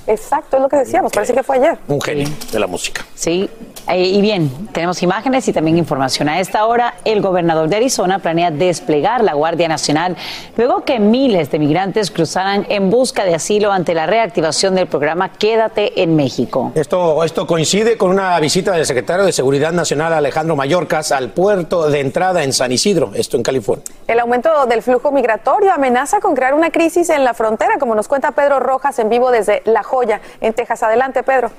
Exacto, 0.07 0.57
es 0.57 0.63
lo 0.63 0.69
que 0.69 0.77
decíamos, 0.77 1.13
parece 1.13 1.33
que 1.33 1.43
fue 1.45 1.57
ayer. 1.59 1.79
Un 1.87 2.01
genio 2.01 2.29
de 2.51 2.59
la 2.59 2.67
música. 2.67 3.07
Sí, 3.15 3.49
eh, 3.89 4.03
y 4.03 4.21
bien, 4.21 4.51
tenemos 4.73 5.01
imágenes 5.03 5.47
y 5.47 5.53
también 5.53 5.79
información. 5.79 6.29
A 6.29 6.41
esta 6.41 6.67
hora, 6.67 6.95
el 7.05 7.21
gobernador 7.23 7.69
de 7.69 7.77
Arizona 7.77 8.19
planea 8.19 8.51
desplegar 8.51 9.23
la 9.23 9.35
Guardia 9.35 9.69
Nacional 9.69 10.17
luego 10.57 10.83
que 10.85 10.99
miles 10.99 11.53
de 11.53 11.59
migrantes 11.61 12.11
cruzaran 12.11 12.67
en 12.69 12.91
busca 12.91 13.25
de 13.25 13.35
asilo 13.37 13.71
ante 13.71 13.95
la 13.95 14.07
reactivación 14.07 14.75
del 14.75 14.89
programa 14.89 15.31
Quédate 15.33 16.03
en 16.03 16.17
México. 16.17 16.73
Esto, 16.75 17.23
esto 17.23 17.47
coincide 17.47 17.97
con 17.97 18.11
una 18.11 18.39
visita 18.41 18.73
del 18.73 18.85
secretario 18.87 19.25
de 19.25 19.32
Seguridad 19.33 19.73
Nacional 19.73 20.13
Alejandro 20.13 20.57
Mayorkas 20.57 21.13
al 21.13 21.31
puerto 21.31 21.89
de 21.89 22.01
entrada 22.01 22.45
en 22.45 22.53
San 22.53 22.73
Isidro, 22.73 23.13
esto 23.15 23.37
en 23.37 23.43
California. 23.43 23.85
El 24.07 24.21
aumento 24.21 24.67
del 24.67 24.83
flujo 24.83 25.11
migratorio 25.11 25.73
amenaza 25.73 26.21
con 26.21 26.35
crear 26.35 26.55
una 26.55 26.71
crisis 26.71 27.09
en 27.11 27.25
la 27.25 27.35
frontera, 27.35 27.79
como 27.79 27.95
nos 27.95 28.09
cuenta 28.09 28.33
Pedro 28.33 28.61
Rojas 28.61 28.99
en 28.99 29.09
vivo 29.09 29.31
desde 29.31 29.63
La 29.65 29.83
Joya, 29.83 30.21
en 30.41 30.53
Texas. 30.53 30.83
Adelante, 30.83 31.23
Pedro. 31.23 31.51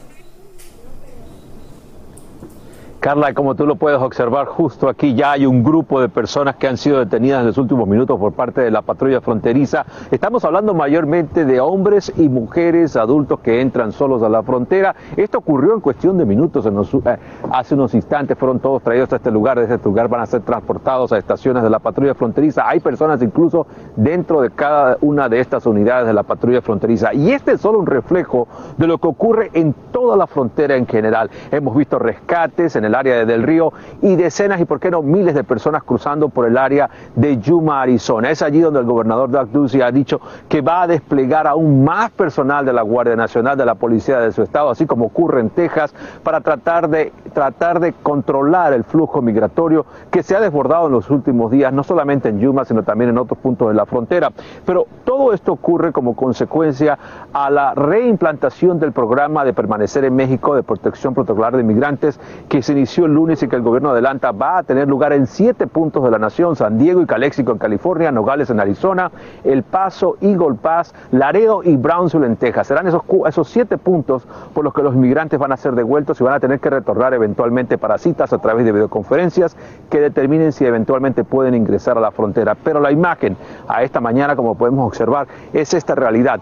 Carla, 3.04 3.34
como 3.34 3.54
tú 3.54 3.66
lo 3.66 3.76
puedes 3.76 4.00
observar, 4.00 4.46
justo 4.46 4.88
aquí 4.88 5.13
ya 5.13 5.34
hay 5.34 5.46
un 5.46 5.62
grupo 5.62 6.00
de 6.00 6.08
personas 6.08 6.56
que 6.56 6.70
han 6.70 6.78
sido 6.78 7.00
detenidas 7.00 7.42
en 7.42 7.48
los 7.48 7.58
últimos 7.58 7.86
minutos 7.86 8.18
por 8.18 8.32
parte 8.32 8.62
de 8.62 8.72
la 8.72 8.82
patrulla 8.82 9.20
fronteriza. 9.20 9.86
Estamos 10.10 10.46
hablando 10.46 10.74
mayormente 10.74 11.44
de 11.44 11.60
hombres 11.60 12.13
y 12.16 12.30
mujeres 12.30 12.96
adultos 12.96 13.42
que 13.42 13.60
entran 13.60 13.92
solos 13.92 14.24
a 14.24 14.30
la 14.30 14.42
frontera. 14.42 14.96
Esto 15.18 15.39
ocurrió 15.39 15.74
en 15.74 15.82
cuestión 15.82 16.18
de 16.18 16.26
minutos, 16.26 16.66
eh, 16.66 17.18
hace 17.52 17.76
unos 17.76 17.94
instantes 17.94 18.38
fueron 18.38 18.62
todos 18.62 18.82
traídos 18.82 19.12
a 19.12 19.18
este 19.18 19.32
lugar. 19.32 19.60
De 19.60 19.66
este 19.66 19.84
lugar 19.84 20.08
van 20.08 20.22
a 20.22 20.26
ser 20.26 20.39
transportados 20.39 21.12
a 21.12 21.18
estaciones 21.18 21.62
de 21.62 21.70
la 21.70 21.80
patrulla 21.80 22.16
fronteriza. 22.16 22.70
Hay 22.70 22.80
personas 22.80 23.22
incluso 23.22 23.68
dentro 23.98 24.39
de 24.39 24.50
cada 24.52 24.98
una 25.02 25.28
de 25.28 25.42
estas 25.42 25.66
unidades 25.66 26.08
de 26.08 26.13
la 26.13 26.24
patrulla 26.24 26.62
fronteriza. 26.62 27.13
Y 27.13 27.34
este 27.34 27.52
es 27.52 27.60
solo 27.60 27.80
un 27.80 27.86
reflejo 27.86 28.48
de 28.78 28.88
lo 28.88 28.98
que 28.98 29.10
ocurre 29.10 29.52
en 29.52 29.76
toda 29.92 30.16
la 30.16 30.26
frontera 30.26 30.78
en 30.78 30.88
general. 30.88 31.30
Hemos 31.52 31.76
visto 31.76 32.00
rescates 32.00 32.78
en 32.78 32.86
el 32.86 32.92
área 32.95 33.15
de 33.17 33.25
Del 33.25 33.43
Río 33.43 33.73
y 34.01 34.15
decenas 34.15 34.60
y 34.62 34.65
por 34.65 34.79
qué 34.79 34.91
no 34.91 35.01
miles 35.01 35.36
de 35.36 35.43
personas 35.43 35.84
cruzando 35.84 36.29
por 36.29 36.45
el 36.45 36.58
área 36.58 36.89
de 37.15 37.38
Yuma, 37.38 37.82
Arizona. 37.82 38.29
Es 38.29 38.41
allí 38.41 38.60
donde 38.62 38.79
el 38.79 38.86
gobernador 38.86 39.29
Doug 39.29 39.49
Ducey 39.51 39.82
ha 39.82 39.91
dicho 39.91 40.19
que 40.49 40.62
va 40.62 40.84
a 40.84 40.88
desplegar 40.88 41.47
aún 41.47 41.84
más 41.84 42.12
personal 42.12 42.65
de 42.65 42.73
la 42.73 42.82
Guardia 42.82 43.15
Nacional, 43.15 43.58
de 43.58 43.65
la 43.65 43.75
policía 43.75 44.19
de 44.19 44.32
su 44.32 44.41
estado, 44.41 44.69
así 44.69 44.86
como 44.86 45.06
ocurre 45.06 45.41
en 45.41 45.49
Texas, 45.49 45.93
para 46.23 46.41
tratar 46.41 46.89
de 46.89 47.12
tratar 47.34 47.79
de 47.79 47.93
controlar 47.93 48.73
el 48.73 48.84
flujo 48.84 49.21
migratorio 49.21 49.86
que 50.12 50.23
se 50.23 50.36
ha 50.36 50.39
desbordado 50.39 50.88
en 50.88 50.93
los 50.93 51.10
últimos 51.10 51.51
días, 51.51 51.73
no 51.73 51.84
solamente 51.84 52.29
en 52.29 52.39
Yuma, 52.39 52.65
sino 52.65 52.84
también 52.84 53.10
en 53.10 53.17
otros 53.17 53.39
puntos 53.39 53.69
de 53.69 53.73
la 53.73 53.86
frontera. 53.86 54.32
Pero 54.65 54.86
todo 55.03 55.34
esto 55.34 55.51
ocurre 55.51 55.91
como 55.91 56.15
consecuencia 56.15 56.97
a 57.34 57.49
la 57.49 57.73
reimplantación 57.73 58.79
del 58.79 58.91
programa 58.91 59.43
de 59.43 59.53
permanecer 59.53 60.06
en 60.06 60.15
México 60.15 60.56
de 60.56 60.63
protección 60.63 61.13
protocolar 61.13 61.56
de 61.56 61.62
inmigrantes 61.62 62.19
que 62.49 62.62
se 62.62 62.73
el 62.84 63.13
lunes 63.13 63.41
y 63.41 63.48
que 63.48 63.56
el 63.56 63.62
gobierno 63.62 63.89
adelanta 63.89 64.32
va 64.32 64.60
a 64.60 64.63
tener 64.63 64.88
lugar 64.88 65.13
en 65.13 65.28
siete 65.28 65.67
puntos 65.67 66.04
de 66.04 66.12
la 66.12 66.19
nación, 66.19 66.56
San 66.56 66.78
Diego 66.78 67.02
y 67.02 67.06
Calexico 67.06 67.52
en 67.52 67.58
California, 67.58 68.12
Nogales 68.12 68.50
en 68.50 68.60
Arizona, 68.60 69.12
El 69.43 69.63
Paso, 69.63 70.17
Eagle 70.22 70.56
Pass, 70.62 70.93
Laredo 71.12 71.64
y 71.64 71.78
Brownsville 71.78 72.26
en 72.26 72.36
Texas. 72.36 72.68
Serán 72.68 72.88
esos, 72.88 73.01
esos 73.28 73.47
siete 73.49 73.78
puntos 73.78 74.28
por 74.53 74.64
los 74.64 74.74
que 74.74 74.84
los 74.84 74.93
inmigrantes 74.95 75.39
van 75.39 75.51
a 75.51 75.57
ser 75.57 75.74
devueltos 75.74 76.20
y 76.20 76.24
van 76.24 76.34
a 76.34 76.39
tener 76.39 76.60
que 76.60 76.70
retornar 76.70 77.14
eventualmente 77.14 77.78
para 77.78 77.97
citas 77.97 78.34
a 78.34 78.38
través 78.38 78.66
de 78.66 78.72
videoconferencias 78.72 79.55
que 79.89 79.99
determinen 79.99 80.51
si 80.51 80.66
eventualmente 80.66 81.24
pueden 81.24 81.55
ingresar 81.55 81.97
a 81.97 82.01
la 82.01 82.12
frontera. 82.12 82.55
Pero 82.64 82.80
la 82.80 82.91
imagen 82.91 83.38
a 83.68 83.84
esta 83.84 84.01
mañana, 84.01 84.36
como 84.36 84.55
podemos 84.55 84.88
observar, 84.88 85.28
es 85.53 85.74
esta 85.74 85.95
realidad. 85.95 86.41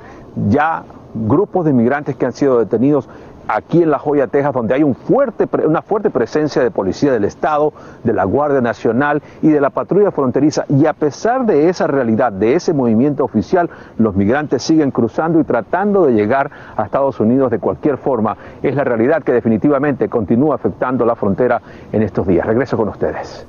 Ya 0.49 0.84
grupos 1.13 1.65
de 1.65 1.72
inmigrantes 1.72 2.15
que 2.15 2.26
han 2.26 2.34
sido 2.34 2.59
detenidos 2.59 3.09
aquí 3.47 3.83
en 3.83 3.91
La 3.91 3.99
Joya, 3.99 4.27
Texas, 4.27 4.53
donde 4.53 4.73
hay 4.73 4.83
una 4.83 5.81
fuerte 5.81 6.09
presencia 6.09 6.61
de 6.61 6.71
policía 6.71 7.11
del 7.11 7.25
Estado, 7.25 7.73
de 8.03 8.13
la 8.13 8.23
Guardia 8.23 8.61
Nacional 8.61 9.21
y 9.41 9.49
de 9.49 9.61
la 9.61 9.69
patrulla 9.69 10.11
fronteriza. 10.11 10.65
Y 10.69 10.85
a 10.85 10.93
pesar 10.93 11.45
de 11.45 11.69
esa 11.69 11.87
realidad, 11.87 12.31
de 12.31 12.55
ese 12.55 12.73
movimiento 12.73 13.23
oficial, 13.23 13.69
los 13.97 14.15
migrantes 14.15 14.63
siguen 14.63 14.91
cruzando 14.91 15.39
y 15.39 15.43
tratando 15.43 16.05
de 16.05 16.13
llegar 16.13 16.51
a 16.75 16.83
Estados 16.83 17.19
Unidos 17.19 17.51
de 17.51 17.59
cualquier 17.59 17.97
forma. 17.97 18.37
Es 18.61 18.75
la 18.75 18.83
realidad 18.83 19.23
que 19.23 19.31
definitivamente 19.31 20.09
continúa 20.09 20.55
afectando 20.55 21.05
la 21.05 21.15
frontera 21.15 21.61
en 21.91 22.01
estos 22.01 22.27
días. 22.27 22.45
Regreso 22.45 22.77
con 22.77 22.89
ustedes. 22.89 23.47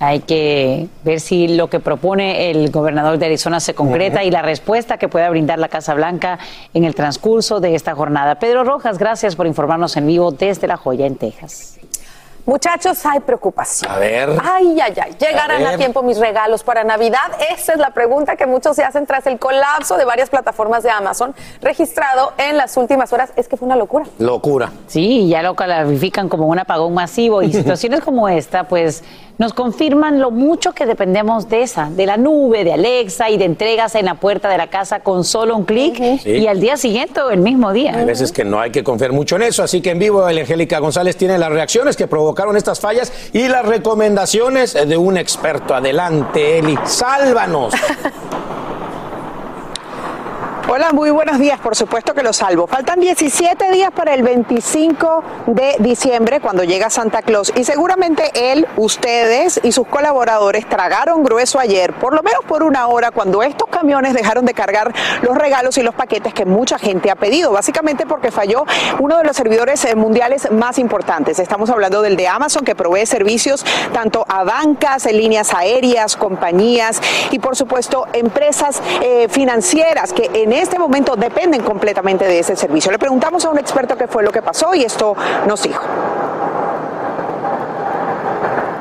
Hay 0.00 0.20
que 0.20 0.88
ver 1.02 1.20
si 1.20 1.48
lo 1.48 1.68
que 1.68 1.80
propone 1.80 2.50
el 2.50 2.70
gobernador 2.70 3.18
de 3.18 3.26
Arizona 3.26 3.58
se 3.58 3.74
concreta 3.74 4.22
y 4.22 4.30
la 4.30 4.42
respuesta 4.42 4.96
que 4.96 5.08
pueda 5.08 5.28
brindar 5.28 5.58
la 5.58 5.68
Casa 5.68 5.94
Blanca 5.94 6.38
en 6.72 6.84
el 6.84 6.94
transcurso 6.94 7.58
de 7.58 7.74
esta 7.74 7.94
jornada. 7.94 8.36
Pedro 8.36 8.62
Rojas, 8.62 8.98
gracias 8.98 9.34
por 9.34 9.46
informarnos 9.46 9.96
en 9.96 10.06
vivo 10.06 10.30
desde 10.30 10.68
La 10.68 10.76
Joya, 10.76 11.06
en 11.06 11.16
Texas. 11.16 11.78
Muchachos, 12.48 13.04
hay 13.04 13.20
preocupación. 13.20 13.92
A 13.92 13.98
ver. 13.98 14.30
Ay, 14.42 14.80
ay, 14.80 14.94
ay. 15.04 15.14
¿Llegarán 15.20 15.66
a, 15.66 15.76
tiempo 15.76 16.02
mis 16.02 16.18
regalos 16.18 16.62
para 16.62 16.82
Navidad? 16.82 17.30
Esa 17.54 17.74
es 17.74 17.78
la 17.78 17.90
pregunta 17.90 18.36
que 18.36 18.46
muchos 18.46 18.74
se 18.74 18.82
hacen 18.82 19.04
tras 19.04 19.26
el 19.26 19.38
colapso 19.38 19.98
de 19.98 20.06
varias 20.06 20.30
plataformas 20.30 20.82
de 20.82 20.88
Amazon 20.88 21.34
registrado 21.60 22.32
en 22.38 22.56
las 22.56 22.74
últimas 22.78 23.12
horas. 23.12 23.34
Es 23.36 23.48
que 23.48 23.58
fue 23.58 23.66
una 23.66 23.76
locura. 23.76 24.06
Locura. 24.18 24.72
Sí, 24.86 25.28
ya 25.28 25.42
lo 25.42 25.54
califican 25.54 26.30
como 26.30 26.46
un 26.46 26.58
apagón 26.58 26.94
masivo 26.94 27.42
y 27.42 27.52
situaciones 27.52 28.00
como 28.00 28.30
esta, 28.30 28.64
pues 28.64 29.04
nos 29.38 29.52
confirman 29.52 30.20
lo 30.20 30.32
mucho 30.32 30.72
que 30.72 30.84
dependemos 30.84 31.48
de 31.48 31.62
esa, 31.62 31.90
de 31.90 32.06
la 32.06 32.16
nube, 32.16 32.64
de 32.64 32.72
Alexa 32.72 33.30
y 33.30 33.38
de 33.38 33.44
entregas 33.44 33.94
en 33.94 34.04
la 34.04 34.14
puerta 34.14 34.48
de 34.48 34.58
la 34.58 34.66
casa 34.66 35.00
con 35.00 35.24
solo 35.24 35.56
un 35.56 35.64
clic 35.64 36.00
y 36.24 36.46
al 36.48 36.60
día 36.60 36.76
siguiente 36.76 37.20
o 37.20 37.30
el 37.30 37.40
mismo 37.40 37.72
día. 37.72 37.96
Hay 37.96 38.04
veces 38.04 38.32
que 38.32 38.44
no 38.44 38.60
hay 38.60 38.72
que 38.72 38.82
confiar 38.82 39.12
mucho 39.12 39.36
en 39.36 39.42
eso, 39.42 39.62
así 39.62 39.80
que 39.80 39.90
en 39.90 40.00
vivo 40.00 40.28
el 40.28 40.38
Angélica 40.38 40.80
González 40.80 41.16
tiene 41.16 41.38
las 41.38 41.50
reacciones 41.50 41.96
que 41.96 42.08
provocaron 42.08 42.56
estas 42.56 42.80
fallas 42.80 43.12
y 43.32 43.46
las 43.48 43.64
recomendaciones 43.64 44.74
de 44.74 44.96
un 44.96 45.16
experto. 45.16 45.74
Adelante, 45.74 46.58
Eli, 46.58 46.76
sálvanos. 46.84 47.74
Hola, 50.70 50.92
muy 50.92 51.10
buenos 51.10 51.38
días. 51.38 51.58
Por 51.58 51.74
supuesto 51.74 52.12
que 52.12 52.22
lo 52.22 52.34
salvo. 52.34 52.66
Faltan 52.66 53.00
17 53.00 53.72
días 53.72 53.90
para 53.90 54.12
el 54.12 54.22
25 54.22 55.24
de 55.46 55.76
diciembre 55.78 56.40
cuando 56.40 56.62
llega 56.62 56.90
Santa 56.90 57.22
Claus 57.22 57.50
y 57.56 57.64
seguramente 57.64 58.52
él, 58.52 58.66
ustedes 58.76 59.58
y 59.62 59.72
sus 59.72 59.86
colaboradores 59.86 60.68
tragaron 60.68 61.24
grueso 61.24 61.58
ayer, 61.58 61.94
por 61.94 62.14
lo 62.14 62.22
menos 62.22 62.44
por 62.46 62.62
una 62.62 62.86
hora, 62.88 63.12
cuando 63.12 63.42
estos 63.42 63.66
camiones 63.70 64.12
dejaron 64.12 64.44
de 64.44 64.52
cargar 64.52 64.92
los 65.22 65.38
regalos 65.38 65.78
y 65.78 65.82
los 65.82 65.94
paquetes 65.94 66.34
que 66.34 66.44
mucha 66.44 66.78
gente 66.78 67.10
ha 67.10 67.16
pedido, 67.16 67.50
básicamente 67.50 68.04
porque 68.04 68.30
falló 68.30 68.66
uno 68.98 69.16
de 69.16 69.24
los 69.24 69.34
servidores 69.38 69.82
eh, 69.86 69.94
mundiales 69.94 70.50
más 70.50 70.78
importantes. 70.78 71.38
Estamos 71.38 71.70
hablando 71.70 72.02
del 72.02 72.14
de 72.14 72.28
Amazon 72.28 72.66
que 72.66 72.74
provee 72.74 73.06
servicios 73.06 73.64
tanto 73.94 74.26
a 74.28 74.44
bancas, 74.44 75.06
líneas 75.10 75.54
aéreas, 75.54 76.14
compañías 76.14 77.00
y 77.30 77.38
por 77.38 77.56
supuesto 77.56 78.06
empresas 78.12 78.82
eh, 79.02 79.28
financieras 79.30 80.12
que 80.12 80.30
en 80.34 80.57
este 80.58 80.78
momento 80.78 81.16
dependen 81.16 81.62
completamente 81.62 82.26
de 82.26 82.40
ese 82.40 82.56
servicio. 82.56 82.90
Le 82.90 82.98
preguntamos 82.98 83.44
a 83.44 83.50
un 83.50 83.58
experto 83.58 83.96
qué 83.96 84.06
fue 84.06 84.22
lo 84.22 84.30
que 84.30 84.42
pasó 84.42 84.74
y 84.74 84.82
esto 84.82 85.16
nos 85.46 85.62
dijo. 85.62 85.84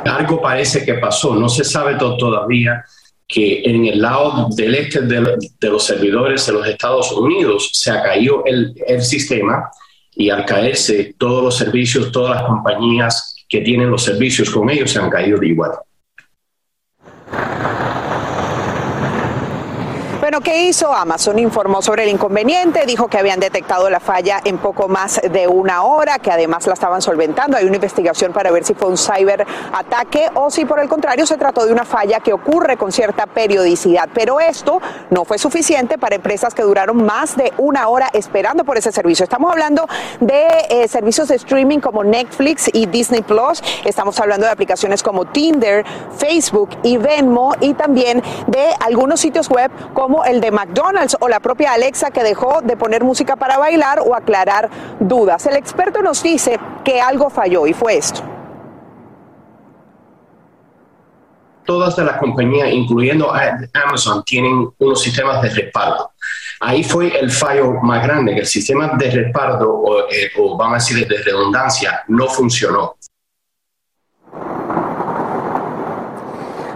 Algo 0.06 0.42
parece 0.42 0.84
que 0.86 0.96
pasó, 0.96 1.36
no 1.36 1.50
se 1.50 1.64
sabe 1.64 1.96
todavía 1.96 2.84
que 3.28 3.62
en 3.64 3.86
el 3.86 4.02
lado 4.02 4.48
del 4.56 4.76
este 4.76 5.02
de, 5.02 5.70
los 5.70 5.84
servidores 5.84 6.46
de 6.46 6.54
los 6.54 6.66
Estados 6.66 7.12
Unidos 7.12 7.70
se 7.74 7.92
caído 7.92 8.44
el, 8.46 8.74
el 8.88 9.02
sistema 9.02 9.70
y 10.16 10.30
al 10.30 10.46
caerse 10.46 11.14
todos 11.18 11.44
los 11.44 11.58
servicios, 11.58 12.12
todas 12.12 12.38
las 12.38 12.44
compañías 12.46 13.36
que 13.48 13.62
tienen 13.62 13.92
los 13.92 14.04
servicios 14.04 14.50
con 14.50 14.70
ellos 14.70 14.92
se 14.92 15.00
han 15.00 15.10
caído 15.10 15.40
de 15.40 15.48
igual. 15.48 15.72
Bueno, 20.38 20.54
¿qué 20.54 20.66
hizo 20.66 20.94
Amazon? 20.94 21.40
Informó 21.40 21.82
sobre 21.82 22.04
el 22.04 22.10
inconveniente, 22.10 22.86
dijo 22.86 23.08
que 23.08 23.18
habían 23.18 23.40
detectado 23.40 23.90
la 23.90 24.00
falla 24.00 24.40
en 24.46 24.60
poco 24.60 24.88
más 24.88 25.20
de 25.32 25.48
una 25.48 25.82
hora, 25.82 26.20
que 26.20 26.30
además 26.30 26.68
la 26.68 26.74
estaban 26.74 27.02
solventando. 27.02 27.58
Hay 27.58 27.66
una 27.66 27.78
investigación 27.78 28.34
para 28.34 28.52
ver 28.52 28.64
si 28.64 28.76
fue 28.76 28.88
un 28.88 29.00
ciberataque 29.00 30.30
o 30.36 30.52
si 30.52 30.66
por 30.66 30.80
el 30.80 30.88
contrario 30.88 31.26
se 31.26 31.38
trató 31.38 31.66
de 31.66 31.72
una 31.72 31.86
falla 31.86 32.20
que 32.20 32.34
ocurre 32.34 32.78
con 32.78 32.92
cierta 32.92 33.26
periodicidad. 33.26 34.10
Pero 34.14 34.40
esto 34.40 34.80
no 35.10 35.26
fue 35.26 35.40
suficiente 35.40 35.98
para 35.98 36.18
empresas 36.18 36.54
que 36.54 36.62
duraron 36.62 37.04
más 37.04 37.36
de 37.36 37.52
una 37.58 37.88
hora 37.88 38.08
esperando 38.14 38.64
por 38.64 38.78
ese 38.78 38.92
servicio. 38.92 39.24
Estamos 39.24 39.52
hablando 39.52 39.88
de 40.20 40.46
eh, 40.70 40.88
servicios 40.88 41.30
de 41.30 41.36
streaming 41.38 41.80
como 41.80 42.04
Netflix 42.04 42.70
y 42.72 42.86
Disney 42.86 43.24
Plus. 43.24 43.64
Estamos 43.86 44.20
hablando 44.20 44.46
de 44.46 44.52
aplicaciones 44.52 45.02
como 45.02 45.26
Tinder, 45.26 45.84
Facebook 46.16 46.70
y 46.84 46.98
Venmo 46.98 47.56
y 47.60 47.74
también 47.74 48.22
de 48.46 48.68
algunos 48.86 49.20
sitios 49.20 49.50
web 49.50 49.72
como 49.96 50.27
el 50.28 50.42
de 50.42 50.52
McDonald's 50.52 51.16
o 51.20 51.30
la 51.30 51.40
propia 51.40 51.74
Alexa 51.74 52.12
que 52.12 52.22
dejó 52.22 52.62
de 52.62 52.76
poner 52.76 53.04
música 53.04 53.36
para 53.38 53.58
bailar 53.58 54.00
o 54.02 54.14
aclarar 54.14 54.70
dudas. 55.00 55.46
El 55.46 55.56
experto 55.56 56.02
nos 56.02 56.22
dice 56.22 56.60
que 56.84 57.00
algo 57.00 57.30
falló 57.30 57.66
y 57.66 57.74
fue 57.74 57.98
esto. 57.98 58.22
Todas 61.66 61.98
las 61.98 62.18
compañías, 62.18 62.70
incluyendo 62.72 63.32
Amazon, 63.74 64.24
tienen 64.24 64.70
unos 64.78 65.02
sistemas 65.02 65.42
de 65.42 65.50
respaldo. 65.50 66.12
Ahí 66.60 66.84
fue 66.84 67.18
el 67.20 67.30
fallo 67.30 67.74
más 67.82 68.04
grande, 68.04 68.34
que 68.34 68.40
el 68.42 68.46
sistema 68.46 68.92
de 68.98 69.12
respaldo, 69.12 69.74
o, 69.74 70.00
eh, 70.10 70.32
o 70.38 70.58
vamos 70.58 70.74
a 70.74 70.78
decir 70.78 71.08
de 71.08 71.18
redundancia, 71.24 72.04
no 72.08 72.28
funcionó. 72.28 72.96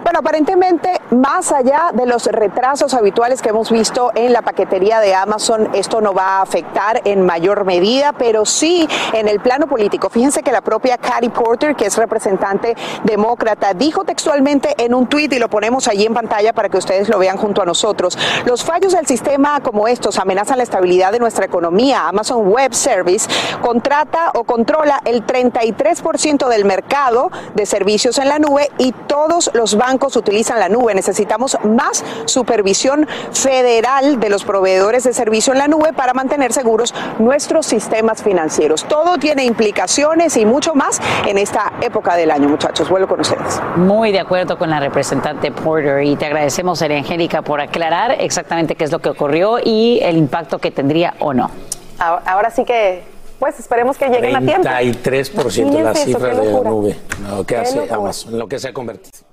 Bueno, 0.04 0.20
aparentemente, 0.20 1.01
más 1.12 1.52
allá 1.52 1.92
de 1.94 2.06
los 2.06 2.26
retrasos 2.26 2.94
habituales 2.94 3.42
que 3.42 3.50
hemos 3.50 3.70
visto 3.70 4.12
en 4.16 4.32
la 4.32 4.42
paquetería 4.42 5.02
de 5.02 5.14
Amazon, 5.14 5.70
esto 5.74 6.00
no 6.00 6.14
va 6.14 6.38
a 6.38 6.42
afectar 6.42 7.02
en 7.04 7.26
mayor 7.26 7.66
medida, 7.66 8.14
pero 8.14 8.46
sí 8.46 8.88
en 9.12 9.28
el 9.28 9.42
plano 9.42 9.68
político. 9.68 10.10
Fíjense 10.10 10.42
que 10.42 10.54
la 10.54 10.62
propia 10.62 10.98
Carrie 10.98 11.30
Porter, 11.30 11.76
que 11.76 11.86
es 11.86 11.98
representante 11.98 12.76
demócrata, 13.04 13.74
dijo 13.74 14.06
textualmente 14.06 14.74
en 14.78 14.94
un 14.94 15.08
tuit, 15.08 15.34
y 15.34 15.40
lo 15.40 15.50
ponemos 15.50 15.90
allí 15.90 16.06
en 16.06 16.14
pantalla 16.14 16.54
para 16.54 16.70
que 16.70 16.78
ustedes 16.78 17.10
lo 17.10 17.20
vean 17.20 17.36
junto 17.36 17.62
a 17.62 17.66
nosotros, 17.66 18.18
los 18.46 18.64
fallos 18.64 18.94
del 18.94 19.06
sistema 19.06 19.60
como 19.60 19.90
estos 19.90 20.18
amenazan 20.18 20.58
la 20.58 20.64
estabilidad 20.64 21.12
de 21.12 21.20
nuestra 21.20 21.46
economía. 21.46 22.08
Amazon 22.08 22.48
Web 22.48 22.74
Service 22.74 23.28
contrata 23.62 24.32
o 24.34 24.46
controla 24.46 25.02
el 25.04 25.26
33% 25.26 26.48
del 26.48 26.64
mercado 26.64 27.32
de 27.54 27.66
servicios 27.66 28.18
en 28.18 28.30
la 28.30 28.40
nube 28.40 28.72
y 28.78 28.94
todos 28.94 29.52
los 29.54 29.76
bancos 29.76 30.16
utilizan 30.16 30.60
la 30.60 30.70
nube. 30.70 31.01
Necesitamos 31.02 31.58
más 31.64 32.06
supervisión 32.26 33.08
federal 33.34 34.20
de 34.20 34.30
los 34.30 34.44
proveedores 34.44 35.04
de 35.04 35.14
servicio 35.14 35.52
en 35.52 35.58
la 35.58 35.68
nube 35.68 35.94
para 35.94 36.14
mantener 36.14 36.54
seguros 36.54 36.94
nuestros 37.18 37.66
sistemas 37.66 38.22
financieros. 38.22 38.84
Todo 38.84 39.18
tiene 39.18 39.44
implicaciones 39.46 40.38
y 40.38 40.46
mucho 40.46 40.76
más 40.76 41.02
en 41.26 41.40
esta 41.40 41.74
época 41.82 42.16
del 42.16 42.30
año, 42.30 42.50
muchachos. 42.50 42.88
Vuelvo 42.88 43.08
con 43.08 43.22
ustedes. 43.22 43.60
Muy 43.78 44.12
de 44.12 44.20
acuerdo 44.20 44.60
con 44.60 44.70
la 44.70 44.80
representante 44.80 45.52
Porter 45.52 46.04
y 46.04 46.16
te 46.16 46.28
agradecemos, 46.28 46.80
Angélica, 46.84 47.42
por 47.42 47.62
aclarar 47.62 48.12
exactamente 48.20 48.76
qué 48.76 48.84
es 48.84 48.92
lo 48.92 49.00
que 49.00 49.10
ocurrió 49.10 49.58
y 49.58 50.02
el 50.04 50.18
impacto 50.18 50.60
que 50.60 50.70
tendría 50.70 51.16
o 51.18 51.34
no. 51.34 51.50
Ahora 51.98 52.52
sí 52.52 52.64
que 52.64 53.02
pues 53.40 53.60
esperemos 53.60 53.98
que 53.98 54.08
lleguen 54.08 54.36
a 54.36 54.40
tiempo. 54.40 54.70
33% 54.70 55.72
de 55.72 55.82
la 55.82 55.96
cifra 55.96 56.36
de 56.36 56.46
la 56.46 56.60
nube, 56.62 56.96
lo 57.28 57.44
que 57.44 57.58
hace 57.58 57.92
Amazon, 57.92 58.38
lo 58.38 58.48
que 58.48 58.60
se 58.60 58.68
ha 58.68 58.74
convertido. 58.74 59.32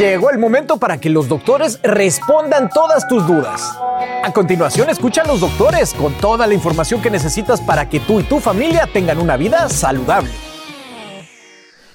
Llegó 0.00 0.30
el 0.30 0.38
momento 0.38 0.78
para 0.78 0.98
que 0.98 1.10
los 1.10 1.28
doctores 1.28 1.78
respondan 1.82 2.70
todas 2.70 3.06
tus 3.06 3.26
dudas. 3.26 3.76
A 4.24 4.32
continuación, 4.32 4.88
escucha 4.88 5.20
a 5.20 5.26
los 5.26 5.40
doctores 5.40 5.92
con 5.92 6.14
toda 6.14 6.46
la 6.46 6.54
información 6.54 7.02
que 7.02 7.10
necesitas 7.10 7.60
para 7.60 7.86
que 7.86 8.00
tú 8.00 8.18
y 8.18 8.22
tu 8.22 8.40
familia 8.40 8.88
tengan 8.90 9.18
una 9.18 9.36
vida 9.36 9.68
saludable. 9.68 10.30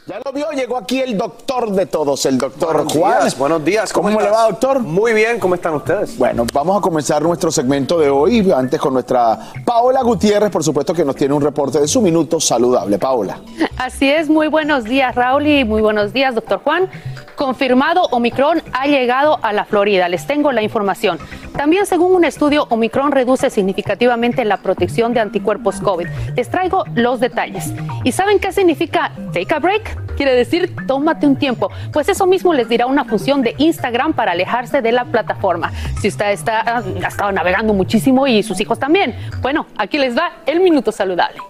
Ya 0.05 0.19
lo 0.23 0.31
vio, 0.31 0.51
llegó 0.51 0.77
aquí 0.77 1.01
el 1.01 1.17
doctor 1.17 1.71
de 1.71 1.87
todos, 1.87 2.27
el 2.27 2.37
doctor 2.37 2.75
Buenos 2.75 2.93
Juan. 2.93 3.19
días, 3.21 3.37
buenos 3.39 3.65
días. 3.65 3.91
¿Cómo, 3.91 4.09
¿Cómo 4.09 4.21
le 4.21 4.29
va, 4.29 4.43
doctor? 4.49 4.81
Muy 4.81 5.13
bien, 5.13 5.39
¿cómo 5.39 5.55
están 5.55 5.73
ustedes? 5.73 6.15
Bueno, 6.15 6.45
vamos 6.53 6.77
a 6.77 6.81
comenzar 6.81 7.23
nuestro 7.23 7.51
segmento 7.51 7.97
de 7.97 8.11
hoy, 8.11 8.51
antes 8.55 8.79
con 8.79 8.93
nuestra 8.93 9.51
Paola 9.65 10.03
Gutiérrez, 10.03 10.51
por 10.51 10.63
supuesto 10.63 10.93
que 10.93 11.03
nos 11.03 11.15
tiene 11.15 11.33
un 11.33 11.41
reporte 11.41 11.79
de 11.79 11.87
su 11.87 12.03
minuto 12.03 12.39
saludable. 12.39 12.99
Paola. 12.99 13.39
Así 13.77 14.09
es, 14.09 14.29
muy 14.29 14.47
buenos 14.47 14.85
días 14.85 15.13
Raúl 15.15 15.47
y 15.47 15.65
muy 15.65 15.81
buenos 15.81 16.13
días 16.13 16.33
doctor 16.33 16.59
Juan. 16.59 16.89
Confirmado, 17.35 18.03
Omicron 18.11 18.61
ha 18.71 18.87
llegado 18.87 19.39
a 19.41 19.51
la 19.51 19.65
Florida. 19.65 20.07
Les 20.07 20.25
tengo 20.25 20.53
la 20.53 20.61
información. 20.61 21.19
También, 21.57 21.85
según 21.85 22.13
un 22.13 22.23
estudio, 22.23 22.65
Omicron 22.69 23.11
reduce 23.11 23.49
significativamente 23.49 24.45
la 24.45 24.57
protección 24.57 25.13
de 25.13 25.19
anticuerpos 25.19 25.81
COVID. 25.81 26.07
Les 26.37 26.49
traigo 26.49 26.85
los 26.95 27.19
detalles. 27.19 27.73
¿Y 28.05 28.13
saben 28.13 28.39
qué 28.39 28.53
significa 28.53 29.11
take 29.33 29.53
a 29.53 29.59
break? 29.59 30.15
Quiere 30.15 30.33
decir 30.33 30.73
tómate 30.87 31.27
un 31.27 31.35
tiempo. 31.35 31.69
Pues 31.91 32.07
eso 32.07 32.25
mismo 32.25 32.53
les 32.53 32.69
dirá 32.69 32.85
una 32.85 33.03
función 33.03 33.41
de 33.41 33.55
Instagram 33.57 34.13
para 34.13 34.31
alejarse 34.31 34.81
de 34.81 34.93
la 34.93 35.03
plataforma. 35.03 35.73
Si 35.99 36.07
usted 36.07 36.31
está, 36.31 36.77
ha 36.77 37.07
estado 37.07 37.33
navegando 37.33 37.73
muchísimo 37.73 38.25
y 38.27 38.43
sus 38.43 38.61
hijos 38.61 38.79
también. 38.79 39.13
Bueno, 39.41 39.65
aquí 39.77 39.97
les 39.97 40.17
va 40.17 40.31
el 40.45 40.61
minuto 40.61 40.93
saludable. 40.93 41.41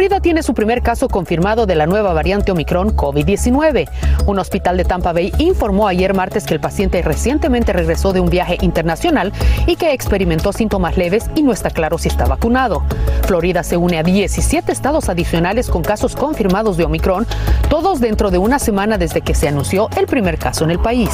Florida 0.00 0.20
tiene 0.20 0.42
su 0.42 0.54
primer 0.54 0.80
caso 0.80 1.08
confirmado 1.08 1.66
de 1.66 1.74
la 1.74 1.84
nueva 1.84 2.14
variante 2.14 2.50
Omicron 2.50 2.96
COVID-19. 2.96 3.86
Un 4.24 4.38
hospital 4.38 4.78
de 4.78 4.86
Tampa 4.86 5.12
Bay 5.12 5.30
informó 5.36 5.86
ayer 5.86 6.14
martes 6.14 6.46
que 6.46 6.54
el 6.54 6.60
paciente 6.60 7.02
recientemente 7.02 7.74
regresó 7.74 8.14
de 8.14 8.20
un 8.20 8.30
viaje 8.30 8.56
internacional 8.62 9.30
y 9.66 9.76
que 9.76 9.92
experimentó 9.92 10.54
síntomas 10.54 10.96
leves 10.96 11.28
y 11.34 11.42
no 11.42 11.52
está 11.52 11.68
claro 11.68 11.98
si 11.98 12.08
está 12.08 12.24
vacunado. 12.24 12.82
Florida 13.26 13.62
se 13.62 13.76
une 13.76 13.98
a 13.98 14.02
17 14.02 14.72
estados 14.72 15.10
adicionales 15.10 15.68
con 15.68 15.82
casos 15.82 16.16
confirmados 16.16 16.78
de 16.78 16.84
Omicron, 16.84 17.26
todos 17.68 18.00
dentro 18.00 18.30
de 18.30 18.38
una 18.38 18.58
semana 18.58 18.96
desde 18.96 19.20
que 19.20 19.34
se 19.34 19.48
anunció 19.48 19.90
el 19.98 20.06
primer 20.06 20.38
caso 20.38 20.64
en 20.64 20.70
el 20.70 20.78
país. 20.78 21.10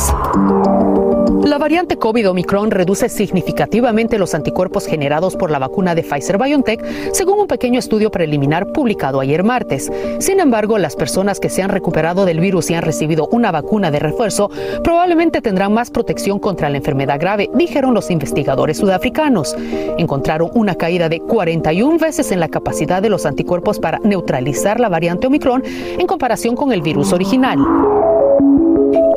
La 1.26 1.58
variante 1.58 1.96
COVID 1.96 2.30
Omicron 2.30 2.70
reduce 2.70 3.08
significativamente 3.08 4.18
los 4.18 4.34
anticuerpos 4.34 4.86
generados 4.86 5.36
por 5.36 5.50
la 5.50 5.58
vacuna 5.58 5.94
de 5.94 6.02
Pfizer 6.02 6.38
BioNTech, 6.38 7.12
según 7.12 7.40
un 7.40 7.46
pequeño 7.46 7.78
estudio 7.78 8.10
preliminar 8.10 8.72
publicado 8.72 9.20
ayer 9.20 9.42
martes. 9.42 9.90
Sin 10.18 10.38
embargo, 10.38 10.78
las 10.78 10.96
personas 10.96 11.40
que 11.40 11.48
se 11.48 11.62
han 11.62 11.70
recuperado 11.70 12.26
del 12.26 12.40
virus 12.40 12.70
y 12.70 12.74
han 12.74 12.82
recibido 12.82 13.28
una 13.32 13.50
vacuna 13.50 13.90
de 13.90 13.98
refuerzo 13.98 14.50
probablemente 14.84 15.40
tendrán 15.40 15.72
más 15.72 15.90
protección 15.90 16.38
contra 16.38 16.68
la 16.68 16.76
enfermedad 16.76 17.18
grave, 17.18 17.50
dijeron 17.54 17.94
los 17.94 18.10
investigadores 18.10 18.78
sudafricanos. 18.78 19.56
Encontraron 19.98 20.50
una 20.54 20.74
caída 20.74 21.08
de 21.08 21.20
41 21.20 21.98
veces 21.98 22.32
en 22.32 22.40
la 22.40 22.48
capacidad 22.48 23.02
de 23.02 23.10
los 23.10 23.26
anticuerpos 23.26 23.78
para 23.78 23.98
neutralizar 24.00 24.78
la 24.78 24.88
variante 24.88 25.26
Omicron 25.26 25.62
en 25.64 26.06
comparación 26.06 26.54
con 26.54 26.72
el 26.72 26.82
virus 26.82 27.12
original. 27.12 27.58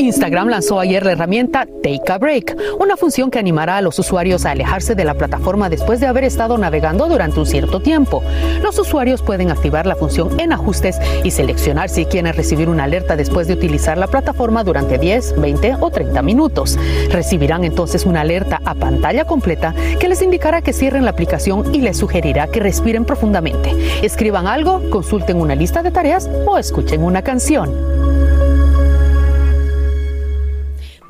Instagram 0.10 0.47
lanzó 0.47 0.80
ayer 0.80 1.05
la 1.05 1.12
herramienta 1.12 1.68
Take 1.84 2.12
a 2.12 2.18
Break, 2.18 2.57
una 2.80 2.97
función 2.97 3.30
que 3.30 3.38
animará 3.38 3.78
a 3.78 3.82
los 3.82 3.99
usuarios 3.99 4.43
a 4.43 4.51
alejarse 4.51 4.95
de 4.95 5.05
la 5.05 5.14
plataforma 5.14 5.70
después 5.70 5.99
de 5.99 6.07
haber 6.07 6.24
estado 6.24 6.57
navegando 6.57 7.07
durante 7.07 7.39
un 7.39 7.45
cierto 7.45 7.80
tiempo. 7.80 8.24
Los 8.64 8.80
usuarios 8.80 9.22
pueden 9.22 9.51
activar 9.51 9.86
la 9.86 9.95
función 9.95 10.39
en 10.39 10.51
ajustes 10.51 10.97
y 11.24 11.30
seleccionar 11.30 11.89
si 11.89 12.05
quieren 12.05 12.34
recibir 12.34 12.70
una 12.70 12.86
alerta 12.86 13.16
después 13.16 13.47
de 13.47 13.53
utilizar 13.53 13.99
la 13.99 14.07
plataforma 14.07 14.64
durante 14.64 14.97
10, 14.97 15.39
20 15.39 15.76
o 15.80 15.91
30 15.91 16.24
minutos. 16.24 16.80
Recibirán 17.12 17.64
entonces 17.64 18.07
una 18.07 18.22
alerta 18.22 18.62
a 18.66 18.74
pantalla 18.74 19.26
completa 19.26 19.76
que 19.99 20.10
les 20.10 20.24
indicará 20.24 20.64
que 20.64 20.74
cierren 20.74 21.05
la 21.05 21.12
aplicación 21.12 21.76
y 21.76 21.82
les 21.82 21.97
sugerirá 21.97 22.47
que 22.47 22.60
respiren 22.60 23.05
profundamente, 23.05 23.76
escriban 24.01 24.47
algo, 24.47 24.89
consulten 24.89 25.38
una 25.39 25.53
lista 25.53 25.84
de 25.84 25.91
tareas 25.91 26.28
o 26.47 26.57
escuchen 26.57 27.03
una 27.03 27.22
canción. 27.22 28.39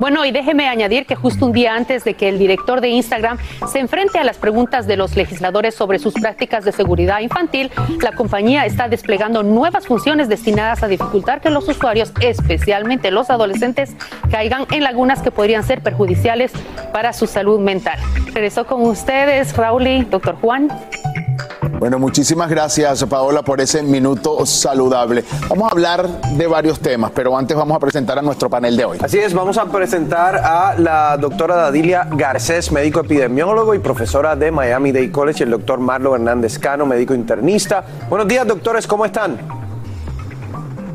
Bueno, 0.00 0.24
y 0.24 0.32
déjeme 0.32 0.66
añadir 0.66 1.04
que 1.04 1.14
justo 1.14 1.44
un 1.44 1.52
día 1.52 1.74
antes 1.74 2.04
de 2.04 2.14
que 2.14 2.30
el 2.30 2.38
director 2.38 2.80
de 2.80 2.88
Instagram 2.88 3.36
se 3.70 3.80
enfrente 3.80 4.18
a 4.18 4.24
las 4.24 4.38
preguntas 4.38 4.86
de 4.86 4.96
los 4.96 5.14
legisladores 5.14 5.74
sobre 5.74 5.98
sus 5.98 6.14
prácticas 6.14 6.64
de 6.64 6.72
seguridad 6.72 7.20
infantil, 7.20 7.70
la 8.00 8.12
compañía 8.12 8.64
está 8.64 8.88
desplegando 8.88 9.42
nuevas 9.42 9.86
funciones 9.86 10.30
destinadas 10.30 10.82
a 10.82 10.88
dificultar 10.88 11.42
que 11.42 11.50
los 11.50 11.68
usuarios, 11.68 12.14
especialmente 12.22 13.10
los 13.10 13.28
adolescentes, 13.28 13.94
caigan 14.30 14.64
en 14.70 14.84
lagunas 14.84 15.20
que 15.20 15.30
podrían 15.30 15.64
ser 15.64 15.82
perjudiciales 15.82 16.50
para 16.94 17.12
su 17.12 17.26
salud 17.26 17.60
mental. 17.60 17.98
Regresó 18.32 18.66
con 18.66 18.80
ustedes, 18.80 19.54
Raúl 19.54 19.86
y 19.86 20.04
doctor 20.04 20.36
Juan. 20.36 20.68
Bueno, 21.80 21.98
muchísimas 21.98 22.50
gracias 22.50 23.02
Paola 23.04 23.40
por 23.40 23.58
ese 23.58 23.82
minuto 23.82 24.44
saludable. 24.44 25.24
Vamos 25.48 25.66
a 25.66 25.72
hablar 25.72 26.06
de 26.36 26.46
varios 26.46 26.78
temas, 26.78 27.10
pero 27.14 27.34
antes 27.34 27.56
vamos 27.56 27.74
a 27.74 27.80
presentar 27.80 28.18
a 28.18 28.22
nuestro 28.22 28.50
panel 28.50 28.76
de 28.76 28.84
hoy. 28.84 28.98
Así 29.00 29.18
es, 29.18 29.32
vamos 29.32 29.56
a 29.56 29.64
presentar 29.64 30.36
a 30.36 30.74
la 30.76 31.16
doctora 31.16 31.56
Dadilia 31.56 32.06
Garcés, 32.10 32.70
médico 32.70 33.00
epidemiólogo 33.00 33.74
y 33.74 33.78
profesora 33.78 34.36
de 34.36 34.50
Miami 34.50 34.92
Dade 34.92 35.10
College, 35.10 35.42
y 35.42 35.44
el 35.44 35.52
doctor 35.52 35.80
Marlo 35.80 36.14
Hernández 36.14 36.58
Cano, 36.58 36.84
médico 36.84 37.14
internista. 37.14 37.82
Buenos 38.10 38.28
días, 38.28 38.46
doctores, 38.46 38.86
¿cómo 38.86 39.06
están? 39.06 39.59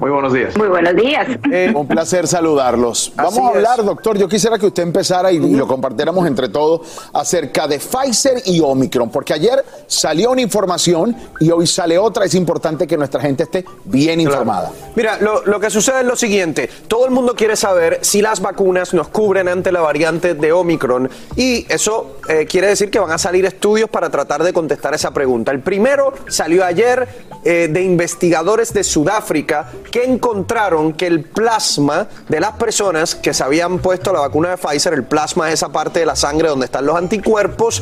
Muy 0.06 0.12
buenos 0.12 0.34
días. 0.34 0.56
Muy 0.56 0.68
buenos 0.68 0.96
días. 0.96 1.28
Un 1.74 1.88
placer 1.88 2.28
saludarlos. 2.28 3.12
Vamos 3.16 3.40
a 3.40 3.48
hablar, 3.48 3.84
doctor. 3.84 4.16
Yo 4.20 4.28
quisiera 4.28 4.60
que 4.60 4.68
usted 4.68 4.84
empezara 4.84 5.32
y, 5.32 5.38
y 5.38 5.56
lo 5.56 5.66
compartiéramos 5.66 6.28
entre 6.28 6.48
todos 6.48 6.82
acerca 7.12 7.68
de 7.68 7.80
Pfizer 7.80 8.44
y 8.46 8.62
Omicron, 8.62 9.10
porque 9.10 9.34
ayer 9.34 9.66
salió 9.88 10.30
una 10.30 10.42
información 10.42 11.16
y 11.40 11.50
hoy 11.50 11.66
sale 11.66 11.98
otra. 11.98 12.26
Es 12.26 12.36
importante 12.36 12.86
que 12.86 12.98
nuestra 12.98 13.20
gente 13.20 13.46
esté 13.46 13.66
bien 13.86 14.22
informada. 14.22 14.72
Mira, 14.94 15.18
lo, 15.20 15.44
lo 15.44 15.60
que 15.60 15.72
sucede 15.72 16.02
es 16.02 16.06
lo 16.06 16.16
siguiente. 16.16 16.70
Todo 16.88 17.06
el 17.06 17.12
mundo 17.12 17.34
quiere 17.34 17.56
saber 17.56 17.98
si 18.04 18.22
las 18.22 18.42
vacunas 18.42 18.94
nos 18.94 19.08
cubren 19.08 19.48
ante 19.48 19.72
la 19.72 19.82
variante 19.82 20.36
de 20.36 20.52
Omicron 20.52 21.10
y 21.36 21.66
eso 21.68 22.18
eh, 22.30 22.46
quiere 22.46 22.68
decir 22.68 22.92
que 22.92 23.00
van 23.00 23.10
a 23.10 23.18
salir 23.18 23.44
estudios 23.46 23.90
para 23.90 24.12
tratar 24.12 24.44
de 24.44 24.54
contestar 24.54 24.94
esa 24.94 25.10
pregunta. 25.10 25.52
El 25.52 25.62
primero 25.62 26.14
salió 26.28 26.64
ayer 26.64 27.08
eh, 27.44 27.70
de 27.72 27.82
investigadores 27.82 28.72
de 28.72 28.84
Sudáfrica 28.84 29.72
que 29.96 30.04
encontraron 30.04 30.92
que 30.92 31.08
el 31.08 31.22
plasma 31.24 32.10
de 32.28 32.42
las 32.42 32.52
personas 32.58 33.16
que 33.16 33.34
se 33.34 33.42
habían 33.46 33.80
puesto 33.80 34.12
la 34.12 34.20
vacuna 34.20 34.50
de 34.50 34.58
Pfizer, 34.58 34.94
el 34.94 35.06
plasma 35.06 35.48
es 35.48 35.54
esa 35.54 35.70
parte 35.70 36.02
de 36.02 36.06
la 36.06 36.18
sangre 36.18 36.50
donde 36.50 36.66
están 36.66 36.86
los 36.86 36.98
anticuerpos, 36.98 37.82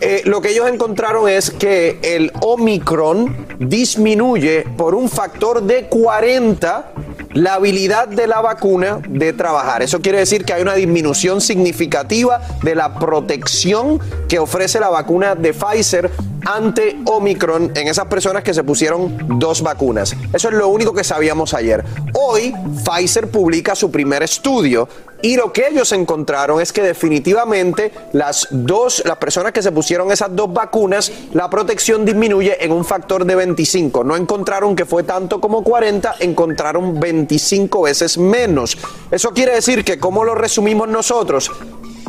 eh, 0.00 0.22
lo 0.24 0.40
que 0.40 0.52
ellos 0.52 0.66
encontraron 0.70 1.28
es 1.28 1.50
que 1.50 1.98
el 2.02 2.32
Omicron 2.40 3.46
disminuye 3.58 4.64
por 4.78 4.94
un 4.94 5.10
factor 5.10 5.62
de 5.62 5.84
40 5.88 6.92
la 7.32 7.54
habilidad 7.54 8.08
de 8.08 8.26
la 8.26 8.40
vacuna 8.40 9.00
de 9.08 9.32
trabajar. 9.32 9.82
Eso 9.82 10.00
quiere 10.00 10.18
decir 10.18 10.44
que 10.44 10.52
hay 10.52 10.62
una 10.62 10.74
disminución 10.74 11.40
significativa 11.40 12.40
de 12.62 12.74
la 12.74 12.98
protección 12.98 14.00
que 14.28 14.38
ofrece 14.38 14.80
la 14.80 14.88
vacuna 14.88 15.34
de 15.34 15.54
Pfizer 15.54 16.10
ante 16.46 16.98
Omicron 17.04 17.72
en 17.74 17.88
esas 17.88 18.06
personas 18.06 18.42
que 18.42 18.54
se 18.54 18.64
pusieron 18.64 19.38
dos 19.38 19.62
vacunas. 19.62 20.16
Eso 20.32 20.48
es 20.48 20.54
lo 20.54 20.68
único 20.68 20.92
que 20.92 21.04
sabíamos 21.04 21.54
ayer. 21.54 21.84
Hoy 22.14 22.54
Pfizer 22.84 23.30
publica 23.30 23.74
su 23.74 23.90
primer 23.90 24.22
estudio 24.22 24.88
y 25.22 25.36
lo 25.36 25.52
que 25.52 25.68
ellos 25.68 25.92
encontraron 25.92 26.60
es 26.60 26.72
que 26.72 26.82
definitivamente 26.82 27.92
las 28.12 28.48
dos, 28.50 29.02
las 29.04 29.16
personas 29.18 29.52
que 29.52 29.62
se 29.62 29.72
pusieron 29.72 30.10
esas 30.10 30.34
dos 30.34 30.52
vacunas, 30.52 31.12
la 31.32 31.48
protección 31.50 32.04
disminuye 32.04 32.64
en 32.64 32.72
un 32.72 32.84
factor 32.84 33.24
de 33.24 33.34
25. 33.34 34.04
No 34.04 34.16
encontraron 34.16 34.74
que 34.74 34.84
fue 34.84 35.02
tanto 35.02 35.40
como 35.40 35.62
40, 35.62 36.16
encontraron 36.20 36.98
25 36.98 37.82
veces 37.82 38.18
menos. 38.18 38.78
Eso 39.10 39.30
quiere 39.30 39.54
decir 39.54 39.84
que, 39.84 39.98
como 39.98 40.24
lo 40.24 40.34
resumimos 40.34 40.88
nosotros, 40.88 41.50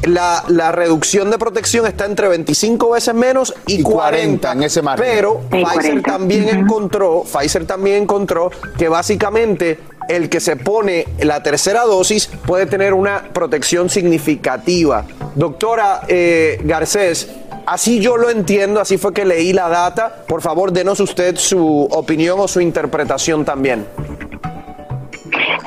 la, 0.03 0.43
la 0.47 0.71
reducción 0.71 1.29
de 1.29 1.37
protección 1.37 1.85
está 1.85 2.05
entre 2.05 2.27
25 2.27 2.91
veces 2.91 3.13
menos 3.13 3.53
y, 3.67 3.83
40, 3.83 4.51
en 4.51 4.63
ese 4.63 4.81
margen. 4.81 5.05
Pero 5.05 5.41
Sí, 5.51 5.57
Pfizer 5.63 6.01
40. 6.01 6.11
también 6.11 6.49
encontró, 6.49 7.23
Pfizer 7.23 7.65
también 7.67 8.03
encontró 8.03 8.51
que 8.77 8.89
básicamente 8.89 9.79
el 10.15 10.29
que 10.29 10.39
se 10.39 10.57
pone 10.57 11.07
la 11.19 11.41
tercera 11.41 11.83
dosis 11.83 12.29
puede 12.45 12.65
tener 12.65 12.93
una 12.93 13.29
protección 13.33 13.89
significativa. 13.89 15.05
Doctora 15.35 16.01
eh, 16.07 16.59
Garcés, 16.63 17.29
así 17.65 17.99
yo 17.99 18.17
lo 18.17 18.29
entiendo, 18.29 18.81
así 18.81 18.97
fue 18.97 19.13
que 19.13 19.25
leí 19.25 19.53
la 19.53 19.69
data. 19.69 20.23
Por 20.27 20.41
favor, 20.41 20.73
denos 20.73 20.99
usted 20.99 21.37
su 21.37 21.87
opinión 21.91 22.39
o 22.39 22.47
su 22.47 22.59
interpretación 22.59 23.45
también. 23.45 23.85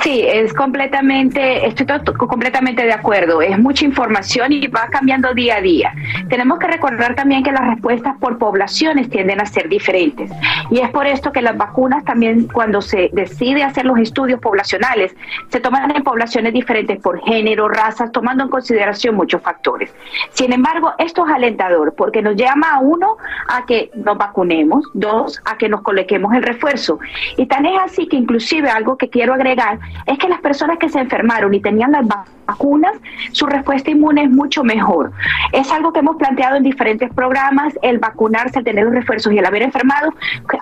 Sí, 0.05 0.21
es 0.23 0.53
completamente, 0.53 1.67
estoy 1.67 1.87
completamente 2.19 2.85
de 2.85 2.93
acuerdo. 2.93 3.41
Es 3.41 3.59
mucha 3.59 3.87
información 3.87 4.53
y 4.53 4.67
va 4.67 4.89
cambiando 4.91 5.33
día 5.33 5.57
a 5.57 5.61
día. 5.63 5.95
Tenemos 6.29 6.59
que 6.59 6.67
recordar 6.67 7.15
también 7.15 7.43
que 7.43 7.51
las 7.51 7.67
respuestas 7.67 8.15
por 8.19 8.37
poblaciones 8.37 9.09
tienden 9.09 9.41
a 9.41 9.47
ser 9.47 9.71
diferentes. 9.71 10.31
Y 10.71 10.81
es 10.81 10.91
por 10.91 11.07
esto 11.07 11.33
que 11.33 11.41
las 11.41 11.57
vacunas 11.57 12.05
también, 12.05 12.49
cuando 12.49 12.83
se 12.83 13.09
decide 13.15 13.63
hacer 13.63 13.87
los 13.87 13.99
estudios 13.99 14.41
poblacionales, 14.41 15.17
se 15.49 15.59
toman 15.61 15.91
en 15.97 16.03
poblaciones 16.03 16.53
diferentes 16.53 17.01
por 17.01 17.25
género, 17.25 17.71
razas, 17.71 18.13
tomando 18.13 18.45
en 18.45 18.51
consideración 18.51 19.15
muchos 19.15 19.41
factores. 19.41 19.91
Sin 20.33 20.53
embargo, 20.53 20.93
esto 20.99 21.27
es 21.27 21.33
alentador 21.33 21.95
porque 21.97 22.21
nos 22.21 22.37
llama 22.37 22.73
a 22.75 22.81
uno 22.81 23.17
a 23.49 23.65
que 23.65 23.91
nos 23.95 24.19
vacunemos, 24.19 24.85
dos, 24.93 25.41
a 25.47 25.57
que 25.57 25.71
nos 25.71 25.81
coloquemos 25.81 26.35
el 26.35 26.43
refuerzo. 26.43 26.99
Y 27.39 27.47
tan 27.47 27.65
es 27.65 27.81
así 27.83 28.07
que 28.07 28.17
inclusive 28.17 28.69
algo 28.69 28.99
que 28.99 29.09
quiero 29.09 29.33
agregar 29.33 29.79
es 30.07 30.19
que 30.19 30.29
las 30.29 30.41
personas 30.41 30.79
que 30.79 30.89
se 30.89 30.99
enfermaron 30.99 31.53
y 31.55 31.61
tenían 31.61 31.93
las 31.93 32.07
vacunas, 32.47 32.93
su 33.33 33.47
respuesta 33.47 33.91
inmune 33.91 34.25
es 34.25 34.31
mucho 34.31 34.65
mejor. 34.65 35.13
Es 35.53 35.71
algo 35.73 35.93
que 35.93 36.01
hemos 36.01 36.17
planteado 36.17 36.57
en 36.57 36.63
diferentes 36.63 37.13
programas, 37.13 37.75
el 37.83 37.99
vacunarse, 37.99 38.59
el 38.59 38.65
tener 38.65 38.85
los 38.85 38.95
refuerzos 38.95 39.33
y 39.33 39.39
el 39.39 39.47
haber 39.47 39.63
enfermado, 39.63 40.13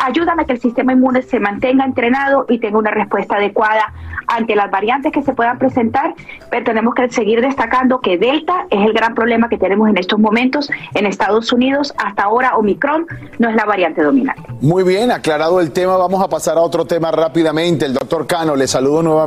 ayudan 0.04 0.40
a 0.40 0.44
que 0.44 0.52
el 0.52 0.60
sistema 0.60 0.92
inmune 0.92 1.22
se 1.22 1.40
mantenga 1.40 1.84
entrenado 1.84 2.46
y 2.48 2.58
tenga 2.58 2.78
una 2.78 2.90
respuesta 2.90 3.36
adecuada 3.36 3.92
ante 4.28 4.54
las 4.54 4.70
variantes 4.70 5.12
que 5.12 5.22
se 5.22 5.32
puedan 5.32 5.58
presentar, 5.58 6.14
pero 6.50 6.64
tenemos 6.64 6.94
que 6.94 7.10
seguir 7.10 7.40
destacando 7.40 8.00
que 8.00 8.18
Delta 8.18 8.66
es 8.70 8.80
el 8.80 8.92
gran 8.92 9.14
problema 9.14 9.48
que 9.48 9.58
tenemos 9.58 9.88
en 9.88 9.98
estos 9.98 10.18
momentos 10.18 10.70
en 10.94 11.06
Estados 11.06 11.52
Unidos. 11.52 11.92
Hasta 11.98 12.24
ahora 12.24 12.56
Omicron 12.56 13.06
no 13.38 13.48
es 13.48 13.56
la 13.56 13.64
variante 13.64 14.02
dominante. 14.02 14.42
Muy 14.60 14.84
bien, 14.84 15.10
aclarado 15.10 15.60
el 15.60 15.72
tema, 15.72 15.96
vamos 15.96 16.22
a 16.22 16.28
pasar 16.28 16.56
a 16.56 16.60
otro 16.60 16.84
tema 16.84 17.10
rápidamente. 17.10 17.84
El 17.84 17.94
doctor 17.94 18.26
Cano, 18.26 18.54
le 18.54 18.66
saludo 18.66 19.02
nuevamente. 19.02 19.21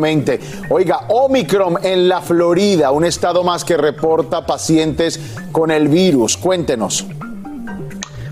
Oiga, 0.70 1.06
Omicron 1.10 1.78
en 1.84 2.08
la 2.08 2.22
Florida, 2.22 2.92
un 2.92 3.06
estado 3.06 3.44
más 3.44 3.64
que 3.64 3.78
reporta 3.78 4.46
pacientes 4.46 5.20
con 5.52 5.72
el 5.72 5.88
virus. 5.88 6.38
Cuéntenos. 6.38 7.06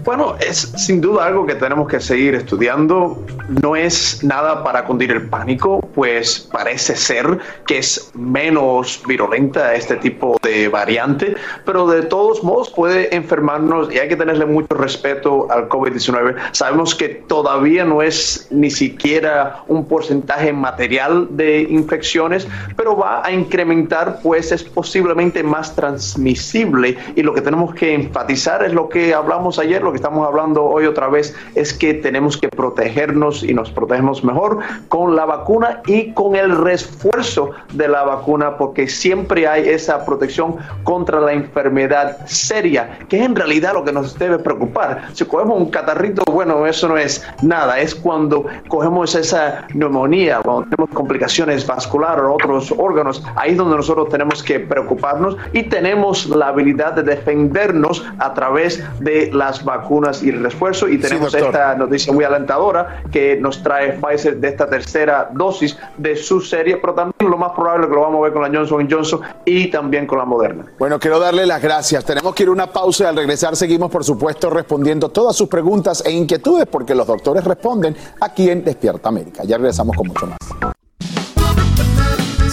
Bueno, 0.04 0.36
es 0.45 0.74
sin 0.76 0.99
duda 0.99 1.28
algo 1.28 1.45
que 1.45 1.56
tenemos 1.56 1.88
que 1.88 2.01
seguir 2.01 2.36
estudiando. 2.36 3.24
No 3.62 3.78
es 3.78 4.22
nada 4.22 4.62
para 4.62 4.84
cundir 4.84 5.12
el 5.12 5.30
pánico, 5.30 5.80
pues 5.95 6.41
parece 6.51 6.97
ser 6.97 7.39
que 7.66 7.78
es 7.78 8.12
menos 8.14 9.01
virulenta 9.08 9.74
este 9.76 9.95
tipo 9.95 10.38
de 10.43 10.68
variante, 10.68 11.36
pero 11.66 11.88
de 11.88 12.01
todos 12.01 12.43
modos 12.43 12.70
puede 12.70 13.16
enfermarnos 13.16 13.93
y 13.93 13.99
hay 13.99 14.10
que 14.10 14.18
tenerle 14.18 14.45
mucho 14.45 14.76
respeto 14.76 15.49
al 15.49 15.70
COVID-19. 15.70 16.36
Sabemos 16.51 16.95
que 16.95 17.08
todavía 17.08 17.86
no 17.86 18.01
es 18.01 18.47
ni 18.51 18.72
siquiera 18.72 19.64
un 19.68 19.86
porcentaje 19.86 20.51
material 20.51 21.30
de 21.32 21.62
infecciones, 21.62 22.45
pero 22.76 22.97
va 22.97 23.26
a 23.26 23.32
incrementar, 23.32 24.20
pues 24.22 24.51
es 24.51 24.66
posiblemente 24.66 25.43
más 25.43 25.74
transmisible 25.76 26.97
y 27.16 27.22
lo 27.22 27.34
que 27.34 27.41
tenemos 27.41 27.74
que 27.74 27.93
enfatizar 27.93 28.66
es 28.66 28.74
lo 28.74 28.89
que 28.89 29.14
hablamos 29.14 29.60
ayer, 29.60 29.82
lo 29.82 29.93
que 29.94 29.98
estamos 29.98 30.28
hablando 30.28 30.64
hoy 30.64 30.86
otra 30.86 31.08
vez 31.08 31.36
es 31.54 31.72
que 31.74 31.94
tenemos 31.94 32.36
que 32.36 32.50
protegernos 32.50 33.44
y 33.44 33.54
nos 33.54 33.70
protegemos 33.70 34.24
mejor 34.24 34.60
con 34.89 35.16
la 35.16 35.26
vacuna 35.26 35.82
y 35.86 36.12
con 36.14 36.36
el 36.36 36.58
refuerzo 36.58 37.52
de 37.74 37.88
la 37.88 38.04
vacuna 38.04 38.58
porque 38.58 38.88
siempre 38.88 39.48
hay 39.48 39.70
esa 39.70 40.04
protección 40.04 40.56
contra 40.84 41.20
la 41.22 41.34
enfermedad 41.34 42.26
seria, 42.26 43.00
que 43.08 43.20
es 43.20 43.26
en 43.26 43.36
realidad 43.36 43.76
lo 43.76 43.84
que 43.84 43.91
nos 43.91 44.18
debe 44.18 44.39
preocupar. 44.39 45.10
Si 45.14 45.26
cogemos 45.26 45.60
un 45.60 45.70
catarrito, 45.70 46.24
bueno, 46.32 46.66
eso 46.66 46.88
no 46.88 46.98
es 46.98 47.24
nada, 47.44 47.80
es 47.80 47.94
cuando 47.94 48.46
cogemos 48.68 49.14
esa 49.14 49.68
neumonía, 49.76 50.41
cuando 50.41 50.64
tenemos 50.64 50.89
complicaciones 50.96 51.68
vasculares 51.68 52.24
o 52.24 52.34
otros 52.34 52.74
órganos, 52.78 53.24
ahí 53.36 53.52
es 53.52 53.58
donde 53.58 53.78
nosotros 53.78 54.10
tenemos 54.10 54.41
que 54.41 54.60
preocuparnos 54.60 55.38
y 55.54 55.64
tenemos 55.64 56.26
la 56.26 56.48
habilidad 56.48 56.94
de 56.94 57.04
defendernos 57.04 58.04
a 58.18 58.34
través 58.34 58.84
de 59.00 59.30
las 59.32 59.64
vacunas 59.64 59.82
vacunas 59.84 60.23
y 60.23 60.29
el 60.29 60.41
refuerzo. 60.41 60.88
Y 60.88 60.97
tenemos 60.97 61.34
esta 61.34 61.75
noticia 61.75 62.13
muy 62.13 62.23
alentadora 62.23 63.03
que 63.11 63.38
nos 63.38 63.61
trae 63.61 63.93
Pfizer 63.93 64.38
de 64.38 64.47
esta 64.47 64.67
tercera 64.67 65.29
dosis 65.34 65.77
de 65.97 66.15
su 66.15 66.41
serie, 66.41 66.77
pero 66.77 66.93
también 66.93 67.29
lo 67.29 67.38
más 67.38 67.51
probable 67.51 67.88
que 67.88 67.93
lo 67.93 68.01
vamos 68.01 68.19
a 68.19 68.23
ver 68.23 68.34
con 68.34 68.41
la 68.41 68.49
Johnson 68.49 68.88
Johnson 68.89 69.21
y 69.45 69.69
también 69.69 70.07
con 70.07 70.17
la 70.17 70.25
Moderna. 70.25 70.65
Bueno, 70.79 70.99
quiero 70.99 71.19
darle 71.19 71.45
las 71.45 71.61
gracias. 71.61 72.03
Tenemos 72.05 72.34
que 72.34 72.43
ir 72.43 72.49
a 72.49 72.51
una 72.51 72.67
pausa 72.67 73.05
y 73.05 73.07
al 73.07 73.15
regresar 73.15 73.55
seguimos, 73.55 73.91
por 73.91 74.03
supuesto, 74.03 74.49
respondiendo 74.49 75.09
todas 75.09 75.36
sus 75.36 75.47
preguntas 75.47 76.03
e 76.05 76.11
inquietudes 76.11 76.67
porque 76.67 76.95
los 76.95 77.07
doctores 77.07 77.43
responden 77.43 77.95
aquí 78.21 78.49
en 78.49 78.63
Despierta 78.63 79.09
América. 79.09 79.43
Ya 79.43 79.57
regresamos 79.57 79.95
con 79.95 80.07
mucho 80.07 80.27
más. 80.27 80.38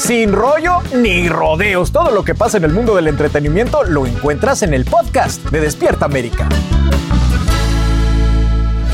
Sin 0.00 0.32
rollo 0.32 0.78
ni 0.94 1.28
rodeos. 1.28 1.92
Todo 1.92 2.10
lo 2.10 2.24
que 2.24 2.34
pasa 2.34 2.56
en 2.56 2.64
el 2.64 2.72
mundo 2.72 2.96
del 2.96 3.06
entretenimiento 3.06 3.84
lo 3.84 4.06
encuentras 4.06 4.62
en 4.62 4.72
el 4.72 4.86
podcast 4.86 5.44
de 5.50 5.60
Despierta 5.60 6.06
América. 6.06 6.48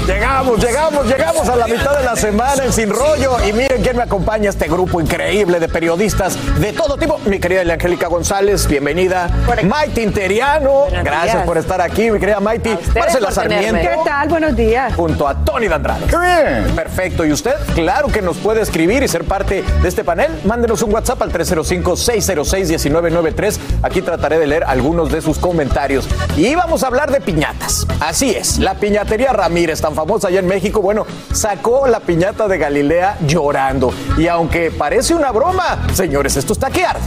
Llegamos, 0.06 0.62
llegamos, 0.62 1.06
llegamos 1.06 1.48
a 1.48 1.56
la 1.56 1.66
mitad 1.66 1.98
de 1.98 2.04
la 2.04 2.14
semana 2.14 2.64
en 2.64 2.72
Sin 2.72 2.90
Rollo. 2.90 3.38
Y 3.44 3.52
miren 3.52 3.82
quién 3.82 3.96
me 3.96 4.04
acompaña, 4.04 4.50
este 4.50 4.68
grupo 4.68 5.00
increíble 5.00 5.58
de 5.58 5.68
periodistas 5.68 6.38
de 6.60 6.72
todo 6.72 6.96
tipo. 6.96 7.18
Mi 7.24 7.40
querida 7.40 7.62
Angélica 7.62 8.06
González, 8.06 8.68
bienvenida. 8.68 9.28
Maite 9.64 10.02
Interiano, 10.02 10.84
gracias 11.02 11.44
por 11.44 11.58
estar 11.58 11.80
aquí, 11.80 12.08
mi 12.12 12.20
querida 12.20 12.38
Maite. 12.38 12.78
Marcela 12.94 13.32
Sarmiento. 13.32 13.80
¿Qué 13.80 13.96
tal? 14.04 14.28
Buenos 14.28 14.54
días. 14.54 14.94
Junto 14.94 15.26
a 15.26 15.34
Tony 15.44 15.66
Dandrade. 15.66 16.06
¡Qué 16.06 16.16
bien! 16.16 16.76
Perfecto. 16.76 17.24
¿Y 17.24 17.32
usted? 17.32 17.56
Claro 17.74 18.06
que 18.06 18.22
nos 18.22 18.36
puede 18.36 18.60
escribir 18.60 19.02
y 19.02 19.08
ser 19.08 19.24
parte 19.24 19.64
de 19.82 19.88
este 19.88 20.04
panel. 20.04 20.30
Mándenos 20.44 20.82
un 20.82 20.94
WhatsApp 20.94 21.20
al 21.22 21.32
305-606-1993. 21.32 23.58
Aquí 23.82 24.02
trataré 24.02 24.38
de 24.38 24.46
leer 24.46 24.62
algunos 24.62 25.10
de 25.10 25.20
sus 25.20 25.38
comentarios. 25.38 26.06
Y 26.36 26.54
vamos 26.54 26.84
a 26.84 26.86
hablar 26.86 27.10
de 27.10 27.20
piñatas. 27.20 27.88
Así 27.98 28.30
es, 28.30 28.58
la 28.58 28.74
piñatería 28.74 29.32
Ramírez, 29.32 29.80
tan 29.80 29.95
famosa 29.96 30.28
allá 30.28 30.40
en 30.40 30.46
México, 30.46 30.82
bueno, 30.82 31.06
sacó 31.32 31.86
la 31.86 32.00
piñata 32.00 32.46
de 32.46 32.58
Galilea 32.58 33.16
llorando. 33.26 33.92
Y 34.18 34.28
aunque 34.28 34.70
parece 34.70 35.14
una 35.14 35.32
broma, 35.32 35.86
señores, 35.94 36.36
esto 36.36 36.52
está 36.52 36.70
que 36.70 36.84
arde. 36.84 37.00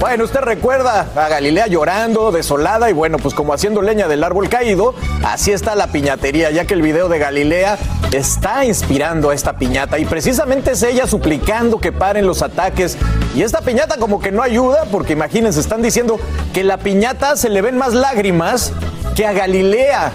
Bueno, 0.00 0.24
usted 0.24 0.40
recuerda 0.40 1.08
a 1.14 1.28
Galilea 1.28 1.66
llorando, 1.66 2.32
desolada 2.32 2.88
y 2.88 2.94
bueno, 2.94 3.18
pues 3.18 3.34
como 3.34 3.52
haciendo 3.52 3.82
leña 3.82 4.08
del 4.08 4.24
árbol 4.24 4.48
caído, 4.48 4.94
así 5.22 5.52
está 5.52 5.74
la 5.74 5.88
piñatería, 5.88 6.50
ya 6.50 6.64
que 6.64 6.72
el 6.72 6.80
video 6.80 7.10
de 7.10 7.18
Galilea 7.18 7.76
está 8.10 8.64
inspirando 8.64 9.28
a 9.28 9.34
esta 9.34 9.58
piñata 9.58 9.98
y 9.98 10.06
precisamente 10.06 10.70
es 10.70 10.82
ella 10.82 11.06
suplicando 11.06 11.80
que 11.80 11.92
paren 11.92 12.26
los 12.26 12.40
ataques. 12.40 12.96
Y 13.34 13.42
esta 13.42 13.60
piñata 13.60 13.98
como 13.98 14.20
que 14.20 14.32
no 14.32 14.42
ayuda, 14.42 14.86
porque 14.90 15.12
imagínense, 15.12 15.60
están 15.60 15.82
diciendo 15.82 16.18
que 16.54 16.64
la 16.64 16.78
piñata 16.78 17.36
se 17.36 17.50
le 17.50 17.60
ven 17.60 17.76
más 17.76 17.92
lágrimas 17.92 18.72
que 19.14 19.26
a 19.26 19.32
Galilea. 19.34 20.12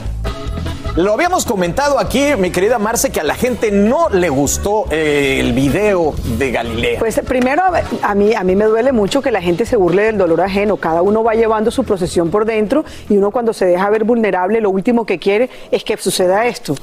Lo 0.96 1.12
habíamos 1.12 1.44
comentado 1.44 2.00
aquí, 2.00 2.24
mi 2.38 2.52
querida 2.52 2.80
Marce, 2.80 3.10
que 3.12 3.20
a 3.20 3.24
la 3.26 3.36
gente 3.36 3.70
no 3.70 4.08
le 4.08 4.30
gustó 4.30 4.86
eh, 4.92 5.42
el 5.42 5.52
video 5.52 6.14
de 6.38 6.52
Galilea. 6.52 7.00
Pues 7.00 7.20
primero, 7.28 7.64
a 8.02 8.16
mí, 8.16 8.34
a 8.34 8.46
mí 8.46 8.56
me 8.56 8.64
duele 8.64 8.94
mucho 8.94 9.22
que 9.22 9.30
la 9.30 9.42
gente 9.42 9.66
se 9.66 9.76
burle 9.76 10.04
del 10.04 10.18
dolor 10.18 10.40
ajeno. 10.40 10.78
Cada 10.78 11.02
uno 11.02 11.22
va 11.22 11.34
llevando 11.34 11.70
su 11.70 11.84
procesión 11.84 12.32
por 12.32 12.46
dentro 12.46 12.86
y 13.10 13.18
uno 13.18 13.32
cuando 13.32 13.52
se 13.52 13.66
deja 13.66 13.90
ver 13.90 14.06
vulnerable, 14.06 14.62
lo 14.62 14.70
último 14.70 15.06
que 15.06 15.20
quiere 15.20 15.50
es 15.70 15.84
que 15.84 15.98
suceda 15.98 16.46
esto 16.46 16.76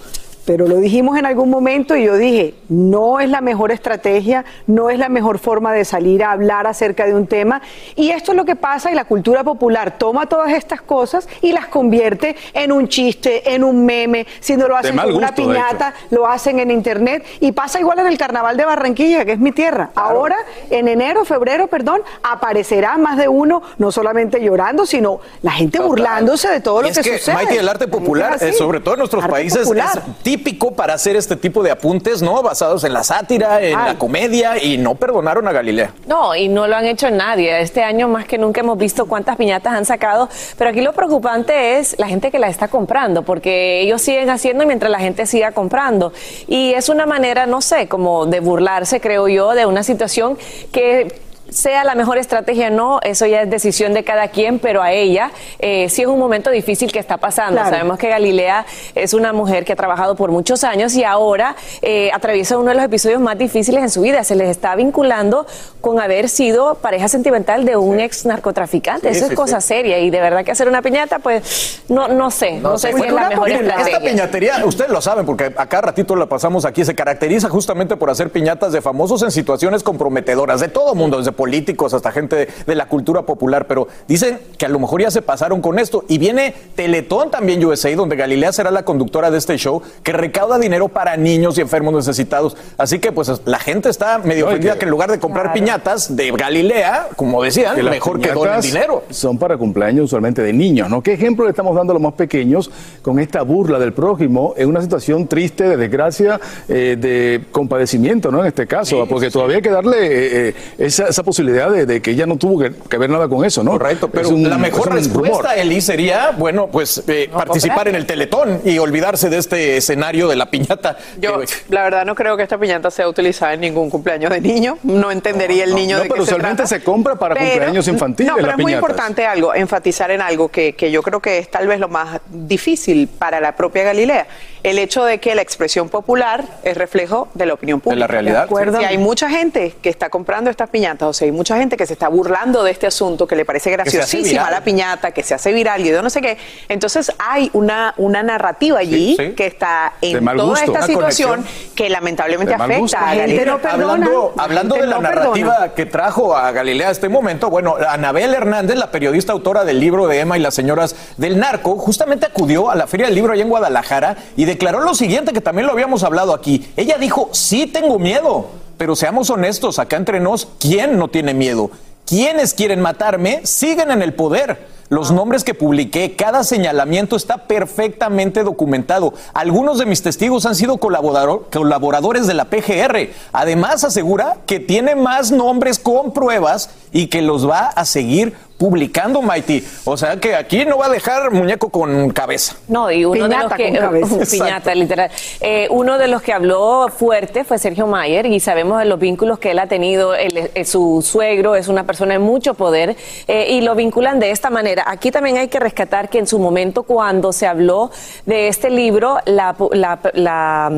pero 0.44 0.66
lo 0.66 0.76
dijimos 0.76 1.18
en 1.18 1.26
algún 1.26 1.50
momento 1.50 1.96
y 1.96 2.04
yo 2.04 2.16
dije, 2.16 2.54
no 2.68 3.20
es 3.20 3.28
la 3.28 3.40
mejor 3.40 3.70
estrategia, 3.70 4.44
no 4.66 4.90
es 4.90 4.98
la 4.98 5.08
mejor 5.08 5.38
forma 5.38 5.72
de 5.72 5.84
salir 5.84 6.24
a 6.24 6.32
hablar 6.32 6.66
acerca 6.66 7.06
de 7.06 7.14
un 7.14 7.26
tema. 7.26 7.62
Y 7.94 8.10
esto 8.10 8.32
es 8.32 8.36
lo 8.36 8.44
que 8.44 8.56
pasa 8.56 8.90
y 8.90 8.94
la 8.94 9.04
cultura 9.04 9.44
popular 9.44 9.98
toma 9.98 10.26
todas 10.26 10.52
estas 10.52 10.82
cosas 10.82 11.28
y 11.40 11.52
las 11.52 11.66
convierte 11.66 12.36
en 12.54 12.72
un 12.72 12.88
chiste, 12.88 13.54
en 13.54 13.62
un 13.62 13.84
meme. 13.84 14.26
Si 14.40 14.56
no 14.56 14.66
lo 14.66 14.76
hacen 14.76 14.96
con 14.96 15.14
una 15.14 15.34
piñata, 15.34 15.94
lo 16.10 16.26
hacen 16.26 16.58
en 16.58 16.70
internet. 16.70 17.24
Y 17.40 17.52
pasa 17.52 17.78
igual 17.78 18.00
en 18.00 18.06
el 18.06 18.18
carnaval 18.18 18.56
de 18.56 18.64
Barranquilla, 18.64 19.24
que 19.24 19.32
es 19.32 19.38
mi 19.38 19.52
tierra. 19.52 19.90
Ahora, 19.94 20.36
en 20.70 20.88
enero, 20.88 21.24
febrero, 21.24 21.68
perdón, 21.68 22.00
aparecerá 22.22 22.96
más 22.98 23.16
de 23.16 23.28
uno, 23.28 23.62
no 23.78 23.92
solamente 23.92 24.40
llorando, 24.40 24.86
sino 24.86 25.20
la 25.42 25.52
gente 25.52 25.80
burlándose 25.80 26.48
de 26.48 26.60
todo 26.60 26.82
lo 26.82 26.88
es 26.88 26.98
que, 26.98 27.08
que 27.08 27.18
sucede. 27.18 27.34
Maite, 27.36 27.58
el 27.58 27.68
arte 27.68 27.86
popular, 27.86 28.38
eh, 28.40 28.52
sobre 28.52 28.80
todo 28.80 28.94
en 28.94 28.98
nuestros 28.98 29.22
Arte 29.22 29.32
países, 29.32 29.62
popular. 29.62 29.98
es 29.98 30.31
típico 30.32 30.72
para 30.72 30.94
hacer 30.94 31.14
este 31.14 31.36
tipo 31.36 31.62
de 31.62 31.70
apuntes, 31.70 32.22
¿no? 32.22 32.42
Basados 32.42 32.84
en 32.84 32.94
la 32.94 33.04
sátira, 33.04 33.60
en 33.60 33.72
la 33.72 33.98
comedia, 33.98 34.56
y 34.56 34.78
no 34.78 34.94
perdonaron 34.94 35.46
a 35.46 35.52
Galilea. 35.52 35.92
No, 36.06 36.34
y 36.34 36.48
no 36.48 36.66
lo 36.66 36.74
han 36.74 36.86
hecho 36.86 37.10
nadie. 37.10 37.60
Este 37.60 37.82
año 37.82 38.08
más 38.08 38.24
que 38.24 38.38
nunca 38.38 38.62
hemos 38.62 38.78
visto 38.78 39.04
cuántas 39.04 39.36
piñatas 39.36 39.74
han 39.74 39.84
sacado, 39.84 40.30
pero 40.56 40.70
aquí 40.70 40.80
lo 40.80 40.94
preocupante 40.94 41.76
es 41.76 41.98
la 41.98 42.06
gente 42.08 42.30
que 42.30 42.38
la 42.38 42.48
está 42.48 42.68
comprando, 42.68 43.24
porque 43.24 43.82
ellos 43.82 44.00
siguen 44.00 44.30
haciendo 44.30 44.64
mientras 44.64 44.90
la 44.90 45.00
gente 45.00 45.26
siga 45.26 45.52
comprando. 45.52 46.14
Y 46.48 46.72
es 46.72 46.88
una 46.88 47.04
manera, 47.04 47.44
no 47.44 47.60
sé, 47.60 47.86
como 47.86 48.24
de 48.24 48.40
burlarse, 48.40 49.02
creo 49.02 49.28
yo, 49.28 49.52
de 49.52 49.66
una 49.66 49.82
situación 49.82 50.38
que 50.72 51.14
sea 51.52 51.84
la 51.84 51.94
mejor 51.94 52.18
estrategia 52.18 52.68
o 52.68 52.70
no, 52.70 53.00
eso 53.02 53.26
ya 53.26 53.42
es 53.42 53.50
decisión 53.50 53.94
de 53.94 54.04
cada 54.04 54.28
quien, 54.28 54.58
pero 54.58 54.82
a 54.82 54.92
ella 54.92 55.30
eh, 55.58 55.88
sí 55.88 56.02
es 56.02 56.08
un 56.08 56.18
momento 56.18 56.50
difícil 56.50 56.92
que 56.92 56.98
está 56.98 57.18
pasando. 57.18 57.60
Claro. 57.60 57.70
Sabemos 57.70 57.98
que 57.98 58.08
Galilea 58.08 58.66
es 58.94 59.14
una 59.14 59.32
mujer 59.32 59.64
que 59.64 59.72
ha 59.72 59.76
trabajado 59.76 60.16
por 60.16 60.30
muchos 60.30 60.64
años 60.64 60.94
y 60.94 61.04
ahora 61.04 61.56
eh, 61.82 62.10
atraviesa 62.12 62.58
uno 62.58 62.70
de 62.70 62.76
los 62.76 62.84
episodios 62.84 63.20
más 63.20 63.38
difíciles 63.38 63.82
en 63.82 63.90
su 63.90 64.02
vida. 64.02 64.24
Se 64.24 64.34
les 64.34 64.48
está 64.48 64.74
vinculando 64.76 65.46
con 65.80 66.00
haber 66.00 66.28
sido 66.28 66.76
pareja 66.76 67.08
sentimental 67.08 67.64
de 67.64 67.76
un 67.76 68.00
ex 68.00 68.24
narcotraficante. 68.26 69.10
Sí, 69.12 69.18
eso 69.18 69.26
sí, 69.26 69.32
es 69.32 69.36
cosa 69.36 69.60
sí. 69.60 69.68
seria 69.68 69.98
y 69.98 70.10
de 70.10 70.20
verdad 70.20 70.44
que 70.44 70.52
hacer 70.52 70.68
una 70.68 70.82
piñata, 70.82 71.18
pues 71.18 71.82
no, 71.88 72.08
no 72.08 72.30
sé, 72.30 72.58
no, 72.60 72.78
sé 72.78 72.92
si 72.92 73.02
es 73.02 73.12
la 73.12 73.28
mejor 73.28 73.50
estrategia. 73.50 73.98
Esta 73.98 74.00
piñatería, 74.00 74.64
ustedes 74.64 74.90
lo 74.90 75.00
saben 75.00 75.26
porque 75.26 75.52
a 75.56 75.66
cada 75.66 75.82
ratito 75.82 76.16
la 76.16 76.26
pasamos 76.26 76.64
aquí, 76.64 76.84
se 76.84 76.94
caracteriza 76.94 77.48
justamente 77.48 77.96
por 77.96 78.10
hacer 78.10 78.30
piñatas 78.30 78.72
de 78.72 78.80
famosos 78.80 79.22
en 79.22 79.30
situaciones 79.30 79.82
comprometedoras, 79.82 80.60
de 80.60 80.68
todo 80.68 80.94
mundo, 80.94 81.18
desde 81.18 81.32
políticos 81.42 81.92
hasta 81.92 82.12
gente 82.12 82.36
de, 82.36 82.48
de 82.66 82.74
la 82.76 82.86
cultura 82.86 83.22
popular, 83.22 83.66
pero 83.66 83.88
dicen 84.06 84.38
que 84.56 84.64
a 84.66 84.68
lo 84.68 84.78
mejor 84.78 85.02
ya 85.02 85.10
se 85.10 85.22
pasaron 85.22 85.60
con 85.60 85.80
esto. 85.80 86.04
Y 86.08 86.18
viene 86.18 86.54
Teletón 86.76 87.32
también 87.32 87.64
USA, 87.64 87.92
donde 87.96 88.14
Galilea 88.14 88.52
será 88.52 88.70
la 88.70 88.84
conductora 88.84 89.28
de 89.32 89.38
este 89.38 89.56
show, 89.58 89.82
que 90.04 90.12
recauda 90.12 90.56
dinero 90.60 90.86
para 90.88 91.16
niños 91.16 91.58
y 91.58 91.62
enfermos 91.62 91.94
necesitados. 91.94 92.56
Así 92.78 93.00
que 93.00 93.10
pues 93.10 93.28
la 93.44 93.58
gente 93.58 93.88
está 93.88 94.18
medio 94.18 94.46
ofendida 94.46 94.74
que- 94.74 94.78
que, 94.78 94.84
en 94.84 94.90
lugar 94.92 95.10
de 95.10 95.18
comprar 95.18 95.52
piñatas 95.52 96.14
de 96.14 96.30
Galilea, 96.30 97.08
como 97.16 97.42
decían, 97.42 97.74
las 97.84 97.92
mejor 97.94 98.20
que 98.20 98.28
donen 98.32 98.60
dinero. 98.60 99.02
Son 99.10 99.36
para 99.36 99.56
cumpleaños 99.56 100.04
usualmente 100.04 100.42
de 100.42 100.52
niños, 100.52 100.88
¿no? 100.88 101.02
¿Qué 101.02 101.12
ejemplo 101.14 101.44
le 101.44 101.50
estamos 101.50 101.74
dando 101.74 101.92
a 101.92 101.94
los 101.94 102.02
más 102.02 102.12
pequeños 102.14 102.70
con 103.02 103.18
esta 103.18 103.42
burla 103.42 103.78
del 103.80 103.92
prójimo 103.92 104.54
en 104.56 104.68
una 104.68 104.80
situación 104.80 105.26
triste, 105.26 105.64
de 105.68 105.76
desgracia, 105.76 106.40
eh, 106.68 106.96
de 106.98 107.44
compadecimiento, 107.50 108.30
¿no? 108.30 108.40
En 108.40 108.46
este 108.46 108.66
caso, 108.68 109.06
porque 109.08 109.30
todavía 109.30 109.56
hay 109.56 109.62
que 109.62 109.70
darle 109.70 109.96
eh, 110.02 110.48
eh, 110.48 110.54
esa, 110.78 111.06
esa 111.08 111.22
posibilidad 111.22 111.31
de, 111.36 111.86
de 111.86 112.02
que 112.02 112.10
ella 112.12 112.26
no 112.26 112.36
tuvo 112.36 112.60
que, 112.60 112.72
que 112.88 112.98
ver 112.98 113.10
nada 113.10 113.28
con 113.28 113.44
eso, 113.44 113.62
¿no? 113.64 113.72
Correcto, 113.72 114.08
Pero 114.10 114.30
la 114.32 114.58
mejor 114.58 114.92
respuesta, 114.94 115.54
Eli, 115.54 115.80
sería, 115.80 116.30
bueno, 116.36 116.68
pues 116.68 117.02
eh, 117.08 117.28
participar 117.32 117.88
en 117.88 117.94
el 117.94 118.06
Teletón 118.06 118.60
y 118.64 118.78
olvidarse 118.78 119.30
de 119.30 119.38
este 119.38 119.76
escenario 119.76 120.28
de 120.28 120.36
la 120.36 120.50
piñata. 120.50 120.96
Yo, 121.18 121.40
la 121.68 121.82
verdad, 121.84 122.04
no 122.04 122.14
creo 122.14 122.36
que 122.36 122.42
esta 122.42 122.58
piñata 122.58 122.90
sea 122.90 123.08
utilizada 123.08 123.54
en 123.54 123.60
ningún 123.60 123.90
cumpleaños 123.90 124.30
de 124.30 124.40
niño. 124.40 124.78
No 124.82 125.10
entendería 125.10 125.64
el 125.64 125.74
niño 125.74 125.96
No, 125.98 126.02
de 126.04 126.08
pero 126.08 126.22
qué 126.22 126.26
se 126.26 126.34
usualmente 126.34 126.62
trata. 126.62 126.68
se 126.68 126.82
compra 126.84 127.14
para 127.16 127.34
Pero- 127.34 127.46
cumpleaños 127.50 127.88
infantiles 127.88 128.30
No, 128.32 128.36
pero 128.36 128.50
es 128.50 128.58
muy 128.58 128.74
importante 128.74 129.24
algo, 129.26 129.54
enfatizar 129.54 130.10
en 130.10 130.20
algo 130.20 130.48
que, 130.48 130.74
que 130.74 130.90
yo 130.90 131.02
creo 131.02 131.20
que 131.20 131.38
es 131.38 131.50
tal 131.50 131.66
vez 131.66 131.80
lo 131.80 131.88
más 131.88 132.20
difícil 132.30 133.08
para 133.08 133.40
la 133.40 133.54
propia 133.56 133.82
Galilea. 133.84 134.26
El 134.62 134.78
hecho 134.78 135.04
de 135.04 135.18
que 135.18 135.34
la 135.34 135.42
expresión 135.42 135.88
popular 135.88 136.44
es 136.62 136.76
reflejo 136.76 137.28
de 137.34 137.46
la 137.46 137.54
opinión 137.54 137.80
pública. 137.80 137.98
la 138.00 138.06
realidad, 138.06 138.42
acuerdo? 138.44 138.78
sí. 138.78 138.82
Y 138.82 138.86
hay 138.86 138.98
mucha 138.98 139.28
gente 139.28 139.74
que 139.82 139.88
está 139.88 140.08
comprando 140.08 140.50
estas 140.50 140.70
piñatas, 140.70 141.11
o 141.12 141.14
sea, 141.14 141.26
hay 141.26 141.32
mucha 141.32 141.56
gente 141.58 141.76
que 141.76 141.86
se 141.86 141.92
está 141.92 142.08
burlando 142.08 142.64
de 142.64 142.70
este 142.70 142.86
asunto, 142.86 143.26
que 143.26 143.36
le 143.36 143.44
parece 143.44 143.70
graciosísima 143.70 144.50
la 144.50 144.64
piñata, 144.64 145.12
que 145.12 145.22
se 145.22 145.34
hace 145.34 145.52
viral 145.52 145.84
y 145.86 145.90
de 145.90 146.02
no 146.02 146.10
sé 146.10 146.20
qué. 146.20 146.38
Entonces 146.68 147.12
hay 147.18 147.50
una, 147.52 147.94
una 147.98 148.22
narrativa 148.22 148.78
allí 148.80 149.14
Sí, 149.18 149.26
sí. 149.28 149.32
que 149.34 149.46
está 149.46 149.92
en 150.00 150.24
toda 150.24 150.44
gusto. 150.44 150.64
esta 150.64 150.78
Una 150.78 150.86
situación 150.86 151.44
que 151.74 151.88
lamentablemente 151.90 152.54
afecta 152.54 153.10
a 153.10 153.14
Galilea. 153.14 153.58
hablando 153.70 154.34
hablando 154.38 154.74
de 154.76 154.86
la 154.86 154.96
no 154.96 155.02
narrativa 155.02 155.52
perdona. 155.52 155.74
que 155.74 155.86
trajo 155.86 156.36
a 156.36 156.50
Galilea 156.52 156.88
a 156.88 156.92
este 156.92 157.08
momento, 157.08 157.50
bueno, 157.50 157.76
Anabel 157.88 158.34
Hernández, 158.34 158.76
la 158.76 158.90
periodista 158.90 159.32
autora 159.32 159.64
del 159.64 159.78
libro 159.80 160.06
de 160.08 160.20
Emma 160.20 160.38
y 160.38 160.40
las 160.40 160.54
señoras 160.54 160.96
del 161.18 161.38
narco, 161.38 161.76
justamente 161.76 162.26
acudió 162.26 162.70
a 162.70 162.74
la 162.74 162.86
Feria 162.86 163.06
del 163.06 163.14
Libro 163.14 163.32
allá 163.32 163.42
en 163.42 163.48
Guadalajara 163.50 164.16
y 164.36 164.44
declaró 164.46 164.80
lo 164.80 164.94
siguiente, 164.94 165.32
que 165.32 165.40
también 165.40 165.66
lo 165.66 165.72
habíamos 165.72 166.02
hablado 166.02 166.32
aquí. 166.34 166.72
Ella 166.76 166.96
dijo, 166.98 167.28
sí 167.32 167.66
tengo 167.66 167.98
miedo, 167.98 168.46
pero 168.76 168.96
seamos 168.96 169.30
honestos, 169.30 169.78
acá 169.78 169.96
entre 169.96 170.20
nos, 170.20 170.48
¿quién 170.58 170.98
no 170.98 171.08
tiene 171.08 171.34
miedo? 171.34 171.70
Quienes 172.06 172.54
quieren 172.54 172.80
matarme 172.80 173.40
siguen 173.44 173.90
en 173.90 174.02
el 174.02 174.14
poder. 174.14 174.66
Los 174.88 175.10
nombres 175.10 175.42
que 175.44 175.54
publiqué, 175.54 176.16
cada 176.16 176.44
señalamiento 176.44 177.16
está 177.16 177.46
perfectamente 177.46 178.42
documentado. 178.42 179.14
Algunos 179.32 179.78
de 179.78 179.86
mis 179.86 180.02
testigos 180.02 180.44
han 180.44 180.54
sido 180.54 180.76
colaborador- 180.76 181.44
colaboradores 181.50 182.26
de 182.26 182.34
la 182.34 182.44
PGR. 182.46 183.08
Además, 183.32 183.84
asegura 183.84 184.36
que 184.44 184.60
tiene 184.60 184.94
más 184.94 185.30
nombres 185.30 185.78
con 185.78 186.12
pruebas 186.12 186.68
y 186.92 187.06
que 187.08 187.22
los 187.22 187.48
va 187.48 187.66
a 187.68 187.84
seguir 187.84 188.34
publicando, 188.58 189.22
Mighty. 189.22 189.66
O 189.84 189.96
sea 189.96 190.18
que 190.20 190.36
aquí 190.36 190.64
no 190.64 190.78
va 190.78 190.86
a 190.86 190.88
dejar 190.88 191.32
muñeco 191.32 191.68
con 191.70 192.10
cabeza. 192.10 192.54
No, 192.68 192.92
y 192.92 193.04
uno 193.04 193.26
de 193.26 193.36
los 193.36 193.52
que 193.54 193.64
con 193.70 193.76
cabeza. 193.76 194.16
piñata 194.30 194.72
literal. 194.74 195.10
Eh, 195.40 195.66
uno 195.70 195.98
de 195.98 196.06
los 196.06 196.22
que 196.22 196.32
habló 196.32 196.88
fuerte 196.96 197.42
fue 197.42 197.58
Sergio 197.58 197.88
Mayer 197.88 198.26
y 198.26 198.38
sabemos 198.38 198.78
de 198.78 198.84
los 198.84 199.00
vínculos 199.00 199.40
que 199.40 199.50
él 199.50 199.58
ha 199.58 199.66
tenido. 199.66 200.14
Él, 200.14 200.50
eh, 200.54 200.64
su 200.64 201.02
suegro 201.04 201.56
es 201.56 201.66
una 201.66 201.84
persona 201.86 202.12
de 202.12 202.20
mucho 202.20 202.54
poder 202.54 202.94
eh, 203.26 203.46
y 203.50 203.62
lo 203.62 203.74
vinculan 203.74 204.20
de 204.20 204.30
esta 204.30 204.48
manera. 204.48 204.84
Aquí 204.86 205.10
también 205.10 205.38
hay 205.38 205.48
que 205.48 205.58
rescatar 205.58 206.08
que 206.08 206.18
en 206.20 206.28
su 206.28 206.38
momento 206.38 206.84
cuando 206.84 207.32
se 207.32 207.48
habló 207.48 207.90
de 208.26 208.46
este 208.46 208.70
libro, 208.70 209.18
la, 209.24 209.56
pu- 209.56 209.74
la- 209.74 209.98
la, 210.12 210.70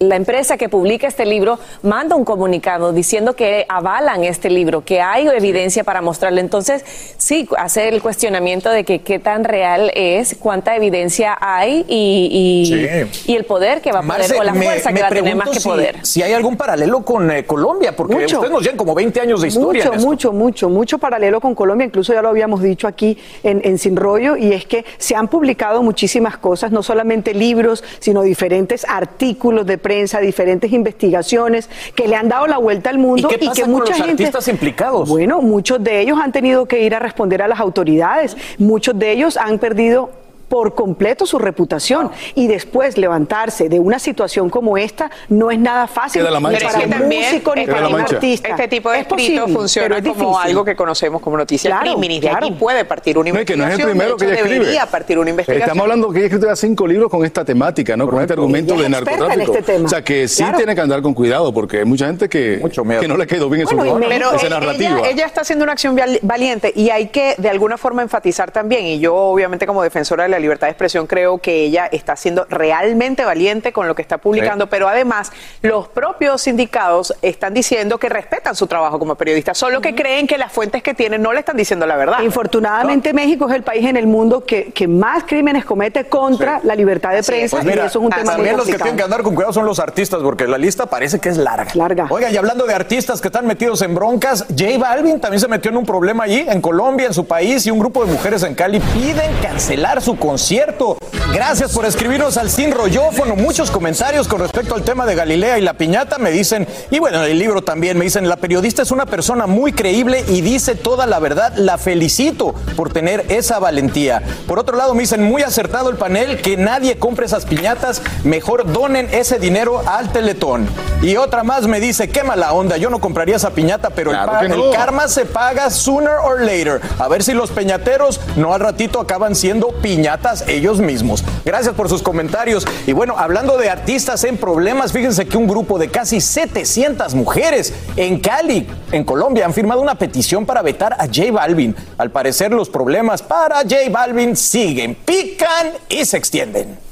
la 0.00 0.16
empresa 0.16 0.56
que 0.56 0.70
publica 0.70 1.06
este 1.06 1.26
libro 1.26 1.58
manda 1.82 2.16
un 2.16 2.24
comunicado 2.24 2.90
diciendo 2.94 3.36
que 3.36 3.66
avalan 3.68 4.24
este 4.24 4.48
libro, 4.48 4.82
que 4.82 5.02
hay 5.02 5.28
evidencia 5.28 5.84
para 5.84 6.00
mostrarlo. 6.00 6.40
Entonces, 6.40 6.82
sí, 7.18 7.46
hacer 7.58 7.92
el 7.92 8.00
cuestionamiento 8.00 8.70
de 8.70 8.84
que 8.84 9.00
qué 9.00 9.18
tan 9.18 9.44
real 9.44 9.92
es, 9.94 10.36
cuánta 10.40 10.74
evidencia 10.74 11.36
hay 11.38 11.84
y, 11.86 12.30
y, 12.32 13.10
Sí. 13.10 13.32
y 13.32 13.36
el 13.36 13.44
poder 13.44 13.82
que 13.82 13.92
va 13.92 13.98
a 13.98 14.02
poder, 14.02 14.18
Marce, 14.20 14.38
o 14.38 14.42
la 14.42 14.54
fuerza 14.54 14.88
me 14.90 14.96
que 14.96 15.02
va 15.02 15.08
a 15.08 15.10
tener 15.10 15.36
más 15.36 15.50
que 15.50 15.60
si- 15.60 15.68
poder. 15.68 15.96
Si 16.06 16.22
hay 16.22 16.32
algún 16.32 16.56
paralelo 16.56 17.04
con 17.04 17.30
eh, 17.30 17.44
Colombia, 17.44 17.94
porque 17.94 18.14
Mucho. 18.14 18.36
ustedes 18.36 18.52
nos 18.54 18.62
llevan 18.62 18.78
como 18.78 18.94
20 18.94 19.20
años 19.20 19.42
de 19.42 19.48
historia. 19.48 19.84
Mucho, 19.84 20.00
mucho, 20.00 20.32
mucho, 20.32 20.68
mucho 20.70 20.98
paralelo 20.98 21.42
con 21.42 21.54
Colombia, 21.54 21.84
incluso 21.84 22.14
ya 22.14 22.22
lo 22.22 22.30
habíamos 22.30 22.62
dicho 22.62 22.88
aquí 22.88 23.18
en, 23.42 23.60
en 23.64 23.76
Sin 23.76 23.96
Rollo, 23.96 24.38
y 24.38 24.54
es 24.54 24.64
que 24.64 24.86
se 24.96 25.14
han 25.14 25.28
publicado 25.28 25.82
muchísimas 25.82 26.38
cosas, 26.38 26.72
no 26.72 26.82
solamente 26.82 27.34
libros, 27.34 27.84
sino 27.98 28.22
diferentes 28.22 28.86
artículos 28.88 29.66
de 29.66 29.76
prensa, 29.76 29.89
diferentes 30.20 30.72
investigaciones 30.72 31.68
que 31.94 32.08
le 32.08 32.16
han 32.16 32.28
dado 32.28 32.46
la 32.46 32.58
vuelta 32.58 32.90
al 32.90 32.98
mundo 32.98 33.28
¿Y 33.28 33.34
qué 33.34 33.38
pasa 33.38 33.52
que 33.54 33.62
con 33.62 33.70
mucha 33.72 33.96
los 33.96 34.06
gente. 34.06 34.22
artistas 34.24 34.48
implicados? 34.48 35.08
Bueno, 35.08 35.42
muchos 35.42 35.82
de 35.82 36.00
ellos 36.00 36.18
han 36.22 36.32
tenido 36.32 36.66
que 36.66 36.82
ir 36.82 36.94
a 36.94 36.98
responder 36.98 37.42
a 37.42 37.48
las 37.48 37.60
autoridades, 37.60 38.36
muchos 38.58 38.98
de 38.98 39.12
ellos 39.12 39.36
han 39.36 39.58
perdido 39.58 40.10
por 40.50 40.74
completo 40.74 41.24
su 41.26 41.38
reputación 41.38 42.10
y 42.34 42.48
después 42.48 42.98
levantarse 42.98 43.68
de 43.68 43.78
una 43.78 44.00
situación 44.00 44.50
como 44.50 44.76
esta 44.76 45.08
no 45.28 45.50
es 45.52 45.58
nada 45.60 45.86
fácil 45.86 46.20
Queda 46.22 46.30
la 46.32 46.38
ni 46.40 46.42
mancha, 46.42 46.68
para 46.70 46.84
un 46.84 47.08
músico 47.08 47.54
ni 47.54 47.60
este 47.62 47.72
para 47.72 47.86
un 47.88 47.94
tipo- 47.96 48.14
artista. 48.16 48.48
Este 48.48 48.68
tipo 48.68 48.90
de 48.90 48.98
Es 48.98 49.06
posible, 49.06 49.40
pero 49.46 49.58
funciona 49.58 49.96
es 49.98 50.04
como 50.04 50.38
algo 50.40 50.64
que 50.64 50.74
conocemos 50.74 51.22
como 51.22 51.36
noticias 51.36 51.72
Claro, 51.72 51.96
de 51.98 52.20
claro. 52.20 52.46
aquí 52.46 52.54
puede 52.58 52.84
partir 52.84 53.16
una 53.16 53.30
No, 53.30 53.38
es 53.38 53.46
que 53.46 53.56
no 53.56 53.62
investigación. 53.62 53.88
es 53.90 53.94
el 53.94 53.98
primero 54.00 54.16
que 54.16 54.24
de 54.26 54.30
ella 54.32 54.34
hecho, 54.40 54.44
escribe. 54.46 54.64
Debería 54.64 54.86
partir 54.86 55.18
una 55.20 55.30
investigación. 55.30 55.62
Estamos 55.68 55.82
hablando 55.82 56.10
que 56.10 56.18
ella 56.18 56.24
ha 56.24 56.26
escrito 56.26 56.46
ya 56.48 56.56
cinco 56.56 56.86
libros 56.86 57.08
con 57.10 57.24
esta 57.24 57.44
temática, 57.44 57.96
¿no? 57.96 58.08
Con 58.10 58.20
este 58.20 58.32
argumento 58.32 58.74
de 58.74 58.86
en 58.86 58.90
narcotráfico. 58.90 59.54
este. 59.56 59.76
O 59.76 59.88
sea, 59.88 60.02
que 60.02 60.26
sí 60.26 60.42
Claro. 60.42 60.56
tiene 60.56 60.74
que 60.74 60.80
andar 60.80 61.00
con 61.00 61.14
cuidado 61.14 61.54
porque 61.54 61.78
hay 61.78 61.84
mucha 61.84 62.06
gente 62.06 62.28
que, 62.28 62.60
que 63.00 63.06
no 63.08 63.16
le 63.16 63.26
quedó 63.28 63.48
bien 63.48 63.66
Bueno, 63.70 63.84
eso, 63.84 64.08
pero 64.08 64.32
esa 64.34 64.46
ella- 64.48 64.58
narrativa. 64.60 64.98
Ella, 64.98 65.10
ella 65.10 65.26
está 65.26 65.42
haciendo 65.42 65.62
una 65.62 65.72
acción 65.74 65.94
val- 65.94 66.18
valiente 66.22 66.72
y 66.74 66.90
hay 66.90 67.06
que 67.08 67.36
de 67.38 67.48
alguna 67.50 67.78
forma 67.78 68.02
enfatizar 68.02 68.50
también, 68.50 68.84
y 68.86 68.98
yo 68.98 69.14
obviamente 69.14 69.64
como 69.64 69.82
defensora 69.84 70.24
de 70.24 70.30
la 70.30 70.39
libertad 70.40 70.66
de 70.66 70.72
expresión 70.72 71.06
creo 71.06 71.38
que 71.38 71.64
ella 71.64 71.86
está 71.86 72.16
siendo 72.16 72.46
realmente 72.48 73.24
valiente 73.24 73.72
con 73.72 73.86
lo 73.86 73.94
que 73.94 74.02
está 74.02 74.18
publicando, 74.18 74.68
pero 74.68 74.88
además 74.88 75.32
los 75.62 75.88
propios 75.88 76.42
sindicados 76.42 77.14
están 77.22 77.54
diciendo 77.54 77.98
que 77.98 78.08
respetan 78.08 78.54
su 78.54 78.66
trabajo 78.66 78.98
como 78.98 79.14
periodista, 79.14 79.54
solo 79.54 79.80
que 79.80 79.94
creen 79.94 80.26
que 80.26 80.38
las 80.38 80.52
fuentes 80.52 80.82
que 80.82 80.94
tienen 80.94 81.22
no 81.22 81.32
le 81.32 81.40
están 81.40 81.56
diciendo 81.56 81.86
la 81.86 81.96
verdad. 81.96 82.20
Infortunadamente 82.22 83.12
México 83.12 83.48
es 83.48 83.54
el 83.54 83.62
país 83.62 83.86
en 83.86 83.96
el 83.96 84.06
mundo 84.06 84.44
que, 84.44 84.72
que 84.72 84.88
más 84.88 85.24
crímenes 85.24 85.64
comete 85.64 86.04
contra 86.04 86.60
la 86.64 86.74
libertad 86.74 87.10
de 87.10 87.22
prensa 87.22 87.58
Pues 87.58 87.76
y 87.76 87.78
eso 87.78 87.86
es 87.86 87.96
un 87.96 88.10
tema 88.10 88.36
muy 88.36 88.40
también 88.40 88.56
los 88.56 88.66
que 88.66 88.76
tienen 88.76 88.96
que 88.96 89.02
andar 89.02 89.22
con 89.22 89.34
cuidado 89.34 89.52
son 89.52 89.66
los 89.66 89.78
artistas, 89.78 90.20
porque 90.22 90.46
la 90.46 90.58
lista 90.58 90.86
parece 90.86 91.18
que 91.18 91.28
es 91.28 91.36
larga. 91.36 91.70
Larga. 91.74 92.06
Oiga, 92.10 92.30
y 92.30 92.36
hablando 92.36 92.66
de 92.66 92.74
artistas 92.74 93.20
que 93.20 93.28
están 93.28 93.46
metidos 93.46 93.82
en 93.82 93.94
broncas, 93.94 94.46
J 94.48 94.78
Balvin 94.78 95.20
también 95.20 95.40
se 95.40 95.48
metió 95.48 95.70
en 95.70 95.76
un 95.76 95.86
problema 95.86 96.24
allí, 96.24 96.44
en 96.48 96.60
Colombia, 96.60 97.06
en 97.06 97.14
su 97.14 97.26
país, 97.26 97.66
y 97.66 97.70
un 97.70 97.78
grupo 97.78 98.04
de 98.04 98.12
mujeres 98.12 98.42
en 98.42 98.54
Cali 98.54 98.80
piden 98.80 99.30
cancelar 99.42 100.00
su 100.00 100.16
concierto. 100.30 100.96
Gracias 101.32 101.72
por 101.72 101.86
escribirnos 101.86 102.36
al 102.36 102.50
Sin 102.50 102.72
Rollófono. 102.72 103.36
Muchos 103.36 103.70
comentarios 103.70 104.26
con 104.26 104.40
respecto 104.40 104.74
al 104.74 104.82
tema 104.82 105.06
de 105.06 105.14
Galilea 105.14 105.58
y 105.58 105.62
la 105.62 105.74
piñata 105.74 106.18
me 106.18 106.32
dicen, 106.32 106.66
y 106.90 106.98
bueno, 106.98 107.24
en 107.24 107.30
el 107.30 107.38
libro 107.38 107.62
también 107.62 107.96
me 107.96 108.04
dicen, 108.04 108.28
la 108.28 108.36
periodista 108.36 108.82
es 108.82 108.90
una 108.90 109.06
persona 109.06 109.46
muy 109.46 109.72
creíble 109.72 110.24
y 110.26 110.40
dice 110.40 110.74
toda 110.74 111.06
la 111.06 111.20
verdad. 111.20 111.52
La 111.54 111.78
felicito 111.78 112.54
por 112.74 112.92
tener 112.92 113.26
esa 113.28 113.60
valentía. 113.60 114.22
Por 114.48 114.58
otro 114.58 114.76
lado, 114.76 114.92
me 114.92 115.02
dicen, 115.02 115.22
muy 115.22 115.42
acertado 115.42 115.88
el 115.88 115.96
panel, 115.96 116.42
que 116.42 116.56
nadie 116.56 116.98
compre 116.98 117.26
esas 117.26 117.46
piñatas, 117.46 118.02
mejor 118.24 118.72
donen 118.72 119.08
ese 119.12 119.38
dinero 119.38 119.82
al 119.86 120.10
Teletón. 120.10 120.68
Y 121.00 121.16
otra 121.16 121.44
más 121.44 121.68
me 121.68 121.78
dice, 121.78 122.08
qué 122.08 122.24
mala 122.24 122.52
onda, 122.52 122.76
yo 122.76 122.90
no 122.90 122.98
compraría 122.98 123.36
esa 123.36 123.50
piñata, 123.50 123.90
pero 123.90 124.10
el, 124.10 124.18
Claro 124.18 124.48
no. 124.48 124.70
el 124.70 124.76
karma 124.76 125.06
se 125.06 125.26
paga 125.26 125.70
sooner 125.70 126.16
or 126.24 126.40
later. 126.40 126.80
A 126.98 127.06
ver 127.06 127.22
si 127.22 127.34
los 127.34 127.50
peñateros 127.50 128.20
no 128.36 128.52
al 128.52 128.60
ratito 128.60 129.00
acaban 129.00 129.36
siendo 129.36 129.68
piñatas 129.68 130.44
ellos 130.48 130.80
mismos. 130.80 131.19
Gracias 131.44 131.74
por 131.74 131.88
sus 131.88 132.02
comentarios. 132.02 132.66
Y 132.86 132.92
bueno, 132.92 133.14
hablando 133.16 133.56
de 133.56 133.70
artistas 133.70 134.24
en 134.24 134.36
problemas, 134.36 134.92
fíjense 134.92 135.26
que 135.26 135.36
un 135.36 135.46
grupo 135.46 135.78
de 135.78 135.88
casi 135.88 136.20
700 136.20 137.14
mujeres 137.14 137.72
en 137.96 138.20
Cali, 138.20 138.66
en 138.92 139.04
Colombia, 139.04 139.46
han 139.46 139.54
firmado 139.54 139.80
una 139.80 139.96
petición 139.96 140.46
para 140.46 140.62
vetar 140.62 140.94
a 140.94 141.06
J 141.06 141.32
Balvin. 141.32 141.74
Al 141.98 142.10
parecer 142.10 142.52
los 142.52 142.68
problemas 142.68 143.22
para 143.22 143.56
J 143.58 143.76
Balvin 143.90 144.36
siguen, 144.36 144.94
pican 144.94 145.72
y 145.88 146.04
se 146.04 146.16
extienden. 146.16 146.89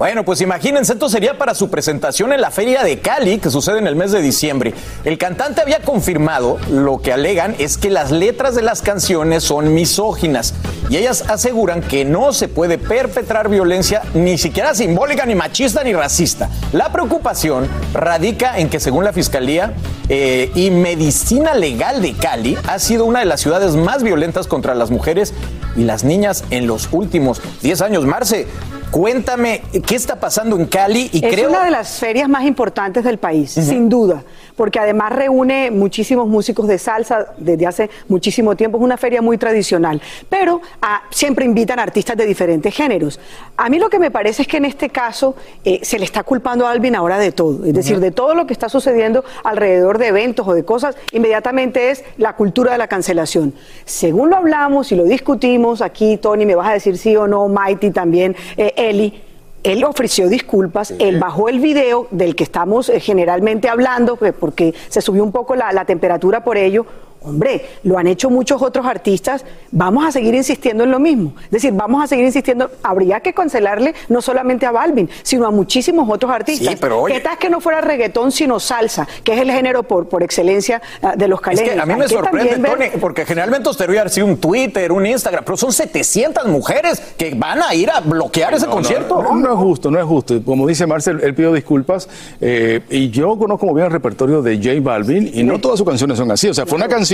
Bueno, 0.00 0.24
pues 0.24 0.40
imagínense, 0.40 0.94
esto 0.94 1.10
sería 1.10 1.36
para 1.36 1.54
su 1.54 1.68
presentación 1.68 2.32
en 2.32 2.40
la 2.40 2.50
Feria 2.50 2.82
de 2.82 3.00
Cali, 3.00 3.36
que 3.36 3.50
sucede 3.50 3.80
en 3.80 3.86
el 3.86 3.96
mes 3.96 4.12
de 4.12 4.22
diciembre. 4.22 4.72
El 5.04 5.18
cantante 5.18 5.60
había 5.60 5.80
confirmado, 5.80 6.56
lo 6.70 7.02
que 7.02 7.12
alegan 7.12 7.54
es 7.58 7.76
que 7.76 7.90
las 7.90 8.10
letras 8.10 8.54
de 8.54 8.62
las 8.62 8.80
canciones 8.80 9.44
son 9.44 9.74
misóginas 9.74 10.54
y 10.88 10.96
ellas 10.96 11.24
aseguran 11.28 11.82
que 11.82 12.06
no 12.06 12.32
se 12.32 12.48
puede 12.48 12.78
perpetrar 12.78 13.50
violencia 13.50 14.00
ni 14.14 14.38
siquiera 14.38 14.74
simbólica, 14.74 15.26
ni 15.26 15.34
machista, 15.34 15.84
ni 15.84 15.92
racista. 15.92 16.48
La 16.72 16.90
preocupación 16.90 17.68
radica 17.92 18.58
en 18.58 18.70
que 18.70 18.80
según 18.80 19.04
la 19.04 19.12
Fiscalía 19.12 19.74
eh, 20.08 20.50
y 20.54 20.70
Medicina 20.70 21.52
Legal 21.52 22.00
de 22.00 22.14
Cali, 22.14 22.56
ha 22.66 22.78
sido 22.78 23.04
una 23.04 23.18
de 23.18 23.26
las 23.26 23.42
ciudades 23.42 23.76
más 23.76 24.02
violentas 24.02 24.46
contra 24.46 24.74
las 24.74 24.90
mujeres 24.90 25.34
y 25.76 25.84
las 25.84 26.04
niñas 26.04 26.44
en 26.48 26.66
los 26.66 26.88
últimos 26.90 27.42
10 27.60 27.82
años. 27.82 28.06
Marce, 28.06 28.46
Cuéntame, 28.90 29.62
¿qué 29.86 29.94
está 29.94 30.18
pasando 30.18 30.56
en 30.56 30.66
Cali? 30.66 31.08
Y 31.12 31.24
es 31.24 31.46
una 31.46 31.64
de 31.64 31.70
las 31.70 31.98
ferias 31.98 32.28
más 32.28 32.44
importantes 32.44 33.04
del 33.04 33.18
país, 33.18 33.52
sin 33.52 33.88
duda, 33.88 34.24
porque 34.60 34.78
además 34.78 35.10
reúne 35.10 35.70
muchísimos 35.70 36.28
músicos 36.28 36.68
de 36.68 36.76
salsa 36.76 37.28
desde 37.38 37.66
hace 37.66 37.88
muchísimo 38.08 38.54
tiempo. 38.56 38.76
Es 38.76 38.84
una 38.84 38.98
feria 38.98 39.22
muy 39.22 39.38
tradicional, 39.38 40.02
pero 40.28 40.60
ah, 40.82 41.02
siempre 41.08 41.46
invitan 41.46 41.78
artistas 41.78 42.14
de 42.14 42.26
diferentes 42.26 42.74
géneros. 42.74 43.18
A 43.56 43.70
mí 43.70 43.78
lo 43.78 43.88
que 43.88 43.98
me 43.98 44.10
parece 44.10 44.42
es 44.42 44.48
que 44.48 44.58
en 44.58 44.66
este 44.66 44.90
caso 44.90 45.34
eh, 45.64 45.80
se 45.82 45.98
le 45.98 46.04
está 46.04 46.24
culpando 46.24 46.66
a 46.66 46.72
Alvin 46.72 46.94
ahora 46.94 47.16
de 47.16 47.32
todo, 47.32 47.64
es 47.64 47.72
decir, 47.72 48.00
de 48.00 48.10
todo 48.10 48.34
lo 48.34 48.46
que 48.46 48.52
está 48.52 48.68
sucediendo 48.68 49.24
alrededor 49.44 49.96
de 49.96 50.08
eventos 50.08 50.46
o 50.46 50.52
de 50.52 50.62
cosas, 50.62 50.94
inmediatamente 51.12 51.90
es 51.90 52.04
la 52.18 52.36
cultura 52.36 52.72
de 52.72 52.76
la 52.76 52.86
cancelación. 52.86 53.54
Según 53.86 54.28
lo 54.28 54.36
hablamos 54.36 54.92
y 54.92 54.94
lo 54.94 55.04
discutimos 55.04 55.80
aquí, 55.80 56.18
Tony, 56.18 56.44
me 56.44 56.54
vas 56.54 56.68
a 56.68 56.72
decir 56.74 56.98
sí 56.98 57.16
o 57.16 57.26
no, 57.26 57.48
Mighty 57.48 57.92
también. 57.92 58.36
Eh, 58.58 58.74
Eli, 58.76 59.22
él 59.62 59.84
ofreció 59.84 60.28
disculpas, 60.28 60.92
él 60.98 61.18
bajó 61.18 61.48
el 61.48 61.60
video 61.60 62.06
del 62.10 62.34
que 62.34 62.44
estamos 62.44 62.88
eh, 62.88 63.00
generalmente 63.00 63.68
hablando, 63.68 64.16
pues, 64.16 64.32
porque 64.32 64.74
se 64.88 65.00
subió 65.00 65.22
un 65.22 65.32
poco 65.32 65.54
la, 65.54 65.72
la 65.72 65.84
temperatura 65.84 66.42
por 66.44 66.56
ello. 66.56 66.86
Hombre, 67.22 67.66
lo 67.82 67.98
han 67.98 68.06
hecho 68.06 68.30
muchos 68.30 68.62
otros 68.62 68.86
artistas, 68.86 69.44
vamos 69.70 70.06
a 70.06 70.12
seguir 70.12 70.34
insistiendo 70.34 70.84
en 70.84 70.90
lo 70.90 70.98
mismo. 70.98 71.34
Es 71.44 71.50
decir, 71.50 71.72
vamos 71.72 72.02
a 72.02 72.06
seguir 72.06 72.24
insistiendo, 72.24 72.70
habría 72.82 73.20
que 73.20 73.34
cancelarle 73.34 73.94
no 74.08 74.22
solamente 74.22 74.64
a 74.64 74.70
Balvin, 74.70 75.08
sino 75.22 75.46
a 75.46 75.50
muchísimos 75.50 76.08
otros 76.08 76.32
artistas. 76.32 76.68
Sí, 76.72 76.78
pero 76.80 77.02
oye- 77.02 77.14
¿Qué 77.16 77.20
tal 77.20 77.36
que 77.36 77.50
no 77.50 77.60
fuera 77.60 77.82
reggaetón, 77.82 78.32
sino 78.32 78.58
salsa, 78.58 79.06
que 79.22 79.34
es 79.34 79.40
el 79.40 79.50
género 79.50 79.82
por, 79.82 80.08
por 80.08 80.22
excelencia 80.22 80.80
ah, 81.02 81.14
de 81.14 81.28
los 81.28 81.40
Es 81.40 81.44
caleños? 81.44 81.74
que 81.74 81.80
a 81.80 81.84
mí 81.86 81.94
me 81.94 82.08
sorprende, 82.08 82.56
ver- 82.56 82.72
Tony, 82.72 82.86
porque 83.00 83.26
generalmente 83.26 83.68
usted 83.68 83.88
hubiera 83.90 84.08
sido 84.08 84.26
un 84.26 84.38
Twitter, 84.38 84.90
un 84.90 85.04
Instagram, 85.04 85.44
pero 85.44 85.58
son 85.58 85.72
700 85.72 86.46
mujeres 86.46 87.02
que 87.18 87.34
van 87.34 87.60
a 87.62 87.74
ir 87.74 87.90
a 87.90 88.00
bloquear 88.00 88.54
ese 88.54 88.66
no, 88.66 88.72
concierto. 88.72 89.22
No, 89.22 89.34
no 89.36 89.52
es 89.52 89.58
justo, 89.58 89.90
no 89.90 89.98
es 89.98 90.04
justo. 90.06 90.42
Como 90.42 90.66
dice 90.66 90.86
Marcel, 90.86 91.20
él 91.22 91.34
pidió 91.34 91.52
disculpas 91.52 92.08
eh, 92.40 92.80
y 92.88 93.10
yo 93.10 93.36
conozco 93.38 93.66
muy 93.66 93.74
bien 93.74 93.86
el 93.88 93.92
repertorio 93.92 94.40
de 94.40 94.56
J 94.56 94.80
Balvin 94.80 95.30
y 95.34 95.42
no 95.42 95.58
todas 95.60 95.76
sus 95.78 95.86
canciones 95.86 96.16
son 96.16 96.30
así. 96.30 96.48
O 96.48 96.54
sea, 96.54 96.64
fue 96.64 96.76
una 96.76 96.88
canción 96.88 97.09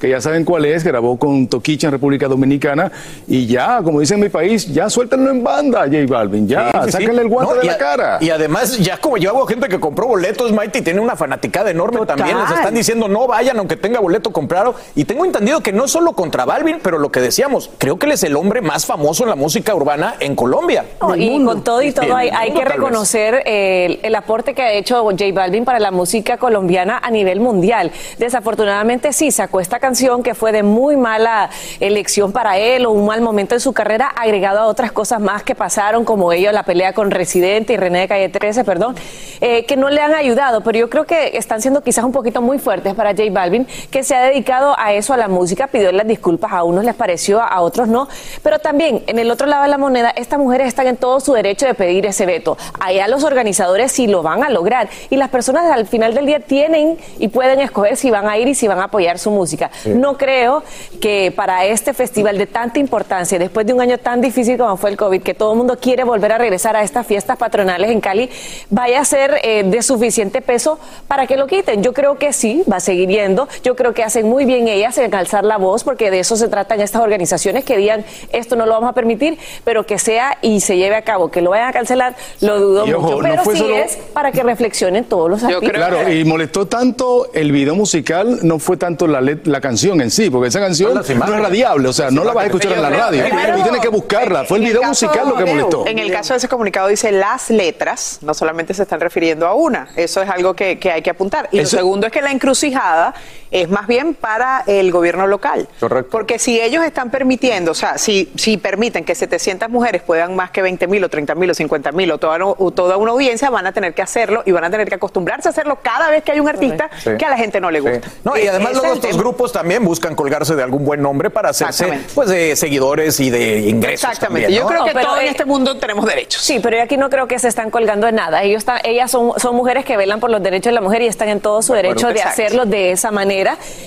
que 0.00 0.08
ya 0.08 0.20
saben 0.20 0.44
cuál 0.44 0.64
es, 0.64 0.82
grabó 0.84 1.16
con 1.18 1.46
Toquicha 1.46 1.86
en 1.88 1.92
República 1.92 2.26
Dominicana 2.28 2.90
y 3.28 3.46
ya, 3.46 3.80
como 3.82 4.00
dice 4.00 4.14
en 4.14 4.20
mi 4.20 4.28
país, 4.28 4.72
ya 4.72 4.90
suéltenlo 4.90 5.30
en 5.30 5.42
banda, 5.44 5.80
J 5.84 5.98
Balvin, 6.08 6.48
ya, 6.48 6.70
Sí, 6.72 6.78
sí, 6.78 6.84
sí. 6.86 6.92
sáquenle 6.92 7.22
el 7.22 7.28
guante 7.28 7.54
No, 7.54 7.60
de 7.60 7.66
la 7.66 7.72
a- 7.72 7.78
cara. 7.78 8.18
Y 8.20 8.30
además, 8.30 8.78
ya 8.78 8.96
como 8.98 9.16
yo 9.16 9.30
hago 9.30 9.46
gente 9.46 9.68
que 9.68 9.78
compró 9.78 10.06
boletos, 10.08 10.52
Mighty 10.52 10.82
tiene 10.82 11.00
una 11.00 11.16
fanaticada 11.16 11.70
enorme 11.70 12.04
también. 12.06 12.36
Les 12.38 12.50
están 12.50 12.74
diciendo 12.74 13.08
no 13.08 13.26
vayan 13.26 13.58
aunque 13.58 13.76
tenga 13.76 14.00
boleto 14.00 14.30
comprado. 14.32 14.74
Y 14.94 15.04
tengo 15.04 15.24
entendido 15.24 15.60
que 15.60 15.72
no 15.72 15.86
solo 15.88 16.12
contra 16.12 16.44
Balvin, 16.44 16.78
pero 16.82 16.98
lo 16.98 17.10
que 17.10 17.20
decíamos, 17.20 17.70
creo 17.78 17.98
que 17.98 18.06
él 18.06 18.12
es 18.12 18.22
el 18.24 18.36
hombre 18.36 18.60
más 18.60 18.86
famoso 18.86 19.22
en 19.24 19.30
la 19.30 19.36
música 19.36 19.74
urbana 19.74 20.14
en 20.20 20.34
Colombia. 20.34 20.84
Y 21.16 21.44
con 21.44 21.62
todo 21.62 21.82
y 21.82 21.92
todo 21.92 22.14
hay, 22.16 22.28
hay 22.30 22.50
mundo, 22.50 22.64
que 22.64 22.68
reconocer 22.74 23.42
el, 23.46 24.00
el 24.02 24.14
aporte 24.14 24.54
que 24.54 24.62
ha 24.62 24.72
hecho 24.72 25.02
J 25.02 25.16
Balvin 25.32 25.64
para 25.64 25.78
la 25.78 25.90
música 25.90 26.36
colombiana 26.38 26.98
a 27.02 27.10
nivel 27.10 27.40
mundial. 27.40 27.90
Desafortunadamente 28.18 29.12
sí, 29.12 29.30
sacó 29.36 29.60
esta 29.60 29.78
canción 29.78 30.22
que 30.22 30.34
fue 30.34 30.50
de 30.50 30.62
muy 30.62 30.96
mala 30.96 31.50
elección 31.80 32.32
para 32.32 32.58
él 32.58 32.86
o 32.86 32.90
un 32.90 33.06
mal 33.06 33.20
momento 33.20 33.54
en 33.54 33.60
su 33.60 33.72
carrera, 33.72 34.08
agregado 34.08 34.60
a 34.60 34.66
otras 34.66 34.92
cosas 34.92 35.20
más 35.20 35.42
que 35.42 35.54
pasaron, 35.54 36.04
como 36.04 36.32
ello 36.32 36.50
la 36.52 36.64
pelea 36.64 36.92
con 36.92 37.10
Residente 37.10 37.74
y 37.74 37.76
René 37.76 38.00
de 38.00 38.08
Calle 38.08 38.28
13, 38.28 38.64
perdón, 38.64 38.96
eh, 39.40 39.64
que 39.66 39.76
no 39.76 39.90
le 39.90 40.00
han 40.00 40.14
ayudado, 40.14 40.62
pero 40.62 40.78
yo 40.78 40.90
creo 40.90 41.04
que 41.04 41.36
están 41.36 41.60
siendo 41.60 41.82
quizás 41.82 42.04
un 42.04 42.12
poquito 42.12 42.42
muy 42.42 42.58
fuertes 42.58 42.94
para 42.94 43.10
J 43.10 43.24
Balvin, 43.30 43.66
que 43.90 44.02
se 44.02 44.14
ha 44.14 44.22
dedicado 44.22 44.74
a 44.78 44.92
eso, 44.92 45.12
a 45.12 45.16
la 45.16 45.28
música, 45.28 45.66
pidió 45.66 45.92
las 45.92 46.06
disculpas, 46.06 46.52
a 46.52 46.64
unos 46.64 46.84
les 46.84 46.94
pareció, 46.94 47.40
a 47.40 47.60
otros 47.60 47.88
no, 47.88 48.08
pero 48.42 48.58
también 48.58 49.04
en 49.06 49.18
el 49.18 49.30
otro 49.30 49.46
lado 49.46 49.62
de 49.64 49.68
la 49.68 49.78
moneda, 49.78 50.10
estas 50.10 50.38
mujeres 50.38 50.68
están 50.68 50.86
en 50.86 50.96
todo 50.96 51.20
su 51.20 51.32
derecho 51.34 51.66
de 51.66 51.74
pedir 51.74 52.06
ese 52.06 52.26
veto. 52.26 52.56
Allá 52.80 53.06
los 53.08 53.24
organizadores 53.24 53.92
sí 53.92 54.06
lo 54.06 54.22
van 54.22 54.42
a 54.42 54.50
lograr 54.50 54.88
y 55.10 55.16
las 55.16 55.28
personas 55.28 55.70
al 55.70 55.86
final 55.86 56.14
del 56.14 56.26
día 56.26 56.40
tienen 56.40 56.98
y 57.18 57.28
pueden 57.28 57.60
escoger 57.60 57.96
si 57.96 58.10
van 58.10 58.28
a 58.28 58.38
ir 58.38 58.48
y 58.48 58.54
si 58.54 58.66
van 58.66 58.80
a 58.80 58.84
apoyar 58.84 59.18
su 59.18 59.25
música. 59.30 59.70
Sí. 59.82 59.90
No 59.90 60.16
creo 60.16 60.62
que 61.00 61.32
para 61.34 61.64
este 61.66 61.92
festival 61.94 62.38
de 62.38 62.46
tanta 62.46 62.78
importancia, 62.78 63.38
después 63.38 63.66
de 63.66 63.72
un 63.72 63.80
año 63.80 63.98
tan 63.98 64.20
difícil 64.20 64.56
como 64.58 64.76
fue 64.76 64.90
el 64.90 64.96
COVID, 64.96 65.22
que 65.22 65.34
todo 65.34 65.52
el 65.52 65.58
mundo 65.58 65.78
quiere 65.80 66.04
volver 66.04 66.32
a 66.32 66.38
regresar 66.38 66.76
a 66.76 66.82
estas 66.82 67.06
fiestas 67.06 67.36
patronales 67.36 67.90
en 67.90 68.00
Cali, 68.00 68.30
vaya 68.70 69.00
a 69.00 69.04
ser 69.04 69.38
eh, 69.42 69.62
de 69.64 69.82
suficiente 69.82 70.40
peso 70.42 70.78
para 71.08 71.26
que 71.26 71.36
lo 71.36 71.46
quiten. 71.46 71.82
Yo 71.82 71.92
creo 71.92 72.16
que 72.18 72.32
sí, 72.32 72.62
va 72.70 72.76
a 72.76 72.80
seguir 72.80 73.08
yendo. 73.08 73.48
Yo 73.62 73.76
creo 73.76 73.94
que 73.94 74.02
hacen 74.02 74.28
muy 74.28 74.44
bien 74.44 74.68
ellas 74.68 74.98
en 74.98 75.14
alzar 75.14 75.44
la 75.44 75.56
voz, 75.58 75.84
porque 75.84 76.10
de 76.10 76.20
eso 76.20 76.36
se 76.36 76.48
tratan 76.48 76.80
estas 76.80 77.02
organizaciones 77.02 77.64
que 77.64 77.76
digan 77.76 78.04
esto 78.32 78.56
no 78.56 78.66
lo 78.66 78.72
vamos 78.72 78.90
a 78.90 78.92
permitir, 78.92 79.38
pero 79.64 79.86
que 79.86 79.98
sea 79.98 80.38
y 80.42 80.60
se 80.60 80.76
lleve 80.76 80.96
a 80.96 81.02
cabo, 81.02 81.30
que 81.30 81.40
lo 81.40 81.50
vayan 81.50 81.68
a 81.68 81.72
cancelar, 81.72 82.16
lo 82.40 82.58
dudo 82.60 82.86
mucho. 82.86 83.00
no 83.16 83.18
Pero 83.18 83.42
fue 83.44 83.54
sí 83.54 83.60
solo- 83.60 83.76
es 83.76 83.96
para 84.12 84.32
que 84.32 84.42
reflexionen 84.42 85.04
todos 85.04 85.30
los 85.30 85.42
artistas. 85.44 85.70
Claro, 85.72 86.10
y 86.12 86.24
molestó 86.24 86.66
tanto 86.66 87.28
el 87.32 87.52
video 87.52 87.74
musical, 87.74 88.40
no 88.42 88.58
fue 88.58 88.76
tanto 88.76 89.06
la, 89.06 89.15
let- 89.20 89.46
la 89.46 89.60
canción 89.60 90.00
en 90.00 90.10
sí, 90.10 90.30
porque 90.30 90.48
esa 90.48 90.60
canción 90.60 90.94
no 90.94 91.00
es 91.00 91.40
radiable, 91.40 91.88
o 91.88 91.92
sea, 91.92 92.10
no 92.10 92.24
la 92.24 92.32
vas 92.32 92.44
a 92.44 92.46
escuchar 92.46 92.72
en 92.72 92.82
la 92.82 92.90
radio. 92.90 93.24
Tú 93.56 93.62
tienes 93.62 93.80
que 93.80 93.88
buscarla. 93.88 94.44
Fue 94.44 94.58
el 94.58 94.64
video 94.64 94.82
musical 94.82 95.28
lo 95.28 95.36
que 95.36 95.44
molestó. 95.44 95.86
En 95.86 95.98
el 95.98 96.10
caso 96.10 96.34
de 96.34 96.38
ese 96.38 96.48
comunicado 96.48 96.88
dice 96.88 97.12
las 97.12 97.50
letras, 97.50 98.18
no 98.22 98.34
solamente 98.34 98.74
se 98.74 98.82
están 98.82 99.00
refiriendo 99.00 99.46
a 99.46 99.54
una. 99.54 99.88
Eso 99.96 100.22
es 100.22 100.28
algo 100.30 100.54
que, 100.54 100.78
que 100.78 100.90
hay 100.92 101.02
que 101.02 101.10
apuntar. 101.10 101.48
Y 101.52 101.58
Eso- 101.60 101.76
lo 101.76 101.80
segundo 101.82 102.06
es 102.06 102.12
que 102.12 102.22
la 102.22 102.30
encrucijada 102.30 103.14
es 103.50 103.68
más 103.68 103.86
bien 103.86 104.14
para 104.14 104.64
el 104.66 104.90
gobierno 104.90 105.26
local. 105.26 105.68
Correcto. 105.80 106.10
Porque 106.10 106.38
si 106.38 106.60
ellos 106.60 106.84
están 106.84 107.10
permitiendo, 107.10 107.72
o 107.72 107.74
sea, 107.74 107.98
si, 107.98 108.30
si 108.36 108.56
permiten 108.56 109.04
que 109.04 109.14
700 109.14 109.68
mujeres 109.70 110.02
puedan 110.02 110.34
más 110.36 110.50
que 110.50 110.62
20 110.62 110.86
mil 110.88 111.02
o 111.04 111.08
30 111.08 111.34
mil 111.34 111.50
o 111.50 111.54
50 111.54 111.92
mil 111.92 112.10
o 112.10 112.18
toda, 112.18 112.38
o 112.44 112.70
toda 112.72 112.96
una 112.96 113.12
audiencia, 113.12 113.50
van 113.50 113.66
a 113.66 113.72
tener 113.72 113.94
que 113.94 114.02
hacerlo 114.02 114.42
y 114.46 114.52
van 114.52 114.64
a 114.64 114.70
tener 114.70 114.88
que 114.88 114.94
acostumbrarse 114.96 115.48
a 115.48 115.50
hacerlo 115.50 115.78
cada 115.82 116.10
vez 116.10 116.22
que 116.24 116.32
hay 116.32 116.40
un 116.40 116.48
artista 116.48 116.90
Sí. 116.98 117.10
que 117.18 117.24
a 117.24 117.30
la 117.30 117.36
gente 117.36 117.60
no 117.60 117.70
le 117.70 117.80
gusta. 117.80 118.08
No, 118.24 118.36
y 118.36 118.46
además 118.46 118.72
luego 118.72 118.86
es 118.86 118.92
estos 118.94 119.10
tema. 119.10 119.22
grupos 119.22 119.52
también 119.52 119.84
buscan 119.84 120.14
colgarse 120.14 120.54
de 120.56 120.62
algún 120.62 120.84
buen 120.84 121.00
nombre 121.02 121.30
para 121.30 121.50
hacerse 121.50 122.00
pues 122.14 122.28
de 122.28 122.56
seguidores 122.56 123.20
y 123.20 123.30
de 123.30 123.60
ingresos. 123.60 124.04
Exactamente. 124.10 124.46
también, 124.46 124.60
Yo 124.60 124.62
¿no? 124.64 124.68
creo 124.68 124.84
que 124.86 124.92
pero, 124.92 125.06
todos 125.06 125.20
en 125.20 125.26
eh, 125.26 125.30
este 125.30 125.44
mundo 125.44 125.76
tenemos 125.78 126.04
derechos. 126.06 126.42
Sí, 126.42 126.58
pero 126.62 126.76
yo 126.78 126.82
aquí 126.82 126.96
no 126.96 127.08
creo 127.10 127.26
que 127.28 127.38
se 127.38 127.48
están 127.48 127.70
colgando 127.70 128.06
en 128.08 128.16
nada. 128.16 128.42
Ellos 128.42 128.58
están, 128.58 128.78
ellas 128.84 129.10
son, 129.10 129.32
son 129.38 129.54
mujeres 129.54 129.84
que 129.84 129.96
velan 129.96 130.20
por 130.20 130.30
los 130.30 130.42
derechos 130.42 130.70
de 130.70 130.74
la 130.74 130.80
mujer 130.80 131.02
y 131.02 131.06
están 131.06 131.28
en 131.28 131.40
todo 131.40 131.62
su 131.62 131.72
De 131.72 131.80
acuerdo. 131.80 131.94
derecho 131.94 132.06
de 132.08 132.12
Exacto. 132.20 132.42
hacerlo 132.42 132.64
de 132.66 132.90
esa 132.92 133.10
manera 133.10 133.35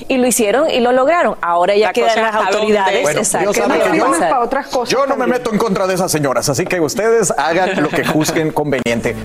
y 0.07 0.17
lo 0.17 0.27
hicieron 0.27 0.69
y 0.69 0.79
lo 0.79 0.91
lograron. 0.91 1.35
Ahora 1.41 1.75
ya 1.75 1.87
La 1.87 1.93
quedan 1.93 2.21
las 2.21 2.35
autoridades. 2.35 3.01
Bueno, 3.01 3.19
exacto, 3.19 3.51
que 3.51 3.59
yo- 3.97 4.11
para 4.19 4.39
otras 4.41 4.67
cosas. 4.67 4.89
Yo 4.89 5.05
no 5.05 5.15
me 5.15 5.27
meto 5.27 5.51
en 5.51 5.57
contra 5.57 5.87
de 5.87 5.95
esas 5.95 6.11
señoras, 6.11 6.49
así 6.49 6.65
que 6.65 6.79
ustedes 6.79 7.31
hagan 7.37 7.81
lo 7.81 7.89
que 7.89 8.05
juzguen 8.05 8.51
conveniente. 8.51 9.15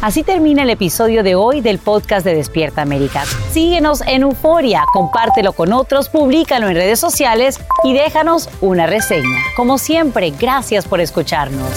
Así 0.00 0.24
termina 0.24 0.64
el 0.64 0.70
episodio 0.70 1.22
de 1.22 1.36
hoy 1.36 1.60
del 1.60 1.78
podcast 1.78 2.24
de 2.26 2.34
Despierta 2.34 2.82
América. 2.82 3.22
Síguenos 3.52 4.02
en 4.08 4.22
Euforia, 4.22 4.82
compártelo 4.92 5.52
con 5.52 5.72
otros, 5.72 6.08
públicalo 6.08 6.66
en 6.68 6.74
redes 6.74 6.98
sociales 6.98 7.60
y 7.84 7.94
déjanos 7.94 8.48
una 8.60 8.88
reseña. 8.88 9.38
Como 9.54 9.78
siempre, 9.78 10.32
gracias 10.36 10.88
por 10.88 11.00
escucharnos. 11.00 11.68